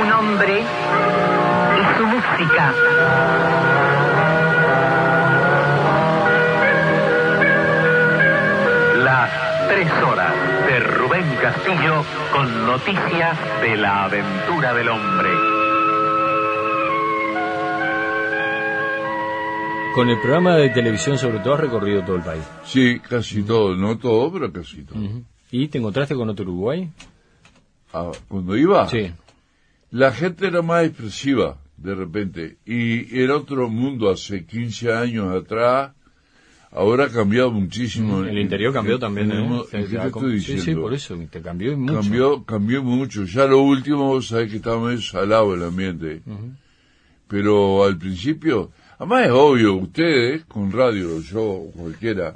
Un 0.00 0.12
hombre 0.12 0.60
y 0.60 1.98
su 1.98 2.06
música. 2.06 2.72
Las 9.02 9.68
tres 9.68 9.90
horas 10.04 10.34
de 10.68 10.80
Rubén 10.80 11.36
Castillo 11.42 12.04
con 12.32 12.64
noticias 12.64 13.36
de 13.60 13.76
la 13.76 14.04
aventura 14.04 14.72
del 14.72 14.88
hombre. 14.88 15.55
Con 19.96 20.10
el 20.10 20.20
programa 20.20 20.56
de 20.56 20.68
televisión, 20.68 21.16
sobre 21.16 21.38
todo, 21.38 21.54
has 21.54 21.60
recorrido 21.60 22.02
todo 22.04 22.16
el 22.16 22.22
país. 22.22 22.42
Sí, 22.66 23.00
casi 23.00 23.42
todo, 23.42 23.74
no 23.74 23.96
todo, 23.96 24.30
pero 24.30 24.52
casi 24.52 24.82
todo. 24.82 24.98
¿Y 25.50 25.68
te 25.68 25.78
encontraste 25.78 26.14
con 26.14 26.28
otro 26.28 26.44
Uruguay? 26.44 26.90
Ah, 27.94 28.12
cuando 28.28 28.56
iba, 28.58 28.86
Sí. 28.90 29.10
la 29.92 30.12
gente 30.12 30.46
era 30.48 30.60
más 30.60 30.84
expresiva 30.84 31.56
de 31.78 31.94
repente 31.94 32.58
y 32.66 33.18
era 33.18 33.36
otro 33.36 33.70
mundo 33.70 34.10
hace 34.10 34.44
15 34.44 34.92
años 34.92 35.34
atrás. 35.34 35.92
Ahora 36.72 37.04
ha 37.04 37.08
cambiado 37.08 37.50
muchísimo. 37.50 38.22
El 38.22 38.38
interior 38.38 38.74
cambió 38.74 38.98
también, 38.98 39.32
¿eh? 39.32 39.40
mo- 39.40 39.64
Se- 39.64 39.78
¿qué 39.78 39.86
se 39.86 39.92
te 39.92 39.98
ha 39.98 40.06
estoy 40.08 40.10
com- 40.10 40.38
sí, 40.40 40.58
sí, 40.60 40.74
por 40.74 40.92
eso, 40.92 41.16
te 41.30 41.40
cambió 41.40 41.74
mucho. 41.78 41.94
Cambió, 42.00 42.44
cambió 42.44 42.82
mucho. 42.82 43.24
Ya 43.24 43.46
lo 43.46 43.62
último, 43.62 44.08
vos 44.08 44.28
sabés 44.28 44.50
que 44.50 44.56
estaba 44.56 44.78
medio 44.84 45.00
salado 45.00 45.54
el 45.54 45.62
ambiente. 45.62 46.20
Pero 47.28 47.82
al 47.84 47.96
principio, 47.96 48.70
además 48.98 49.26
es 49.26 49.32
obvio, 49.32 49.74
ustedes 49.74 50.44
con 50.44 50.72
radio, 50.72 51.20
yo, 51.20 51.64
cualquiera, 51.76 52.34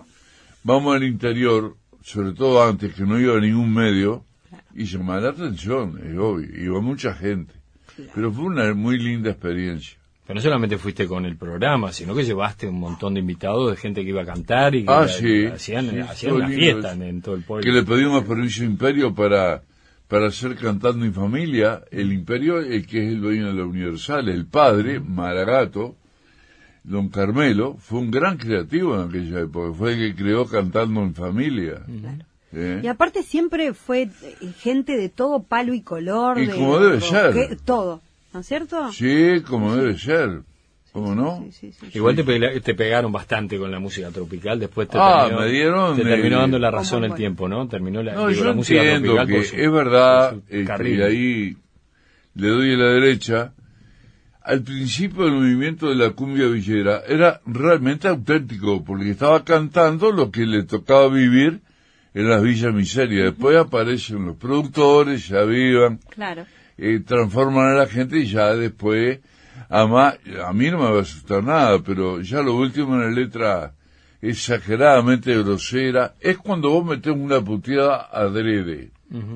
vamos 0.62 0.94
al 0.96 1.04
interior, 1.04 1.76
sobre 2.02 2.32
todo 2.32 2.62
antes 2.62 2.94
que 2.94 3.02
no 3.02 3.18
iba 3.18 3.36
a 3.36 3.40
ningún 3.40 3.72
medio, 3.72 4.24
y 4.74 4.84
llamaba 4.84 5.20
la 5.20 5.28
atención, 5.30 5.98
es 6.04 6.16
obvio, 6.18 6.48
iba 6.64 6.80
mucha 6.80 7.14
gente. 7.14 7.52
Pero 8.14 8.32
fue 8.32 8.44
una 8.44 8.72
muy 8.74 8.98
linda 8.98 9.30
experiencia. 9.30 9.98
Pero 10.26 10.36
no 10.36 10.40
solamente 10.42 10.78
fuiste 10.78 11.06
con 11.08 11.26
el 11.26 11.36
programa, 11.36 11.92
sino 11.92 12.14
que 12.14 12.24
llevaste 12.24 12.68
un 12.68 12.78
montón 12.78 13.14
de 13.14 13.20
invitados 13.20 13.68
de 13.70 13.76
gente 13.76 14.02
que 14.04 14.11
iba 14.11 14.22
a 14.22 14.26
cantar 14.26 14.74
y 14.76 14.84
que 14.84 14.90
Ah, 14.92 15.00
la- 15.02 15.08
sí. 15.08 15.44
hacían, 15.46 15.90
Sí, 15.90 15.98
hacían 15.98 16.32
una 16.34 16.48
fiesta 16.48 16.92
en, 16.92 17.02
en 17.02 17.20
todo 17.20 17.34
el 17.34 17.42
pueblo. 17.42 17.64
Que 17.64 17.72
le 17.72 17.82
pedimos 17.82 18.22
permiso 18.24 18.62
a 18.62 18.66
Imperio 18.66 19.12
para, 19.12 19.62
para 20.06 20.28
hacer 20.28 20.54
Cantando 20.54 21.04
en 21.04 21.12
Familia. 21.12 21.82
El 21.90 22.12
Imperio, 22.12 22.61
el 22.61 22.86
que 22.86 23.02
es 23.04 23.08
el 23.12 23.20
dueño 23.20 23.48
de 23.48 23.54
la 23.54 23.64
Universal, 23.64 24.28
el 24.28 24.46
padre, 24.46 25.00
Maragato, 25.00 25.96
don 26.84 27.08
Carmelo, 27.08 27.76
fue 27.78 27.98
un 28.00 28.10
gran 28.10 28.36
creativo 28.36 28.94
en 29.00 29.08
aquella 29.08 29.40
época. 29.40 29.72
Fue 29.76 29.92
el 29.94 29.98
que 30.16 30.22
creó 30.22 30.46
Cantando 30.46 31.00
en 31.02 31.14
Familia. 31.14 31.82
¿Eh? 32.52 32.80
Y 32.82 32.86
aparte 32.88 33.22
siempre 33.22 33.74
fue 33.74 34.02
eh, 34.22 34.52
gente 34.58 34.96
de 34.96 35.08
todo 35.08 35.42
palo 35.42 35.72
y 35.72 35.82
color. 35.82 36.38
Y 36.38 36.46
de 36.46 36.54
como 36.54 36.78
debe 36.80 37.00
ser. 37.00 37.56
Todo, 37.64 38.00
¿no 38.34 38.40
es 38.40 38.46
cierto? 38.46 38.90
Sí, 38.92 39.40
como 39.46 39.76
debe 39.76 39.96
ser. 39.98 40.40
¿Cómo 40.92 41.14
no? 41.14 41.46
Igual 41.94 42.16
te, 42.16 42.24
pe- 42.24 42.60
te 42.60 42.74
pegaron 42.74 43.12
bastante 43.12 43.56
con 43.56 43.70
la 43.70 43.78
música 43.78 44.10
tropical, 44.10 44.58
después 44.58 44.88
te 44.88 44.98
Ah, 44.98 45.26
terminó, 45.28 45.40
me 45.46 45.52
dieron, 45.52 45.96
te 45.96 46.02
terminó 46.02 46.40
dando 46.40 46.58
la 46.58 46.72
razón 46.72 47.04
el 47.04 47.14
tiempo, 47.14 47.48
¿no? 47.48 47.68
Terminó 47.68 48.02
la, 48.02 48.14
No, 48.14 48.26
digo, 48.26 48.40
yo 48.40 48.44
la 48.46 48.52
música 48.54 48.82
entiendo 48.82 49.14
tropical 49.14 49.26
que 49.28 49.44
su- 49.48 49.56
es 49.56 49.70
verdad, 49.70 50.34
este, 50.48 50.90
y 50.90 51.00
ahí 51.02 51.56
le 52.34 52.48
doy 52.48 52.74
a 52.74 52.76
la 52.76 52.86
derecha. 52.86 53.52
Al 54.43 54.62
principio 54.62 55.26
el 55.26 55.32
movimiento 55.34 55.88
de 55.88 55.97
la 55.97 56.11
cumbia 56.11 56.47
villera 56.47 57.03
era 57.07 57.41
realmente 57.47 58.09
auténtico, 58.09 58.82
porque 58.84 59.11
estaba 59.11 59.45
cantando 59.45 60.11
lo 60.12 60.30
que 60.30 60.47
le 60.47 60.62
tocaba 60.64 61.09
vivir 61.09 61.61
en 62.14 62.28
las 62.28 62.43
villas 62.43 62.72
miserias. 62.74 63.26
Después 63.26 63.57
aparecen 63.59 64.24
los 64.26 64.36
productores, 64.36 65.24
se 65.26 65.36
avivan, 65.38 65.99
Claro. 66.09 66.47
eh, 66.78 67.01
transforman 67.07 67.68
a 67.72 67.74
la 67.80 67.86
gente 67.86 68.18
y 68.18 68.26
ya 68.26 68.55
después, 68.55 69.20
ama- 69.68 70.14
a 70.47 70.53
mí 70.55 70.70
no 70.70 70.78
me 70.78 70.91
va 70.91 70.99
a 70.99 71.03
asustar 71.03 71.45
nada, 71.45 71.78
pero 71.82 72.20
ya 72.22 72.41
lo 72.41 72.57
último 72.57 72.95
en 72.95 73.03
la 73.03 73.11
letra 73.11 73.74
exageradamente 74.22 75.36
grosera 75.43 76.14
es 76.20 76.38
cuando 76.38 76.70
vos 76.70 76.84
metés 76.84 77.12
una 77.14 77.41
puteada 77.43 78.09
adrede. 78.11 78.91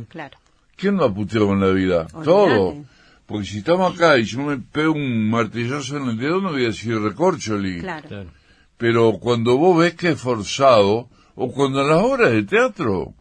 Claro. 0.08 0.38
¿Quién 0.76 0.96
no 0.96 1.04
ha 1.04 1.14
puteado 1.14 1.52
en 1.52 1.60
la 1.60 1.68
vida? 1.70 2.06
Todo. 2.24 2.74
Porque 3.26 3.46
si 3.46 3.58
estamos 3.58 3.94
acá 3.94 4.18
y 4.18 4.24
yo 4.24 4.42
me 4.42 4.58
pego 4.58 4.92
un 4.92 5.30
martillazo 5.30 5.96
en 5.96 6.08
el 6.10 6.18
dedo, 6.18 6.40
no 6.40 6.52
voy 6.52 6.64
a 6.64 6.68
decir 6.68 7.00
recorcholi. 7.00 7.80
Claro. 7.80 8.26
Pero 8.76 9.18
cuando 9.18 9.56
vos 9.56 9.78
ves 9.78 9.94
que 9.94 10.10
es 10.10 10.20
forzado, 10.20 11.08
o 11.34 11.52
cuando 11.52 11.80
en 11.82 11.88
las 11.88 12.02
obras 12.02 12.32
de 12.32 12.42
teatro, 12.42 13.14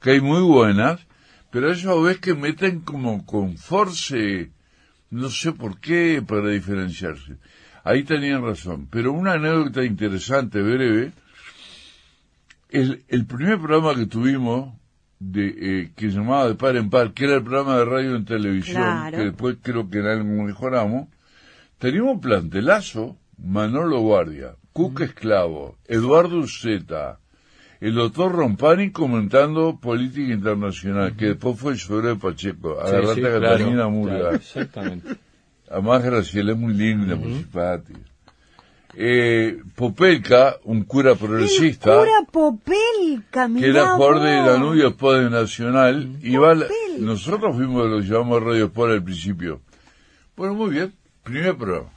que 0.00 0.12
hay 0.12 0.20
muy 0.20 0.40
buenas, 0.42 1.00
pero 1.50 1.70
eso 1.70 2.00
ves 2.00 2.18
que 2.18 2.34
meten 2.34 2.80
como 2.80 3.26
con 3.26 3.58
force, 3.58 4.50
no 5.10 5.28
sé 5.28 5.52
por 5.52 5.78
qué, 5.80 6.22
para 6.26 6.48
diferenciarse. 6.48 7.36
Ahí 7.84 8.04
tenían 8.04 8.42
razón. 8.42 8.88
Pero 8.90 9.12
una 9.12 9.34
anécdota 9.34 9.84
interesante, 9.84 10.62
breve, 10.62 11.12
el, 12.70 13.04
el 13.08 13.26
primer 13.26 13.58
programa 13.58 13.94
que 13.94 14.06
tuvimos, 14.06 14.72
de, 15.30 15.54
eh, 15.82 15.92
que 15.94 16.10
se 16.10 16.16
llamaba 16.16 16.48
De 16.48 16.54
Par 16.54 16.76
en 16.76 16.90
Par, 16.90 17.12
que 17.12 17.24
era 17.24 17.36
el 17.36 17.42
programa 17.42 17.76
de 17.78 17.84
radio 17.84 18.16
en 18.16 18.24
televisión, 18.24 18.82
Claro. 18.82 19.18
que 19.18 19.24
después 19.24 19.56
creo 19.62 19.88
que 19.88 19.98
en 19.98 20.06
algo 20.06 20.42
mejoramos, 20.42 21.08
teníamos 21.78 22.14
un 22.14 22.20
plantelazo, 22.20 23.16
Manolo 23.38 24.00
Guardia, 24.00 24.56
Cuca 24.72 25.04
Esclavo, 25.04 25.76
Eduardo 25.86 26.38
Uceta, 26.38 27.18
el 27.80 27.94
doctor 27.94 28.32
Rompani 28.32 28.90
comentando 28.90 29.78
política 29.80 30.32
internacional, 30.32 31.16
que 31.16 31.26
después 31.26 31.58
fue 31.58 31.72
el 31.72 31.78
suegro 31.78 32.08
de 32.08 32.16
Pacheco, 32.16 32.80
agarrate 32.80 33.14
sí, 33.14 33.20
a 33.20 33.28
claro, 33.28 33.40
Catalina 33.40 33.88
Murga. 33.88 34.18
claro, 34.18 34.36
exactamente. 34.36 35.08
Además 35.70 36.02
Graciela 36.04 36.52
es 36.52 36.58
muy 36.58 36.74
linda, 36.74 37.16
muy 37.16 37.34
simpática. 37.38 37.98
Eh, 38.94 39.58
Popelka, 39.74 40.56
un 40.64 40.84
cura 40.84 41.14
progresista, 41.14 41.98
Pura 41.98 42.22
Popelka, 42.30 43.48
que 43.58 43.66
era 43.70 43.92
jugador 43.96 44.20
de. 44.20 44.30
Danubio 44.50 44.88
Sport 44.88 45.30
Nacional, 45.30 46.16
iba 46.22 46.50
a 46.50 46.54
la- 46.54 46.66
nosotros 46.98 47.56
fuimos 47.56 47.88
los 47.88 48.02
que 48.04 48.08
llamamos 48.10 48.42
Radio 48.42 48.66
Sport 48.66 48.92
al 48.92 49.02
principio. 49.02 49.60
Bueno, 50.36 50.54
muy 50.54 50.70
bien, 50.70 50.92
primer 51.22 51.56
programa. 51.56 51.88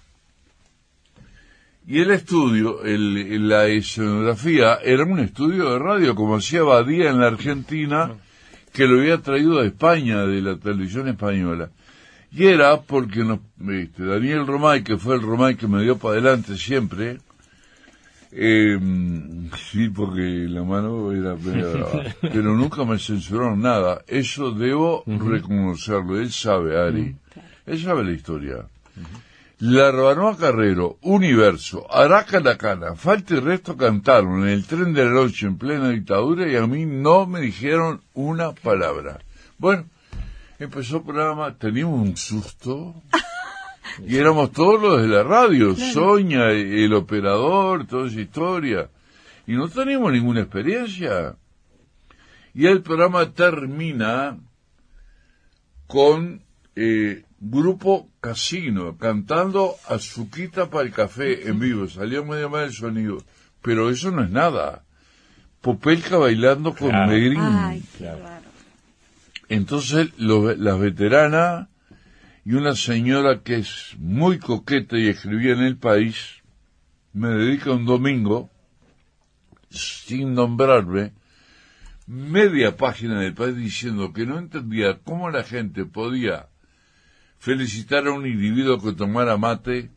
Y 1.88 2.00
el 2.02 2.12
estudio, 2.12 2.84
el, 2.84 3.18
el- 3.18 3.48
la 3.50 3.68
escenografía, 3.68 4.76
era 4.76 5.04
un 5.04 5.20
estudio 5.20 5.72
de 5.74 5.80
radio, 5.80 6.16
como 6.16 6.38
hacía 6.38 6.64
Badía 6.64 7.10
en 7.10 7.20
la 7.20 7.28
Argentina, 7.28 8.12
que 8.74 8.88
lo 8.88 9.00
había 9.00 9.22
traído 9.22 9.62
de 9.62 9.68
España, 9.68 10.26
de 10.26 10.42
la 10.42 10.56
televisión 10.58 11.08
española. 11.10 11.70
Y 12.36 12.48
era 12.48 12.82
porque 12.82 13.24
nos, 13.24 13.40
este, 13.70 14.04
Daniel 14.04 14.46
Romay, 14.46 14.84
que 14.84 14.98
fue 14.98 15.16
el 15.16 15.22
Romay 15.22 15.56
que 15.56 15.68
me 15.68 15.82
dio 15.82 15.98
para 15.98 16.16
adelante 16.16 16.58
siempre, 16.58 17.20
eh, 18.34 18.78
sí, 19.72 19.88
porque 19.88 20.46
la 20.50 20.64
mano 20.64 21.14
era 21.14 21.38
pero 22.22 22.54
nunca 22.54 22.84
me 22.84 23.00
censuraron 23.00 23.62
nada. 23.62 24.04
Eso 24.08 24.52
debo 24.52 25.06
reconocerlo. 25.06 26.20
Él 26.20 26.30
sabe, 26.30 26.78
Ari. 26.78 27.16
Él 27.66 27.82
sabe 27.82 28.04
la 28.04 28.12
historia. 28.12 28.66
La 29.60 29.90
Rabanoa 29.90 30.36
Carrero, 30.36 30.98
Universo, 31.04 31.88
Araca 31.90 32.42
la 32.42 32.58
Cana, 32.58 32.96
Falta 32.96 33.36
y 33.36 33.40
Resto 33.40 33.78
cantaron 33.78 34.44
en 34.44 34.50
el 34.50 34.66
tren 34.66 34.94
de 34.94 35.06
la 35.06 35.12
noche 35.12 35.48
en 35.48 35.58
plena 35.58 35.88
dictadura 35.88 36.46
y 36.52 36.58
a 36.58 36.68
mí 36.68 36.86
no 36.86 37.26
me 37.26 37.40
dijeron 37.40 38.02
una 38.14 38.52
palabra. 38.52 39.20
Bueno, 39.58 39.86
empezó 40.60 40.98
el 40.98 41.04
programa, 41.04 41.56
teníamos 41.58 42.00
un 42.00 42.18
susto. 42.18 42.96
Y 44.06 44.18
éramos 44.18 44.52
todos 44.52 44.82
los 44.82 45.02
de 45.02 45.08
la 45.08 45.24
radio, 45.24 45.76
Soña, 45.76 46.50
el 46.52 46.94
operador, 46.94 47.86
toda 47.88 48.08
esa 48.08 48.20
historia. 48.20 48.90
Y 49.48 49.54
no 49.54 49.70
teníamos 49.70 50.12
ninguna 50.12 50.42
experiencia. 50.42 51.36
Y 52.54 52.66
el 52.68 52.82
programa 52.82 53.32
termina 53.32 54.38
con 55.88 56.42
eh, 56.76 57.24
Grupo 57.40 58.10
Casino 58.20 58.98
cantando 58.98 59.76
Azuquita 59.88 60.70
para 60.70 60.86
el 60.86 60.92
café 60.92 61.48
en 61.48 61.60
vivo. 61.60 61.88
Salió 61.88 62.26
medio 62.26 62.50
mal 62.50 62.66
el 62.66 62.74
sonido. 62.74 63.18
Pero 63.62 63.90
eso 63.90 64.12
no 64.12 64.24
es 64.24 64.30
nada. 64.30 64.84
Popelka 65.62 66.18
bailando 66.18 66.74
con 66.76 66.90
Claro. 66.90 67.12
Negrín. 67.12 67.40
Ay, 67.42 67.84
Entonces 69.50 70.10
lo- 70.18 70.56
las 70.56 70.80
veteranas 70.80 71.68
y 72.44 72.54
una 72.54 72.76
señora 72.76 73.42
que 73.42 73.58
es 73.58 73.96
muy 73.98 74.40
coqueta 74.40 74.98
y 74.98 75.08
escribía 75.08 75.54
en 75.54 75.62
el 75.64 75.78
país, 75.78 76.44
me 77.14 77.30
dedica 77.30 77.72
un 77.72 77.86
domingo, 77.86 78.50
sin 79.70 80.34
nombrarme, 80.34 81.14
media 82.08 82.76
página 82.78 83.20
del 83.22 83.34
país 83.34 83.56
diciendo 83.56 84.14
que 84.14 84.26
no 84.26 84.38
entendía 84.38 85.00
cómo 85.04 85.30
la 85.32 85.44
gente 85.44 85.86
podía 85.86 86.50
felicitar 87.40 88.08
a 88.08 88.12
un 88.12 88.26
individuo 88.26 88.82
que 88.82 88.94
tomara 88.94 89.38
mate, 89.38 89.90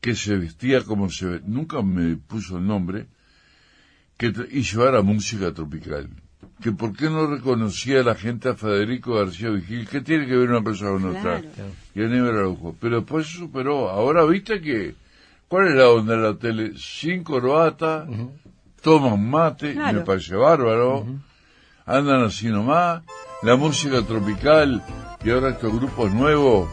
que 0.00 0.14
se 0.14 0.36
vestía 0.36 0.82
como 0.82 1.10
se 1.10 1.40
nunca 1.46 1.82
me 1.82 2.16
puso 2.16 2.58
el 2.58 2.66
nombre, 2.66 3.06
que 4.16 4.32
y 4.50 4.62
llevara 4.62 5.02
música 5.02 5.52
tropical. 5.52 6.08
Que 6.62 6.70
por 6.72 6.96
qué 6.96 7.10
no 7.10 7.26
reconocía 7.26 8.02
la 8.02 8.14
gente 8.14 8.48
a 8.50 8.54
Federico 8.54 9.14
García 9.14 9.50
Vigil, 9.50 9.88
¿qué 9.88 10.00
tiene 10.00 10.26
que 10.26 10.36
ver 10.36 10.50
una 10.50 10.62
cosa 10.62 10.86
con 10.86 11.04
otra? 11.08 11.40
Claro. 11.40 11.48
Y 11.94 12.02
a 12.04 12.06
Nieves 12.06 12.30
Araujo. 12.32 12.76
Pero 12.80 12.96
después 13.00 13.26
se 13.26 13.38
superó. 13.38 13.88
Ahora 13.90 14.24
viste 14.24 14.60
que, 14.60 14.94
¿cuál 15.48 15.68
es 15.68 15.74
la 15.74 15.88
onda 15.90 16.16
de 16.16 16.22
la 16.22 16.34
tele? 16.38 16.72
Sin 16.76 17.24
corbata, 17.24 18.06
toman 18.80 19.28
mate, 19.28 19.72
Claro. 19.74 19.98
me 20.00 20.04
parece 20.04 20.36
bárbaro, 20.36 21.04
andan 21.84 22.22
así 22.24 22.46
nomás, 22.48 23.02
la 23.42 23.56
música 23.56 24.00
tropical 24.02 24.82
y 25.24 25.30
ahora 25.30 25.50
estos 25.50 25.72
grupos 25.74 26.12
nuevos 26.12 26.68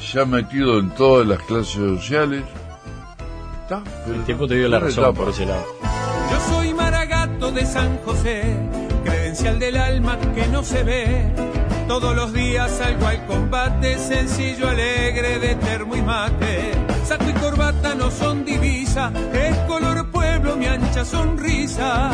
se 0.00 0.20
han 0.20 0.30
metido 0.30 0.78
en 0.78 0.90
todas 0.90 1.26
las 1.26 1.38
clases 1.44 1.74
sociales. 1.76 2.44
Está, 3.62 3.82
pero 4.04 4.16
El 4.18 4.24
tiempo 4.24 4.46
te 4.46 4.56
dio 4.56 4.68
la 4.68 4.80
razón 4.80 5.04
etapa. 5.04 5.18
por 5.18 5.28
ese 5.30 5.46
lado. 5.46 5.64
Yo 6.30 6.40
soy 6.54 6.74
Maragato 6.74 7.52
de 7.52 7.64
San 7.66 7.96
José, 7.98 8.42
credencial 9.40 9.58
del 9.58 9.76
alma 9.76 10.18
que 10.34 10.46
no 10.48 10.62
se 10.62 10.82
ve. 10.82 11.24
Todos 11.88 12.14
los 12.14 12.32
días 12.32 12.70
salgo 12.70 13.06
al 13.06 13.26
combate, 13.26 13.98
sencillo, 13.98 14.68
alegre, 14.68 15.38
de 15.38 15.54
termo 15.56 15.96
y 15.96 16.02
mate. 16.02 16.72
Saco 17.04 17.24
y 17.28 17.32
corbata 17.32 17.94
no 17.94 18.10
son 18.10 18.44
divisa, 18.44 19.12
es 19.32 19.56
color 19.66 20.10
pueblo 20.10 20.56
mi 20.56 20.66
ancha 20.66 21.04
sonrisa. 21.04 22.10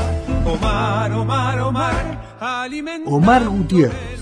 Omar, 0.46 1.12
Omar, 1.12 1.60
Omar, 1.60 2.36
alimento. 2.40 3.10
Omar 3.10 3.46
Gutiérrez. 3.48 4.16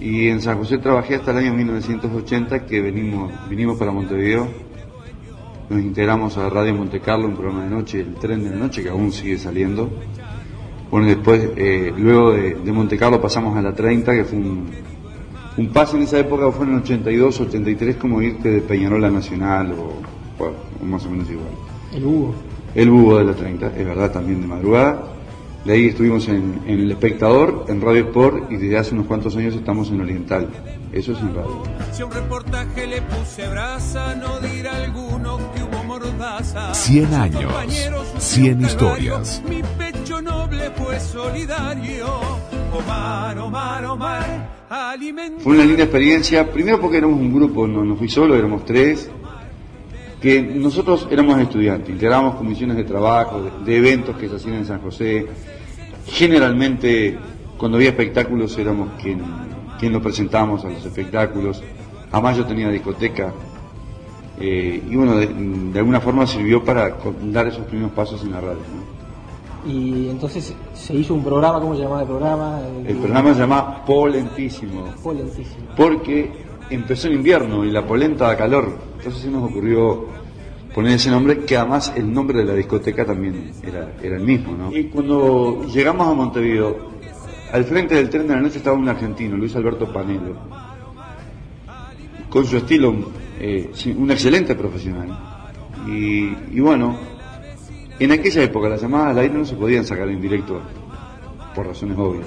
Y 0.00 0.28
en 0.28 0.40
San 0.40 0.58
José 0.58 0.78
trabajé 0.78 1.16
hasta 1.16 1.30
el 1.32 1.38
año 1.38 1.54
1980 1.54 2.66
que 2.66 2.80
venimos, 2.80 3.32
vinimos 3.48 3.78
para 3.78 3.92
Montevideo. 3.92 4.48
Nos 5.68 5.80
integramos 5.80 6.36
a 6.38 6.48
Radio 6.48 6.74
Monte 6.74 7.00
Carlo, 7.00 7.26
un 7.26 7.34
programa 7.34 7.64
de 7.64 7.70
noche, 7.70 8.00
el 8.00 8.14
tren 8.14 8.44
de 8.44 8.50
la 8.50 8.56
noche 8.56 8.82
que 8.82 8.88
aún 8.88 9.12
sigue 9.12 9.36
saliendo. 9.36 9.90
Bueno, 10.96 11.08
después, 11.08 11.46
eh, 11.58 11.92
luego 11.94 12.32
de, 12.32 12.54
de 12.54 12.72
Monte 12.72 12.96
Carlo 12.96 13.20
pasamos 13.20 13.54
a 13.54 13.60
la 13.60 13.74
30, 13.74 14.14
que 14.14 14.24
fue 14.24 14.38
un, 14.38 14.66
un 15.58 15.68
pase 15.68 15.98
en 15.98 16.04
esa 16.04 16.18
época, 16.18 16.50
fue 16.50 16.64
en 16.64 16.72
el 16.72 16.78
82, 16.78 17.38
83, 17.38 17.96
como 17.96 18.22
irte 18.22 18.48
de 18.50 18.62
Peñarol 18.62 19.04
a 19.04 19.10
Nacional 19.10 19.72
o, 19.72 19.92
bueno, 20.38 20.54
más 20.82 21.04
o 21.04 21.10
menos 21.10 21.28
igual. 21.28 21.50
El 21.92 22.02
Hugo. 22.02 22.34
El 22.74 22.88
Hugo 22.88 23.18
de 23.18 23.24
la 23.24 23.34
30, 23.34 23.76
es 23.76 23.84
verdad, 23.84 24.10
también 24.10 24.40
de 24.40 24.46
madrugada. 24.46 25.02
De 25.66 25.74
ahí 25.74 25.88
estuvimos 25.88 26.28
en, 26.28 26.62
en 26.66 26.80
El 26.80 26.92
Espectador, 26.92 27.66
en 27.68 27.82
Radio 27.82 28.04
Sport 28.06 28.50
y 28.50 28.56
desde 28.56 28.78
hace 28.78 28.94
unos 28.94 29.04
cuantos 29.04 29.36
años 29.36 29.54
estamos 29.54 29.90
en 29.90 30.00
Oriental. 30.00 30.48
Eso 30.92 31.12
es 31.12 31.18
en 31.18 31.34
radio. 31.34 31.62
Si 31.92 32.00
a 32.00 32.06
un 32.06 32.12
reportaje 32.12 32.86
le 32.86 33.02
puse 33.02 33.46
brasa, 33.48 34.14
no 34.14 34.40
dirá 34.40 34.76
alguno 34.76 35.38
que 35.52 35.62
hubo 35.62 35.84
mordaza. 35.84 36.72
100 36.72 37.14
años, 37.14 37.52
Compañeros, 37.52 38.14
100 38.16 38.58
un 38.58 38.64
historias. 38.64 39.42
Mi 39.46 39.62
fue 45.38 45.54
una 45.54 45.64
linda 45.64 45.84
experiencia, 45.84 46.50
primero 46.50 46.80
porque 46.80 46.98
éramos 46.98 47.18
un 47.20 47.32
grupo, 47.32 47.66
no, 47.66 47.84
no 47.84 47.96
fui 47.96 48.08
solo, 48.08 48.34
éramos 48.34 48.64
tres, 48.64 49.10
que 50.20 50.42
nosotros 50.42 51.06
éramos 51.10 51.38
estudiantes, 51.40 51.90
integrábamos 51.90 52.36
comisiones 52.36 52.76
de 52.76 52.84
trabajo, 52.84 53.42
de, 53.64 53.76
eventos 53.76 54.16
que 54.16 54.28
se 54.28 54.36
hacían 54.36 54.54
en 54.54 54.66
San 54.66 54.80
José. 54.80 55.26
Generalmente, 56.06 57.18
cuando 57.56 57.76
había 57.76 57.90
espectáculos, 57.90 58.56
éramos 58.58 58.90
quien, 59.00 59.20
quien 59.78 59.92
lo 59.92 60.00
presentábamos 60.00 60.64
a 60.64 60.70
los 60.70 60.84
espectáculos. 60.84 61.62
Además, 62.10 62.36
yo 62.36 62.46
tenía 62.46 62.68
discoteca. 62.70 63.32
eh, 64.40 64.82
y 64.88 64.96
bueno, 64.96 65.16
de, 65.16 65.78
alguna 65.78 66.00
forma 66.00 66.26
sirvió 66.26 66.64
para 66.64 66.96
dar 67.22 67.46
esos 67.48 67.64
primeros 67.66 67.92
pasos 67.92 68.22
en 68.22 68.32
la 68.32 68.40
radio. 68.40 68.85
Y 69.66 70.08
entonces 70.10 70.54
se 70.74 70.94
hizo 70.94 71.14
un 71.14 71.24
programa, 71.24 71.60
¿cómo 71.60 71.74
se 71.74 71.82
llamaba 71.82 72.02
el 72.02 72.06
programa? 72.06 72.60
El 72.86 72.96
programa 72.96 73.34
se 73.34 73.40
llama 73.40 73.84
Polentísimo. 73.84 74.84
Polentísimo. 75.02 75.66
porque 75.76 76.30
empezó 76.70 77.08
el 77.08 77.14
invierno 77.14 77.64
y 77.64 77.70
la 77.70 77.84
polenta 77.84 78.26
da 78.26 78.36
calor. 78.36 78.78
Entonces 78.98 79.22
se 79.22 79.30
nos 79.30 79.50
ocurrió 79.50 80.06
poner 80.74 80.92
ese 80.92 81.10
nombre, 81.10 81.38
que 81.44 81.56
además 81.56 81.92
el 81.96 82.12
nombre 82.12 82.38
de 82.38 82.44
la 82.44 82.54
discoteca 82.54 83.04
también 83.04 83.52
era, 83.62 83.94
era 84.02 84.16
el 84.16 84.22
mismo. 84.22 84.56
¿no? 84.56 84.76
Y 84.76 84.84
cuando 84.84 85.64
llegamos 85.64 86.06
a 86.06 86.12
Montevideo, 86.12 86.76
al 87.52 87.64
frente 87.64 87.94
del 87.94 88.10
tren 88.10 88.28
de 88.28 88.34
la 88.34 88.40
noche 88.40 88.58
estaba 88.58 88.76
un 88.76 88.88
argentino, 88.88 89.36
Luis 89.36 89.56
Alberto 89.56 89.92
Panelo, 89.92 90.36
con 92.28 92.44
su 92.44 92.58
estilo, 92.58 92.94
eh, 93.40 93.70
un 93.96 94.10
excelente 94.10 94.54
profesional. 94.54 95.18
Y, 95.88 96.34
y 96.52 96.60
bueno, 96.60 96.96
en 98.04 98.12
aquella 98.12 98.42
época 98.42 98.68
las 98.68 98.82
llamadas 98.82 99.10
al 99.12 99.18
aire 99.18 99.34
no 99.34 99.44
se 99.44 99.54
podían 99.54 99.84
sacar 99.84 100.08
en 100.08 100.20
directo 100.20 100.60
por 101.54 101.66
razones 101.66 101.96
obvias. 101.98 102.26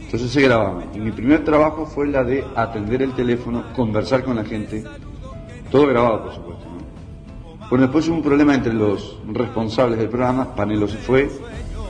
Entonces 0.00 0.30
se 0.30 0.40
grababa. 0.40 0.84
Y 0.94 0.98
mi 0.98 1.10
primer 1.10 1.44
trabajo 1.44 1.84
fue 1.84 2.06
la 2.06 2.22
de 2.22 2.44
atender 2.54 3.02
el 3.02 3.12
teléfono, 3.14 3.64
conversar 3.74 4.22
con 4.22 4.36
la 4.36 4.44
gente, 4.44 4.84
todo 5.70 5.86
grabado 5.88 6.22
por 6.24 6.34
supuesto. 6.34 6.64
¿no? 6.64 7.66
Bueno, 7.68 7.86
después 7.86 8.06
hubo 8.08 8.16
un 8.16 8.22
problema 8.22 8.54
entre 8.54 8.72
los 8.72 9.18
responsables 9.26 9.98
del 9.98 10.08
programa, 10.08 10.54
Panelo 10.54 10.86
se 10.86 10.98
fue 10.98 11.28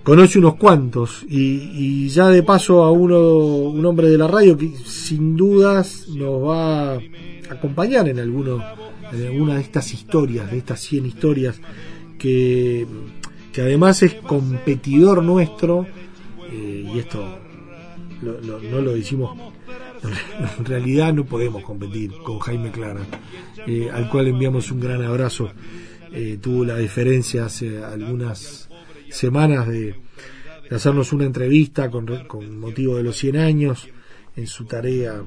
conoce 0.04 0.38
unos 0.38 0.54
cuantos, 0.56 1.24
y, 1.28 2.08
ya 2.08 2.28
de 2.28 2.42
paso 2.42 2.84
a 2.84 2.92
uno, 2.92 3.18
un 3.18 3.84
hombre 3.84 4.08
de 4.08 4.18
la 4.18 4.28
radio 4.28 4.56
que 4.56 4.70
sin 4.84 5.36
dudas 5.36 6.06
nos 6.10 6.42
va 6.46 6.92
a 6.94 6.98
acompañar 7.50 8.08
en 8.08 8.20
alguno, 8.20 8.62
en 9.12 9.26
alguna 9.26 9.54
de 9.56 9.62
estas 9.62 9.92
historias, 9.92 10.50
de 10.50 10.58
estas 10.58 10.78
100 10.80 11.06
historias, 11.06 11.60
que, 12.18 12.86
que 13.52 13.60
además 13.62 14.02
es 14.02 14.14
competidor 14.14 15.22
nuestro, 15.22 15.86
eh, 16.52 16.90
y 16.94 16.98
esto 16.98 17.24
lo- 18.22 18.40
lo- 18.40 18.60
no 18.60 18.80
lo 18.80 18.92
decimos, 18.94 19.36
en 20.58 20.64
realidad 20.66 21.14
no 21.14 21.24
podemos 21.24 21.62
competir 21.62 22.12
con 22.22 22.38
Jaime 22.40 22.70
Clara, 22.70 23.00
eh, 23.66 23.88
al 23.92 24.10
cual 24.10 24.28
enviamos 24.28 24.70
un 24.70 24.80
gran 24.80 25.02
abrazo. 25.02 25.50
Eh, 26.12 26.38
tuvo 26.40 26.64
la 26.64 26.76
diferencia 26.76 27.46
hace 27.46 27.82
algunas 27.82 28.68
semanas 29.14 29.68
de, 29.68 29.94
hacernos 30.70 31.12
una 31.12 31.24
entrevista 31.24 31.90
con, 31.90 32.06
con 32.26 32.58
motivo 32.58 32.96
de 32.96 33.04
los 33.04 33.16
100 33.16 33.36
años 33.36 33.88
en 34.36 34.46
su 34.46 34.64
tarea 34.64 35.22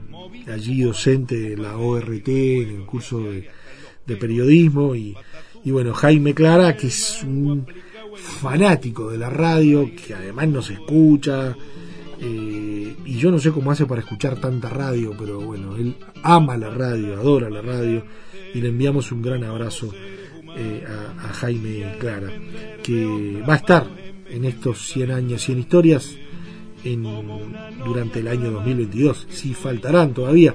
allí 0.51 0.81
docente 0.81 1.53
en 1.53 1.63
la 1.63 1.77
ORT, 1.77 2.27
en 2.27 2.69
el 2.69 2.85
curso 2.85 3.21
de, 3.21 3.47
de 4.05 4.15
periodismo. 4.17 4.95
Y, 4.95 5.15
y 5.63 5.71
bueno, 5.71 5.93
Jaime 5.93 6.33
Clara, 6.33 6.75
que 6.75 6.87
es 6.87 7.23
un 7.23 7.65
fanático 8.17 9.11
de 9.11 9.17
la 9.17 9.29
radio, 9.29 9.89
que 9.95 10.13
además 10.13 10.47
nos 10.49 10.69
escucha, 10.69 11.55
eh, 12.19 12.95
y 13.05 13.17
yo 13.17 13.31
no 13.31 13.39
sé 13.39 13.51
cómo 13.51 13.71
hace 13.71 13.85
para 13.85 14.01
escuchar 14.01 14.39
tanta 14.39 14.69
radio, 14.69 15.13
pero 15.17 15.39
bueno, 15.39 15.75
él 15.75 15.95
ama 16.23 16.57
la 16.57 16.69
radio, 16.69 17.13
adora 17.13 17.49
la 17.49 17.61
radio, 17.61 18.03
y 18.53 18.61
le 18.61 18.69
enviamos 18.69 19.11
un 19.11 19.21
gran 19.21 19.43
abrazo 19.43 19.93
eh, 20.57 20.83
a, 21.19 21.33
Jaime 21.33 21.97
Clara, 21.99 22.31
que 22.83 23.41
va 23.47 23.53
a 23.53 23.57
estar 23.57 23.87
en 24.29 24.45
estos 24.45 24.87
100 24.87 25.11
años, 25.11 25.43
100 25.43 25.59
historias, 25.59 26.17
en, 26.83 27.03
durante 27.85 28.19
el 28.19 28.27
año 28.27 28.51
2022. 28.51 29.27
Sí, 29.29 29.53
faltarán 29.53 30.13
todavía, 30.13 30.53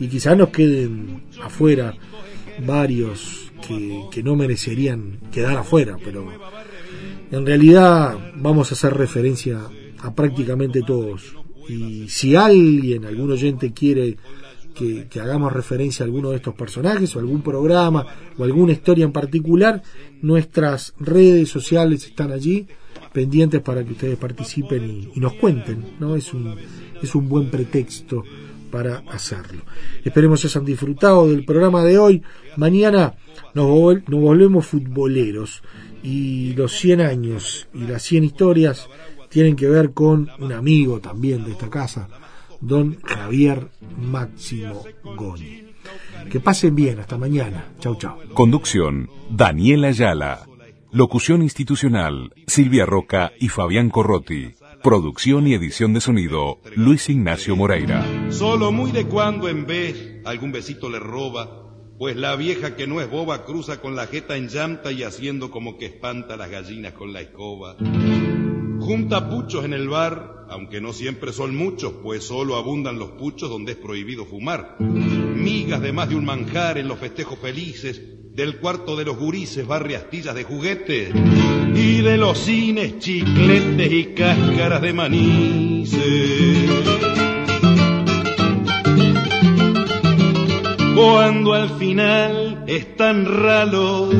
y 0.00 0.08
quizás 0.08 0.36
nos 0.36 0.48
queden 0.48 1.22
afuera 1.42 1.94
varios 2.66 3.52
que, 3.66 4.04
que 4.10 4.22
no 4.22 4.36
merecerían 4.36 5.20
quedar 5.32 5.58
afuera, 5.58 5.96
pero 6.02 6.28
en 7.30 7.46
realidad 7.46 8.32
vamos 8.36 8.70
a 8.70 8.74
hacer 8.74 8.94
referencia 8.94 9.60
a 9.98 10.14
prácticamente 10.14 10.82
todos. 10.82 11.36
Y 11.68 12.08
si 12.08 12.36
alguien, 12.36 13.04
algún 13.04 13.32
oyente 13.32 13.72
quiere 13.72 14.16
que, 14.74 15.06
hagamos 15.20 15.52
referencia 15.52 16.04
a 16.04 16.06
alguno 16.06 16.30
de 16.30 16.36
estos 16.36 16.54
personajes 16.54 17.14
o 17.14 17.20
algún 17.20 17.42
programa 17.42 18.06
o 18.36 18.44
alguna 18.44 18.72
historia 18.72 19.04
en 19.04 19.12
particular, 19.12 19.82
nuestras 20.20 20.94
redes 20.98 21.48
sociales 21.48 22.04
están 22.06 22.32
allí 22.32 22.66
pendientes 23.12 23.60
para 23.62 23.84
que 23.84 23.92
ustedes 23.92 24.18
participen 24.18 25.10
y, 25.14 25.20
nos 25.20 25.34
cuenten, 25.34 25.94
¿no? 26.00 26.16
Es 26.16 26.34
un, 26.34 26.56
es 27.00 27.14
un 27.14 27.28
buen 27.28 27.48
pretexto 27.48 28.24
para 28.70 29.04
hacerlo. 29.08 29.62
Esperemos 30.04 30.40
que 30.40 30.48
hayan 30.48 30.64
disfrutado 30.64 31.28
del 31.30 31.44
programa 31.44 31.84
de 31.84 31.96
hoy. 31.96 32.22
Mañana 32.56 33.14
nos, 33.54 33.68
nos 34.08 34.20
volvemos 34.20 34.66
futboleros 34.66 35.62
y 36.02 36.54
los 36.54 36.72
100 36.72 37.00
años 37.00 37.68
y 37.72 37.86
las 37.86 38.02
100 38.02 38.24
historias 38.24 38.88
tienen 39.28 39.56
que 39.56 39.68
ver 39.68 39.92
con 39.92 40.28
un 40.38 40.52
amigo 40.52 41.00
también 41.00 41.44
de 41.44 41.52
esta 41.52 41.70
casa, 41.70 42.08
don 42.64 42.98
Javier 43.02 43.70
Máximo 43.98 44.82
Goni. 45.16 45.64
Que 46.30 46.40
pasen 46.40 46.74
bien, 46.74 46.98
hasta 46.98 47.18
mañana. 47.18 47.72
Chau, 47.80 47.96
chau. 47.96 48.16
Conducción, 48.32 49.10
Daniela 49.30 49.88
Ayala. 49.88 50.46
Locución 50.90 51.42
institucional, 51.42 52.32
Silvia 52.46 52.86
Roca 52.86 53.32
y 53.38 53.48
Fabián 53.48 53.90
Corrotti. 53.90 54.54
Producción 54.82 55.46
y 55.46 55.54
edición 55.54 55.92
de 55.92 56.00
sonido, 56.00 56.60
Luis 56.76 57.08
Ignacio 57.08 57.56
Moreira. 57.56 58.04
Solo 58.30 58.70
muy 58.70 58.92
de 58.92 59.06
cuando 59.06 59.48
en 59.48 59.66
vez 59.66 60.20
algún 60.24 60.52
besito 60.52 60.88
le 60.88 61.00
roba, 61.00 61.64
pues 61.98 62.16
la 62.16 62.36
vieja 62.36 62.76
que 62.76 62.86
no 62.86 63.00
es 63.00 63.10
boba 63.10 63.44
cruza 63.44 63.80
con 63.80 63.96
la 63.96 64.06
jeta 64.06 64.36
en 64.36 64.48
llanta 64.48 64.92
y 64.92 65.02
haciendo 65.02 65.50
como 65.50 65.78
que 65.78 65.86
espanta 65.86 66.36
las 66.36 66.50
gallinas 66.50 66.92
con 66.92 67.12
la 67.12 67.20
escoba. 67.20 67.76
Junta 68.84 69.30
puchos 69.30 69.64
en 69.64 69.72
el 69.72 69.88
bar, 69.88 70.44
aunque 70.50 70.78
no 70.78 70.92
siempre 70.92 71.32
son 71.32 71.56
muchos, 71.56 71.94
pues 72.02 72.22
solo 72.22 72.56
abundan 72.56 72.98
los 72.98 73.12
puchos 73.12 73.48
donde 73.48 73.72
es 73.72 73.78
prohibido 73.78 74.26
fumar. 74.26 74.76
Migas 74.78 75.80
de 75.80 75.90
más 75.90 76.10
de 76.10 76.16
un 76.16 76.26
manjar 76.26 76.76
en 76.76 76.88
los 76.88 76.98
festejos 76.98 77.38
felices, 77.38 78.02
del 78.34 78.58
cuarto 78.58 78.94
de 78.94 79.06
los 79.06 79.16
gurises 79.16 79.66
barre 79.66 79.96
astillas 79.96 80.34
de 80.34 80.44
juguete 80.44 81.12
y 81.74 82.02
de 82.02 82.18
los 82.18 82.36
cines 82.36 82.98
chicletes 82.98 83.90
y 83.90 84.04
cáscaras 84.12 84.82
de 84.82 84.92
manices. 84.92 85.98
Cuando 90.94 91.54
al 91.54 91.70
final 91.78 92.64
están 92.66 93.24
ralos 93.24 94.14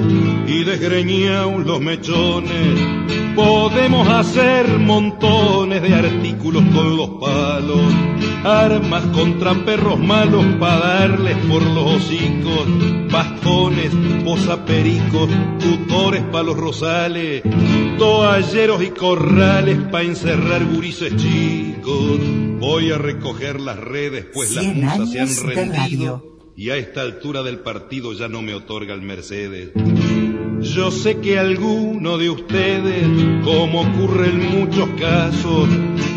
y 0.47 0.65
desgreñados 0.65 1.67
los 1.67 1.83
mechones, 1.83 3.05
podemos 3.35 4.09
hacer 4.09 4.78
montones 4.78 5.82
de 5.82 5.95
artículos 5.95 6.62
con 6.72 6.97
los 6.97 7.11
palos, 7.20 7.93
armas 8.45 9.05
contra 9.07 9.55
perros 9.64 9.99
malos 9.99 10.45
para 10.59 10.78
darles 10.78 11.37
por 11.47 11.62
los 11.62 11.97
hocicos, 11.97 12.66
bastones, 13.11 13.91
posapericos, 14.24 15.28
tutores 15.59 16.22
para 16.24 16.45
los 16.45 16.57
rosales, 16.57 17.43
toalleros 17.99 18.82
y 18.82 18.91
corrales 18.91 19.78
para 19.91 20.05
encerrar 20.05 20.64
gurises 20.64 21.16
chicos. 21.16 22.20
Voy 22.61 22.93
a 22.93 22.99
recoger 22.99 23.61
las 23.61 23.78
redes, 23.78 24.26
pues 24.32 24.53
las 24.53 24.64
musas 24.64 25.11
se 25.11 25.20
han 25.20 25.49
rendido 25.49 26.35
y 26.57 26.70
a 26.70 26.76
esta 26.76 27.03
altura 27.03 27.43
del 27.43 27.59
partido 27.59 28.12
ya 28.12 28.28
no 28.28 28.41
me 28.41 28.55
otorga 28.55 28.95
el 28.95 29.03
Mercedes. 29.03 29.70
Yo 30.61 30.91
sé 30.91 31.18
que 31.18 31.39
alguno 31.39 32.16
de 32.18 32.30
ustedes, 32.30 33.07
como 33.45 33.82
ocurre 33.82 34.30
en 34.30 34.61
muchos 34.61 34.89
casos, 34.99 35.68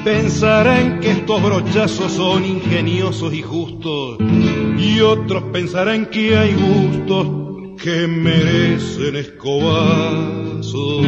pensarán 0.03 0.99
que 0.99 1.11
estos 1.11 1.43
brochazos 1.43 2.11
son 2.13 2.45
ingeniosos 2.45 3.33
y 3.33 3.41
justos, 3.41 4.17
y 4.79 5.01
otros 5.01 5.43
pensarán 5.51 6.05
que 6.05 6.37
hay 6.37 6.53
gustos 6.53 7.27
que 7.83 8.07
merecen 8.07 9.15
escobazos. 9.17 11.05